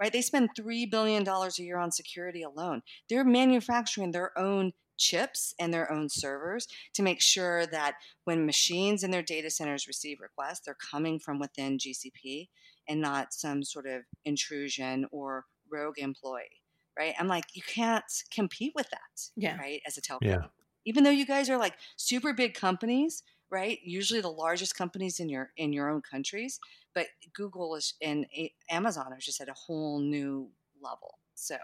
Right, 0.00 0.12
they 0.12 0.22
spend 0.22 0.50
three 0.54 0.86
billion 0.86 1.24
dollars 1.24 1.58
a 1.58 1.64
year 1.64 1.78
on 1.78 1.90
security 1.90 2.42
alone. 2.42 2.82
They're 3.08 3.24
manufacturing 3.24 4.12
their 4.12 4.38
own 4.38 4.72
chips 4.98 5.54
and 5.58 5.72
their 5.72 5.90
own 5.90 6.08
servers 6.08 6.66
to 6.94 7.02
make 7.02 7.20
sure 7.20 7.66
that 7.66 7.94
when 8.24 8.44
machines 8.44 9.02
in 9.02 9.10
their 9.10 9.22
data 9.22 9.50
centers 9.50 9.86
receive 9.86 10.20
requests, 10.20 10.60
they're 10.64 10.76
coming 10.90 11.18
from 11.18 11.38
within 11.38 11.78
GCP 11.78 12.48
and 12.88 13.00
not 13.00 13.32
some 13.32 13.62
sort 13.62 13.86
of 13.86 14.02
intrusion 14.24 15.06
or 15.10 15.44
rogue 15.70 15.98
employee. 15.98 16.62
Right. 16.98 17.14
I'm 17.18 17.28
like, 17.28 17.44
you 17.54 17.62
can't 17.62 18.04
compete 18.34 18.72
with 18.74 18.90
that. 18.90 19.30
Yeah. 19.36 19.56
Right. 19.56 19.80
As 19.86 19.96
a 19.96 20.00
telco. 20.00 20.18
Yeah. 20.22 20.46
Even 20.84 21.04
though 21.04 21.10
you 21.10 21.26
guys 21.26 21.48
are 21.48 21.58
like 21.58 21.74
super 21.96 22.32
big 22.32 22.54
companies, 22.54 23.22
right? 23.50 23.78
Usually 23.84 24.20
the 24.20 24.28
largest 24.28 24.76
companies 24.76 25.20
in 25.20 25.28
your 25.28 25.50
in 25.56 25.72
your 25.72 25.90
own 25.90 26.02
countries, 26.02 26.58
but 26.94 27.06
Google 27.34 27.76
is 27.76 27.94
and 28.02 28.26
Amazon 28.70 29.12
are 29.12 29.18
just 29.18 29.40
at 29.40 29.48
a 29.48 29.54
whole 29.54 30.00
new 30.00 30.50
level. 30.82 31.18
So 31.34 31.56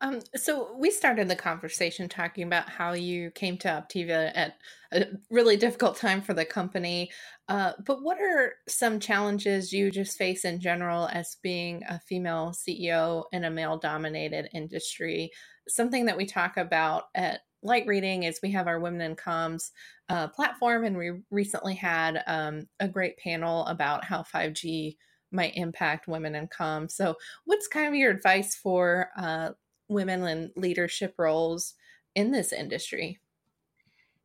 um, 0.00 0.20
so 0.34 0.74
we 0.76 0.90
started 0.90 1.28
the 1.28 1.36
conversation 1.36 2.08
talking 2.08 2.44
about 2.44 2.68
how 2.68 2.92
you 2.92 3.30
came 3.32 3.58
to 3.58 3.68
Optiva 3.68 4.32
at 4.34 4.56
a 4.92 5.06
really 5.30 5.56
difficult 5.56 5.96
time 5.96 6.22
for 6.22 6.32
the 6.32 6.44
company. 6.44 7.10
Uh, 7.48 7.72
but 7.84 8.02
what 8.02 8.18
are 8.18 8.54
some 8.66 8.98
challenges 8.98 9.72
you 9.72 9.90
just 9.90 10.16
face 10.16 10.44
in 10.44 10.58
general 10.58 11.08
as 11.08 11.36
being 11.42 11.82
a 11.88 12.00
female 12.00 12.54
CEO 12.54 13.24
in 13.32 13.44
a 13.44 13.50
male-dominated 13.50 14.48
industry? 14.54 15.30
Something 15.68 16.06
that 16.06 16.16
we 16.16 16.24
talk 16.24 16.56
about 16.56 17.04
at 17.14 17.40
Light 17.62 17.86
Reading 17.86 18.22
is 18.22 18.40
we 18.42 18.52
have 18.52 18.68
our 18.68 18.80
Women 18.80 19.02
in 19.02 19.16
Comms 19.16 19.70
uh, 20.08 20.28
platform, 20.28 20.84
and 20.84 20.96
we 20.96 21.20
recently 21.30 21.74
had 21.74 22.22
um, 22.26 22.66
a 22.80 22.88
great 22.88 23.18
panel 23.18 23.66
about 23.66 24.04
how 24.04 24.22
5G 24.22 24.96
might 25.30 25.56
impact 25.56 26.08
women 26.08 26.34
in 26.34 26.48
comms. 26.48 26.92
So, 26.92 27.14
what's 27.44 27.68
kind 27.68 27.86
of 27.86 27.94
your 27.94 28.10
advice 28.10 28.56
for 28.56 29.10
uh, 29.16 29.50
women 29.90 30.26
in 30.26 30.52
leadership 30.56 31.14
roles 31.18 31.74
in 32.14 32.30
this 32.30 32.52
industry? 32.52 33.18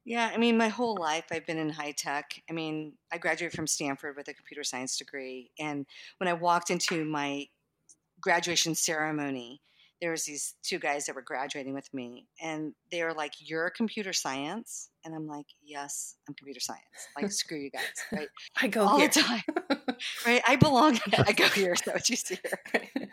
Yeah, 0.06 0.30
I 0.32 0.38
mean, 0.38 0.58
my 0.58 0.68
whole 0.68 0.96
life 1.00 1.26
I've 1.32 1.48
been 1.48 1.58
in 1.58 1.70
high 1.70 1.94
tech. 1.98 2.42
I 2.50 2.54
mean, 2.54 2.94
I 3.12 3.18
graduated 3.18 3.56
from 3.56 3.66
Stanford 3.66 4.16
with 4.16 4.28
a 4.28 4.34
computer 4.34 4.64
science 4.64 4.98
degree. 4.98 5.52
And 5.60 5.88
when 6.20 6.28
I 6.28 6.34
walked 6.34 6.70
into 6.70 7.04
my 7.04 7.48
graduation 8.22 8.76
ceremony, 8.76 9.62
there 10.02 10.12
was 10.12 10.26
these 10.26 10.56
two 10.62 10.78
guys 10.78 11.06
that 11.06 11.16
were 11.16 11.22
graduating 11.22 11.74
with 11.74 11.92
me 11.94 12.28
and 12.42 12.74
they 12.92 13.04
were 13.04 13.14
like 13.14 13.34
you're 13.40 13.70
computer 13.70 14.14
science 14.14 14.90
and 15.04 15.16
i'm 15.16 15.28
like 15.28 15.46
yes 15.64 16.16
i'm 16.28 16.34
computer 16.36 16.60
science 16.60 16.82
like 17.16 17.32
screw 17.32 17.58
you 17.58 17.72
guys 17.72 17.82
right 18.12 18.28
i 18.62 18.68
go 18.68 18.86
all 18.86 19.00
here. 19.00 19.08
the 19.08 19.20
time 19.22 19.42
right 20.26 20.42
i 20.48 20.56
belong 20.56 21.00
i 21.26 21.32
go 21.32 21.48
here 21.48 21.76
that 21.86 21.96
what 21.96 22.10
you 22.10 22.16
see 22.16 22.38
here 22.44 22.90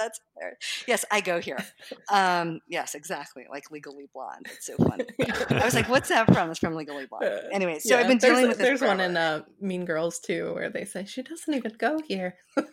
that's 0.00 0.20
fair. 0.38 0.56
yes 0.88 1.04
i 1.10 1.20
go 1.20 1.40
here 1.40 1.58
um, 2.10 2.60
yes 2.68 2.94
exactly 2.94 3.46
like 3.50 3.70
legally 3.70 4.06
blonde 4.12 4.46
it's 4.46 4.66
so 4.66 4.76
funny 4.76 5.04
i 5.50 5.64
was 5.64 5.74
like 5.74 5.88
what's 5.88 6.08
that 6.08 6.32
from 6.32 6.50
it's 6.50 6.58
from 6.58 6.74
legally 6.74 7.06
blonde 7.06 7.30
anyway 7.52 7.78
so 7.78 7.94
yeah, 7.94 8.00
i've 8.00 8.08
been 8.08 8.18
dealing 8.18 8.48
with 8.48 8.58
there's 8.58 8.80
one 8.80 9.00
in 9.00 9.16
uh, 9.16 9.42
mean 9.60 9.84
girls 9.84 10.18
too 10.18 10.54
where 10.54 10.70
they 10.70 10.84
say 10.84 11.04
she 11.04 11.22
doesn't 11.22 11.54
even 11.54 11.72
go 11.78 12.00
here 12.08 12.36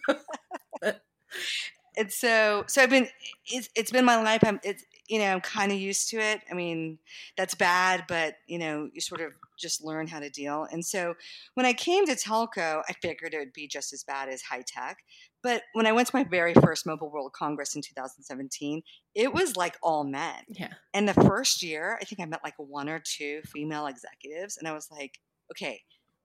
and 1.97 2.11
so 2.11 2.63
so 2.67 2.83
I've 2.83 2.89
been 2.89 3.07
it's, 3.47 3.69
it's 3.75 3.91
been 3.91 4.05
my 4.05 4.21
life. 4.21 4.41
I'm 4.45 4.59
it's 4.63 4.85
you 5.07 5.19
know 5.19 5.33
I'm 5.33 5.41
kind 5.41 5.71
of 5.71 5.77
used 5.77 6.09
to 6.11 6.17
it. 6.17 6.41
I 6.49 6.53
mean 6.53 6.99
that's 7.35 7.55
bad, 7.55 8.05
but 8.07 8.35
you 8.45 8.59
know 8.59 8.89
you 8.93 9.01
sort 9.01 9.21
of 9.21 9.31
just 9.59 9.83
learn 9.83 10.07
how 10.07 10.19
to 10.19 10.29
deal. 10.29 10.67
And 10.71 10.85
so 10.85 11.15
when 11.55 11.65
I 11.65 11.73
came 11.73 12.05
to 12.05 12.13
telco, 12.13 12.83
I 12.87 12.93
figured 13.01 13.33
it 13.33 13.39
would 13.39 13.53
be 13.53 13.67
just 13.67 13.91
as 13.91 14.03
bad 14.03 14.29
as 14.29 14.43
high 14.43 14.63
tech. 14.65 14.99
But 15.47 15.63
when 15.71 15.88
I 15.88 15.93
went 15.93 16.10
to 16.10 16.13
my 16.13 16.25
very 16.25 16.53
first 16.53 16.86
Mobile 16.86 17.10
World 17.10 17.31
Congress 17.31 17.73
in 17.73 17.81
2017, 17.81 18.81
it 19.15 19.33
was 19.33 19.55
like 19.55 19.77
all 19.81 20.03
men. 20.03 20.43
Yeah. 20.49 20.73
And 20.93 21.07
the 21.07 21.13
first 21.13 21.63
year, 21.63 21.97
I 22.01 22.03
think 22.03 22.19
I 22.19 22.25
met 22.25 22.41
like 22.43 22.55
one 22.57 22.89
or 22.89 23.01
two 23.01 23.39
female 23.45 23.88
executives, 23.88 24.57
and 24.57 24.67
I 24.67 24.73
was 24.73 24.89
like, 24.91 25.19
okay, 25.53 25.79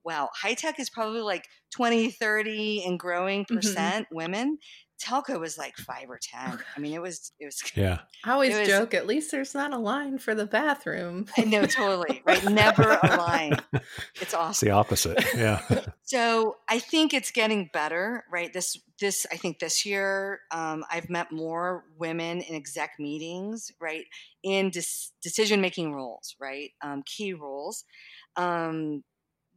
wow, 0.04 0.28
high 0.34 0.54
tech 0.54 0.80
is 0.80 0.90
probably 0.90 1.20
like 1.20 1.44
20, 1.70 2.10
30 2.10 2.82
and 2.84 2.98
growing 2.98 3.44
mm-hmm. 3.44 3.54
percent 3.54 4.06
mm-hmm. 4.06 4.16
women 4.16 4.58
telco 5.02 5.40
was 5.40 5.58
like 5.58 5.76
five 5.76 6.08
or 6.08 6.18
ten. 6.22 6.58
I 6.76 6.80
mean, 6.80 6.92
it 6.92 7.02
was 7.02 7.32
it 7.38 7.46
was. 7.46 7.60
Yeah. 7.74 8.00
I 8.24 8.32
always 8.32 8.56
was, 8.56 8.68
joke. 8.68 8.94
At 8.94 9.06
least 9.06 9.30
there's 9.30 9.54
not 9.54 9.72
a 9.72 9.78
line 9.78 10.18
for 10.18 10.34
the 10.34 10.46
bathroom. 10.46 11.26
I 11.38 11.42
know, 11.42 11.64
totally. 11.64 12.22
Right, 12.26 12.44
never 12.44 12.98
a 13.02 13.16
line. 13.16 13.56
It's 14.20 14.34
awesome. 14.34 14.50
It's 14.50 14.60
the 14.60 14.70
opposite. 14.70 15.24
Yeah. 15.34 15.62
so 16.02 16.56
I 16.68 16.78
think 16.78 17.14
it's 17.14 17.30
getting 17.30 17.70
better. 17.72 18.24
Right. 18.30 18.52
This 18.52 18.76
this 19.00 19.26
I 19.32 19.36
think 19.36 19.58
this 19.58 19.84
year 19.84 20.40
um, 20.52 20.84
I've 20.90 21.10
met 21.10 21.32
more 21.32 21.84
women 21.98 22.40
in 22.42 22.54
exec 22.54 22.92
meetings. 22.98 23.70
Right, 23.80 24.04
in 24.42 24.70
dis- 24.70 25.12
decision 25.22 25.60
making 25.60 25.92
roles. 25.92 26.36
Right, 26.40 26.70
um, 26.82 27.02
key 27.04 27.32
roles. 27.32 27.84
Um, 28.36 29.02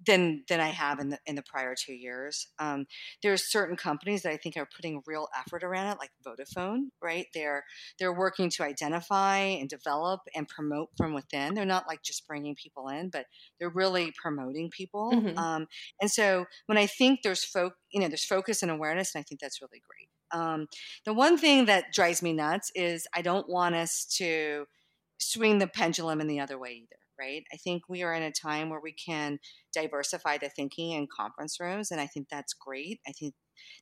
than 0.05 0.43
than 0.47 0.59
I 0.59 0.69
have 0.69 0.99
in 0.99 1.09
the 1.09 1.19
in 1.25 1.35
the 1.35 1.43
prior 1.43 1.75
two 1.75 1.93
years. 1.93 2.47
Um, 2.59 2.85
there's 3.21 3.49
certain 3.49 3.75
companies 3.75 4.23
that 4.23 4.31
I 4.31 4.37
think 4.37 4.57
are 4.57 4.67
putting 4.75 5.01
real 5.05 5.27
effort 5.37 5.63
around 5.63 5.87
it, 5.87 5.97
like 5.99 6.11
Vodafone. 6.25 6.89
Right, 7.01 7.27
they're 7.33 7.63
they're 7.99 8.13
working 8.13 8.49
to 8.51 8.63
identify 8.63 9.37
and 9.37 9.69
develop 9.69 10.21
and 10.35 10.47
promote 10.47 10.89
from 10.97 11.13
within. 11.13 11.53
They're 11.53 11.65
not 11.65 11.87
like 11.87 12.03
just 12.03 12.27
bringing 12.27 12.55
people 12.55 12.87
in, 12.89 13.09
but 13.09 13.25
they're 13.59 13.69
really 13.69 14.13
promoting 14.21 14.69
people. 14.69 15.11
Mm-hmm. 15.13 15.37
Um, 15.37 15.67
and 16.01 16.11
so 16.11 16.45
when 16.67 16.77
I 16.77 16.87
think 16.87 17.21
there's 17.23 17.43
folk, 17.43 17.73
you 17.91 18.01
know, 18.01 18.07
there's 18.07 18.25
focus 18.25 18.61
and 18.61 18.71
awareness, 18.71 19.15
and 19.15 19.21
I 19.21 19.23
think 19.23 19.39
that's 19.39 19.61
really 19.61 19.81
great. 19.87 20.09
Um, 20.31 20.67
the 21.05 21.13
one 21.13 21.37
thing 21.37 21.65
that 21.65 21.93
drives 21.93 22.21
me 22.21 22.33
nuts 22.33 22.71
is 22.75 23.07
I 23.15 23.21
don't 23.21 23.47
want 23.47 23.75
us 23.75 24.05
to 24.17 24.65
swing 25.19 25.59
the 25.59 25.67
pendulum 25.67 26.19
in 26.19 26.27
the 26.27 26.39
other 26.39 26.59
way 26.59 26.71
either 26.71 27.04
right? 27.19 27.43
I 27.53 27.57
think 27.57 27.83
we 27.89 28.03
are 28.03 28.13
in 28.13 28.23
a 28.23 28.31
time 28.31 28.69
where 28.69 28.81
we 28.81 28.93
can 28.93 29.39
diversify 29.73 30.37
the 30.37 30.49
thinking 30.49 30.91
in 30.91 31.07
conference 31.15 31.59
rooms, 31.59 31.91
and 31.91 32.01
I 32.01 32.07
think 32.07 32.27
that's 32.29 32.53
great. 32.53 32.99
I 33.07 33.11
think 33.11 33.33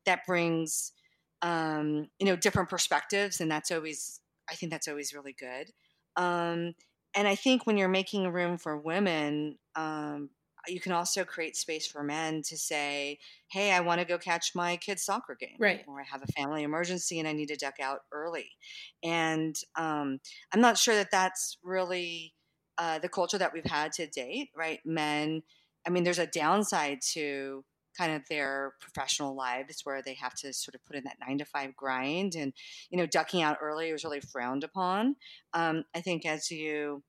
that 0.05 0.25
brings 0.27 0.93
um, 1.41 2.07
you 2.19 2.25
know 2.25 2.35
different 2.35 2.69
perspectives, 2.69 3.41
and 3.41 3.51
that's 3.51 3.71
always 3.71 4.19
I 4.49 4.55
think 4.55 4.71
that's 4.71 4.87
always 4.87 5.13
really 5.13 5.35
good. 5.37 5.71
Um, 6.15 6.73
and 7.15 7.27
I 7.27 7.35
think 7.35 7.65
when 7.65 7.77
you're 7.77 7.87
making 7.89 8.27
room 8.31 8.57
for 8.57 8.77
women, 8.77 9.57
um, 9.75 10.29
you 10.67 10.79
can 10.79 10.93
also 10.93 11.25
create 11.25 11.55
space 11.57 11.85
for 11.85 12.03
men 12.03 12.41
to 12.43 12.57
say, 12.57 13.19
"Hey, 13.51 13.71
I 13.71 13.81
want 13.81 13.99
to 13.99 14.05
go 14.05 14.17
catch 14.17 14.55
my 14.55 14.77
kid's 14.77 15.03
soccer 15.03 15.35
game, 15.39 15.57
right? 15.59 15.83
Or 15.87 15.99
I 15.99 16.05
have 16.09 16.23
a 16.23 16.31
family 16.31 16.63
emergency 16.63 17.19
and 17.19 17.27
I 17.27 17.33
need 17.33 17.49
to 17.49 17.57
duck 17.57 17.79
out 17.81 18.01
early." 18.11 18.49
And 19.03 19.55
um, 19.75 20.19
I'm 20.53 20.61
not 20.61 20.77
sure 20.77 20.95
that 20.95 21.11
that's 21.11 21.57
really 21.63 22.33
uh, 22.77 22.99
the 22.99 23.09
culture 23.09 23.37
that 23.37 23.53
we've 23.53 23.65
had 23.65 23.91
to 23.93 24.07
date, 24.07 24.49
right? 24.55 24.79
Men, 24.85 25.43
I 25.85 25.89
mean, 25.89 26.03
there's 26.03 26.19
a 26.19 26.27
downside 26.27 26.99
to 27.13 27.63
kind 27.97 28.13
of 28.13 28.27
their 28.27 28.73
professional 28.79 29.35
lives 29.35 29.81
where 29.83 30.01
they 30.01 30.15
have 30.15 30.33
to 30.33 30.53
sort 30.53 30.75
of 30.75 30.83
put 30.85 30.95
in 30.95 31.03
that 31.03 31.17
nine 31.25 31.37
to 31.37 31.45
five 31.45 31.75
grind 31.75 32.35
and 32.35 32.53
you 32.89 32.97
know 32.97 33.05
ducking 33.05 33.41
out 33.41 33.57
early 33.61 33.91
was 33.91 34.03
really 34.03 34.19
frowned 34.19 34.63
upon 34.63 35.15
um, 35.53 35.83
i 35.95 36.01
think 36.01 36.25
as 36.25 36.49
you 36.49 37.03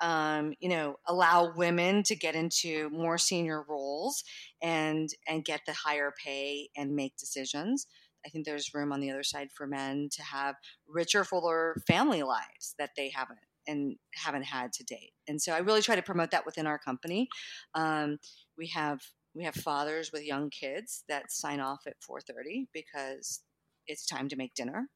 um, 0.00 0.54
you 0.60 0.68
know 0.68 0.96
allow 1.06 1.52
women 1.54 2.02
to 2.04 2.16
get 2.16 2.34
into 2.34 2.88
more 2.90 3.18
senior 3.18 3.64
roles 3.68 4.24
and 4.62 5.10
and 5.28 5.44
get 5.44 5.60
the 5.66 5.72
higher 5.72 6.12
pay 6.24 6.68
and 6.76 6.96
make 6.96 7.16
decisions 7.16 7.86
i 8.24 8.28
think 8.28 8.44
there's 8.44 8.74
room 8.74 8.92
on 8.92 9.00
the 9.00 9.10
other 9.10 9.22
side 9.22 9.48
for 9.54 9.66
men 9.66 10.08
to 10.10 10.22
have 10.22 10.56
richer 10.88 11.24
fuller 11.24 11.76
family 11.86 12.22
lives 12.22 12.74
that 12.78 12.90
they 12.96 13.10
haven't 13.10 13.38
and 13.66 13.96
haven't 14.14 14.44
had 14.44 14.72
to 14.72 14.84
date 14.84 15.12
and 15.28 15.40
so 15.40 15.52
i 15.52 15.58
really 15.58 15.82
try 15.82 15.94
to 15.94 16.02
promote 16.02 16.30
that 16.30 16.46
within 16.46 16.66
our 16.66 16.78
company 16.78 17.28
um, 17.74 18.18
we 18.56 18.66
have 18.68 19.00
we 19.34 19.44
have 19.44 19.54
fathers 19.54 20.10
with 20.12 20.24
young 20.24 20.50
kids 20.50 21.04
that 21.08 21.30
sign 21.30 21.60
off 21.60 21.80
at 21.86 22.00
4:30 22.00 22.68
because 22.72 23.42
it's 23.86 24.06
time 24.06 24.28
to 24.28 24.36
make 24.36 24.54
dinner. 24.54 24.88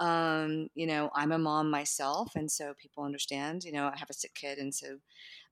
Um, 0.00 0.68
you 0.74 0.86
know, 0.86 1.10
I'm 1.14 1.32
a 1.32 1.38
mom 1.38 1.70
myself, 1.70 2.32
and 2.36 2.50
so 2.50 2.74
people 2.80 3.04
understand. 3.04 3.64
You 3.64 3.72
know, 3.72 3.86
I 3.86 3.96
have 3.96 4.10
a 4.10 4.14
sick 4.14 4.34
kid, 4.34 4.58
and 4.58 4.74
so 4.74 4.98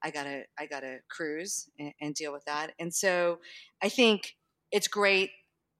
I 0.02 0.10
gotta 0.10 0.44
I 0.58 0.66
gotta 0.66 0.98
cruise 1.08 1.68
and, 1.78 1.92
and 2.00 2.14
deal 2.14 2.32
with 2.32 2.44
that. 2.46 2.72
And 2.78 2.94
so 2.94 3.40
I 3.82 3.88
think 3.88 4.36
it's 4.72 4.88
great 4.88 5.30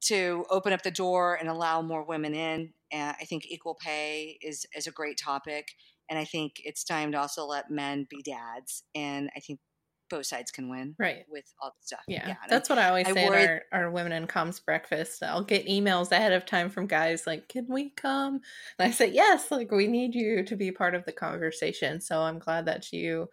to 0.02 0.44
open 0.50 0.72
up 0.72 0.82
the 0.82 0.90
door 0.90 1.36
and 1.36 1.48
allow 1.48 1.82
more 1.82 2.04
women 2.04 2.34
in. 2.34 2.72
And 2.92 3.16
I 3.20 3.24
think 3.24 3.46
equal 3.46 3.76
pay 3.80 4.38
is 4.42 4.66
is 4.76 4.86
a 4.86 4.92
great 4.92 5.18
topic, 5.18 5.68
and 6.08 6.18
I 6.18 6.24
think 6.24 6.54
it's 6.64 6.84
time 6.84 7.12
to 7.12 7.18
also 7.18 7.46
let 7.46 7.70
men 7.70 8.06
be 8.08 8.22
dads. 8.22 8.84
And 8.94 9.30
I 9.36 9.40
think 9.40 9.60
both 10.08 10.26
sides 10.26 10.50
can 10.50 10.68
win 10.68 10.94
right 10.98 11.24
with 11.28 11.44
all 11.60 11.70
the 11.70 11.86
stuff 11.86 12.00
yeah, 12.06 12.28
yeah. 12.28 12.36
that's 12.48 12.68
what 12.68 12.78
i 12.78 12.88
always 12.88 13.06
I 13.06 13.12
say 13.12 13.28
worry- 13.28 13.42
at 13.42 13.62
our, 13.72 13.82
our 13.84 13.90
women 13.90 14.12
in 14.12 14.26
comms 14.26 14.64
breakfast 14.64 15.22
i'll 15.22 15.42
get 15.42 15.66
emails 15.66 16.12
ahead 16.12 16.32
of 16.32 16.46
time 16.46 16.70
from 16.70 16.86
guys 16.86 17.26
like 17.26 17.48
can 17.48 17.66
we 17.68 17.90
come 17.90 18.40
and 18.78 18.88
i 18.88 18.90
say 18.90 19.10
yes 19.10 19.50
like 19.50 19.70
we 19.70 19.86
need 19.86 20.14
you 20.14 20.44
to 20.44 20.56
be 20.56 20.70
part 20.70 20.94
of 20.94 21.04
the 21.04 21.12
conversation 21.12 22.00
so 22.00 22.20
i'm 22.20 22.38
glad 22.38 22.66
that 22.66 22.92
you 22.92 23.28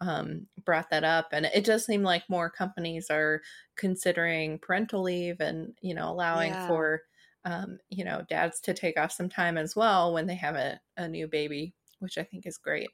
um, 0.00 0.46
brought 0.64 0.90
that 0.90 1.02
up 1.02 1.30
and 1.32 1.46
it 1.46 1.64
does 1.64 1.84
seem 1.84 2.04
like 2.04 2.22
more 2.28 2.48
companies 2.48 3.10
are 3.10 3.42
considering 3.76 4.60
parental 4.60 5.02
leave 5.02 5.40
and 5.40 5.76
you 5.80 5.92
know 5.92 6.08
allowing 6.08 6.52
yeah. 6.52 6.68
for 6.68 7.02
um, 7.44 7.78
you 7.88 8.04
know 8.04 8.22
dads 8.28 8.60
to 8.60 8.74
take 8.74 8.96
off 8.96 9.10
some 9.10 9.28
time 9.28 9.58
as 9.58 9.74
well 9.74 10.14
when 10.14 10.28
they 10.28 10.36
have 10.36 10.54
a, 10.54 10.78
a 10.96 11.08
new 11.08 11.26
baby 11.26 11.74
which 12.00 12.18
i 12.18 12.22
think 12.22 12.46
is 12.46 12.58
great 12.58 12.90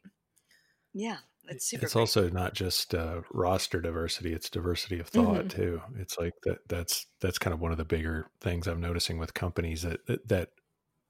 yeah 0.93 1.19
it's 1.49 1.67
super. 1.67 1.85
It's 1.85 1.93
great. 1.93 2.01
also 2.01 2.31
not 2.31 2.55
just 2.55 2.95
uh, 2.95 3.21
roster 3.31 3.81
diversity; 3.81 4.33
it's 4.33 4.49
diversity 4.49 4.99
of 4.99 5.09
thought 5.09 5.47
mm-hmm. 5.47 5.49
too. 5.49 5.83
It's 5.99 6.19
like 6.19 6.33
that. 6.45 6.59
That's 6.69 7.07
that's 7.21 7.39
kind 7.39 7.53
of 7.53 7.61
one 7.61 7.73
of 7.73 7.79
the 7.79 7.85
bigger 7.85 8.31
things 8.41 8.67
I'm 8.67 8.81
noticing 8.81 9.19
with 9.19 9.35
companies 9.35 9.83
that 9.83 10.07
that 10.07 10.29
that, 10.29 10.51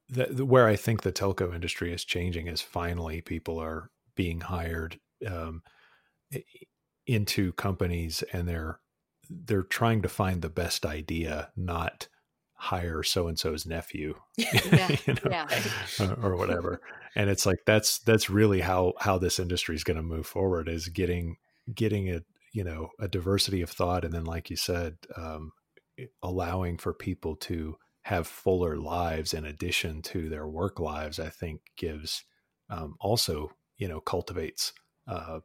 that 0.08 0.44
where 0.44 0.66
I 0.66 0.76
think 0.76 1.02
the 1.02 1.12
telco 1.12 1.54
industry 1.54 1.92
is 1.92 2.04
changing 2.04 2.48
is 2.48 2.60
finally 2.60 3.20
people 3.20 3.58
are 3.58 3.90
being 4.16 4.40
hired 4.40 4.98
um, 5.26 5.62
into 7.06 7.52
companies 7.52 8.22
and 8.32 8.48
they're 8.48 8.80
they're 9.30 9.62
trying 9.62 10.02
to 10.02 10.08
find 10.08 10.42
the 10.42 10.50
best 10.50 10.84
idea, 10.84 11.50
not 11.56 12.08
hire 12.64 13.02
so 13.02 13.28
and 13.28 13.38
so's 13.38 13.66
nephew, 13.66 14.14
yeah, 14.36 14.88
you 15.06 15.14
know, 15.14 15.30
yeah. 15.30 15.46
Or 16.22 16.36
whatever. 16.36 16.80
and 17.14 17.28
it's 17.28 17.46
like 17.46 17.58
that's 17.66 17.98
that's 17.98 18.30
really 18.30 18.60
how 18.60 18.94
how 18.98 19.18
this 19.18 19.38
industry 19.38 19.74
is 19.74 19.84
going 19.84 19.96
to 19.96 20.02
move 20.02 20.26
forward 20.26 20.68
is 20.68 20.88
getting 20.88 21.36
getting 21.74 22.10
a 22.10 22.20
you 22.52 22.64
know 22.64 22.88
a 22.98 23.08
diversity 23.08 23.62
of 23.62 23.70
thought, 23.70 24.04
and 24.04 24.14
then 24.14 24.24
like 24.24 24.50
you 24.50 24.56
said, 24.56 24.96
um, 25.16 25.52
allowing 26.22 26.78
for 26.78 26.94
people 26.94 27.36
to 27.36 27.76
have 28.02 28.26
fuller 28.26 28.76
lives 28.76 29.32
in 29.32 29.44
addition 29.44 30.02
to 30.02 30.28
their 30.28 30.46
work 30.46 30.78
lives. 30.80 31.18
I 31.18 31.28
think 31.28 31.60
gives 31.76 32.24
um, 32.70 32.96
also 33.00 33.50
you 33.76 33.88
know 33.88 34.00
cultivates. 34.00 34.72
Uh, 35.06 35.40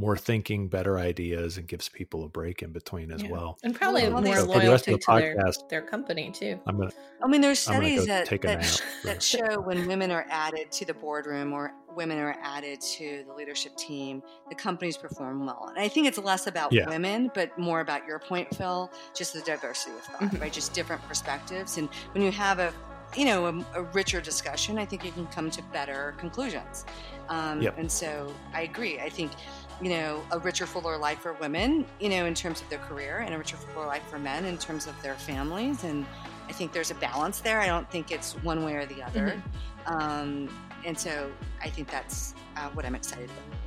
more 0.00 0.16
thinking, 0.16 0.66
better 0.66 0.98
ideas, 0.98 1.58
and 1.58 1.68
gives 1.68 1.88
people 1.90 2.24
a 2.24 2.28
break 2.28 2.62
in 2.62 2.72
between 2.72 3.12
as 3.12 3.22
yeah. 3.22 3.30
well. 3.30 3.58
And 3.62 3.74
probably 3.74 4.06
um, 4.06 4.24
more 4.24 4.36
so 4.36 4.44
loyalty 4.46 4.92
the 4.92 4.98
to 4.98 5.06
podcast, 5.06 5.68
their, 5.68 5.80
their 5.80 5.82
company 5.82 6.30
too. 6.30 6.58
I'm 6.66 6.78
gonna. 6.78 6.90
I 7.22 7.28
mean, 7.28 7.42
there's 7.42 7.58
studies 7.58 8.06
that 8.06 8.26
that, 8.40 8.82
that 9.04 9.22
show 9.22 9.60
when 9.64 9.86
women 9.86 10.10
are 10.10 10.26
added 10.30 10.72
to 10.72 10.86
the 10.86 10.94
boardroom 10.94 11.52
or 11.52 11.74
women 11.94 12.18
are 12.18 12.34
added 12.42 12.80
to 12.80 13.24
the 13.26 13.34
leadership 13.34 13.76
team, 13.76 14.22
the 14.48 14.54
companies 14.54 14.96
perform 14.96 15.44
well. 15.44 15.66
And 15.68 15.78
I 15.78 15.88
think 15.88 16.06
it's 16.06 16.18
less 16.18 16.46
about 16.46 16.72
yeah. 16.72 16.88
women, 16.88 17.30
but 17.34 17.56
more 17.58 17.80
about 17.80 18.06
your 18.06 18.18
point, 18.18 18.54
Phil, 18.56 18.90
just 19.14 19.34
the 19.34 19.42
diversity 19.42 19.92
of 19.96 20.02
thought, 20.04 20.20
mm-hmm. 20.22 20.40
right? 20.40 20.52
Just 20.52 20.72
different 20.72 21.06
perspectives. 21.06 21.76
And 21.76 21.90
when 22.12 22.24
you 22.24 22.32
have 22.32 22.58
a 22.58 22.72
you 23.16 23.24
know 23.24 23.46
a, 23.46 23.80
a, 23.80 23.82
richer 23.92 24.20
discussion 24.20 24.78
i 24.78 24.84
think 24.84 25.04
you 25.04 25.10
can 25.10 25.26
come 25.28 25.50
to 25.50 25.62
better 25.72 26.14
conclusions 26.18 26.84
um, 27.28 27.60
yep. 27.60 27.76
and 27.78 27.90
so 27.90 28.32
i 28.54 28.62
agree 28.62 29.00
i 29.00 29.08
think 29.08 29.32
you 29.80 29.90
know, 29.90 30.22
a 30.30 30.38
richer, 30.38 30.66
fuller 30.66 30.96
life 30.98 31.20
for 31.20 31.32
women, 31.34 31.86
you 32.00 32.08
know, 32.08 32.26
in 32.26 32.34
terms 32.34 32.60
of 32.60 32.68
their 32.68 32.78
career, 32.80 33.18
and 33.18 33.34
a 33.34 33.38
richer, 33.38 33.56
fuller 33.56 33.86
life 33.86 34.02
for 34.08 34.18
men 34.18 34.44
in 34.44 34.58
terms 34.58 34.86
of 34.86 35.00
their 35.02 35.14
families. 35.14 35.84
And 35.84 36.06
I 36.48 36.52
think 36.52 36.72
there's 36.72 36.90
a 36.90 36.96
balance 36.96 37.40
there. 37.40 37.60
I 37.60 37.66
don't 37.66 37.90
think 37.90 38.10
it's 38.10 38.34
one 38.42 38.64
way 38.64 38.74
or 38.74 38.86
the 38.86 39.02
other. 39.02 39.40
Mm-hmm. 39.86 39.92
Um, 39.92 40.48
and 40.84 40.98
so 40.98 41.30
I 41.62 41.70
think 41.70 41.90
that's 41.90 42.34
uh, 42.56 42.68
what 42.70 42.84
I'm 42.84 42.94
excited 42.94 43.30
about. 43.30 43.60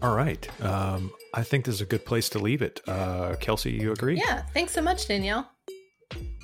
All 0.00 0.14
right. 0.14 0.48
Um, 0.62 1.10
I 1.34 1.42
think 1.42 1.64
this 1.64 1.74
is 1.74 1.80
a 1.80 1.86
good 1.86 2.06
place 2.06 2.28
to 2.30 2.38
leave 2.38 2.62
it. 2.62 2.80
Uh, 2.86 3.34
Kelsey, 3.40 3.72
you 3.72 3.90
agree? 3.90 4.16
Yeah. 4.16 4.42
Thanks 4.54 4.72
so 4.72 4.80
much, 4.80 5.08
Danielle. 5.08 5.50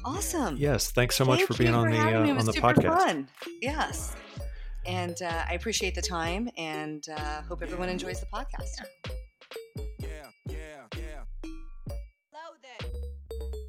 Awesome. 0.05 0.57
Yes. 0.57 0.91
Thanks 0.91 1.17
so 1.17 1.25
Thank 1.25 1.41
much 1.41 1.47
for 1.47 1.55
being 1.55 1.75
on 1.75 1.91
the 1.91 1.99
uh, 1.99 2.35
on 2.35 2.45
the 2.45 2.53
podcast. 2.53 2.99
Fun. 2.99 3.29
Yes. 3.63 4.17
And 4.87 5.21
uh, 5.23 5.45
I 5.49 5.55
appreciate 5.55 5.95
the 5.95 6.03
time 6.03 6.49
and 6.57 7.07
uh, 7.09 7.43
hope 7.43 7.63
everyone 7.63 7.89
enjoys 7.89 8.21
the 8.21 8.27
podcast. 8.27 8.81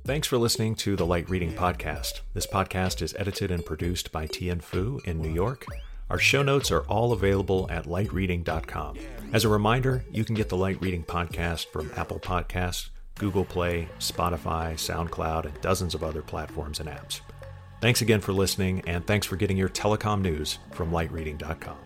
Thanks 0.05 0.27
for 0.27 0.37
listening 0.37 0.75
to 0.75 0.95
the 0.95 1.05
Light 1.05 1.27
Reading 1.31 1.51
Podcast. 1.51 2.21
This 2.35 2.45
podcast 2.45 3.01
is 3.01 3.15
edited 3.17 3.49
and 3.49 3.65
produced 3.65 4.11
by 4.11 4.27
Tian 4.27 4.59
Fu 4.59 5.01
in 5.03 5.19
New 5.19 5.33
York. 5.33 5.65
Our 6.11 6.19
show 6.19 6.43
notes 6.43 6.69
are 6.69 6.81
all 6.81 7.11
available 7.11 7.65
at 7.71 7.85
lightreading.com. 7.85 8.97
As 9.33 9.45
a 9.45 9.49
reminder, 9.49 10.05
you 10.11 10.23
can 10.23 10.35
get 10.35 10.49
the 10.49 10.57
Light 10.57 10.79
Reading 10.79 11.03
Podcast 11.03 11.71
from 11.71 11.89
Apple 11.95 12.19
Podcasts, 12.19 12.89
Google 13.15 13.45
Play, 13.45 13.87
Spotify, 13.97 14.75
SoundCloud, 14.75 15.45
and 15.45 15.61
dozens 15.61 15.95
of 15.95 16.03
other 16.03 16.21
platforms 16.21 16.79
and 16.79 16.87
apps. 16.87 17.21
Thanks 17.81 18.01
again 18.01 18.21
for 18.21 18.33
listening, 18.33 18.81
and 18.87 19.05
thanks 19.05 19.27
for 19.27 19.35
getting 19.35 19.57
your 19.57 19.69
telecom 19.69 20.21
news 20.21 20.59
from 20.71 20.91
lightreading.com. 20.91 21.84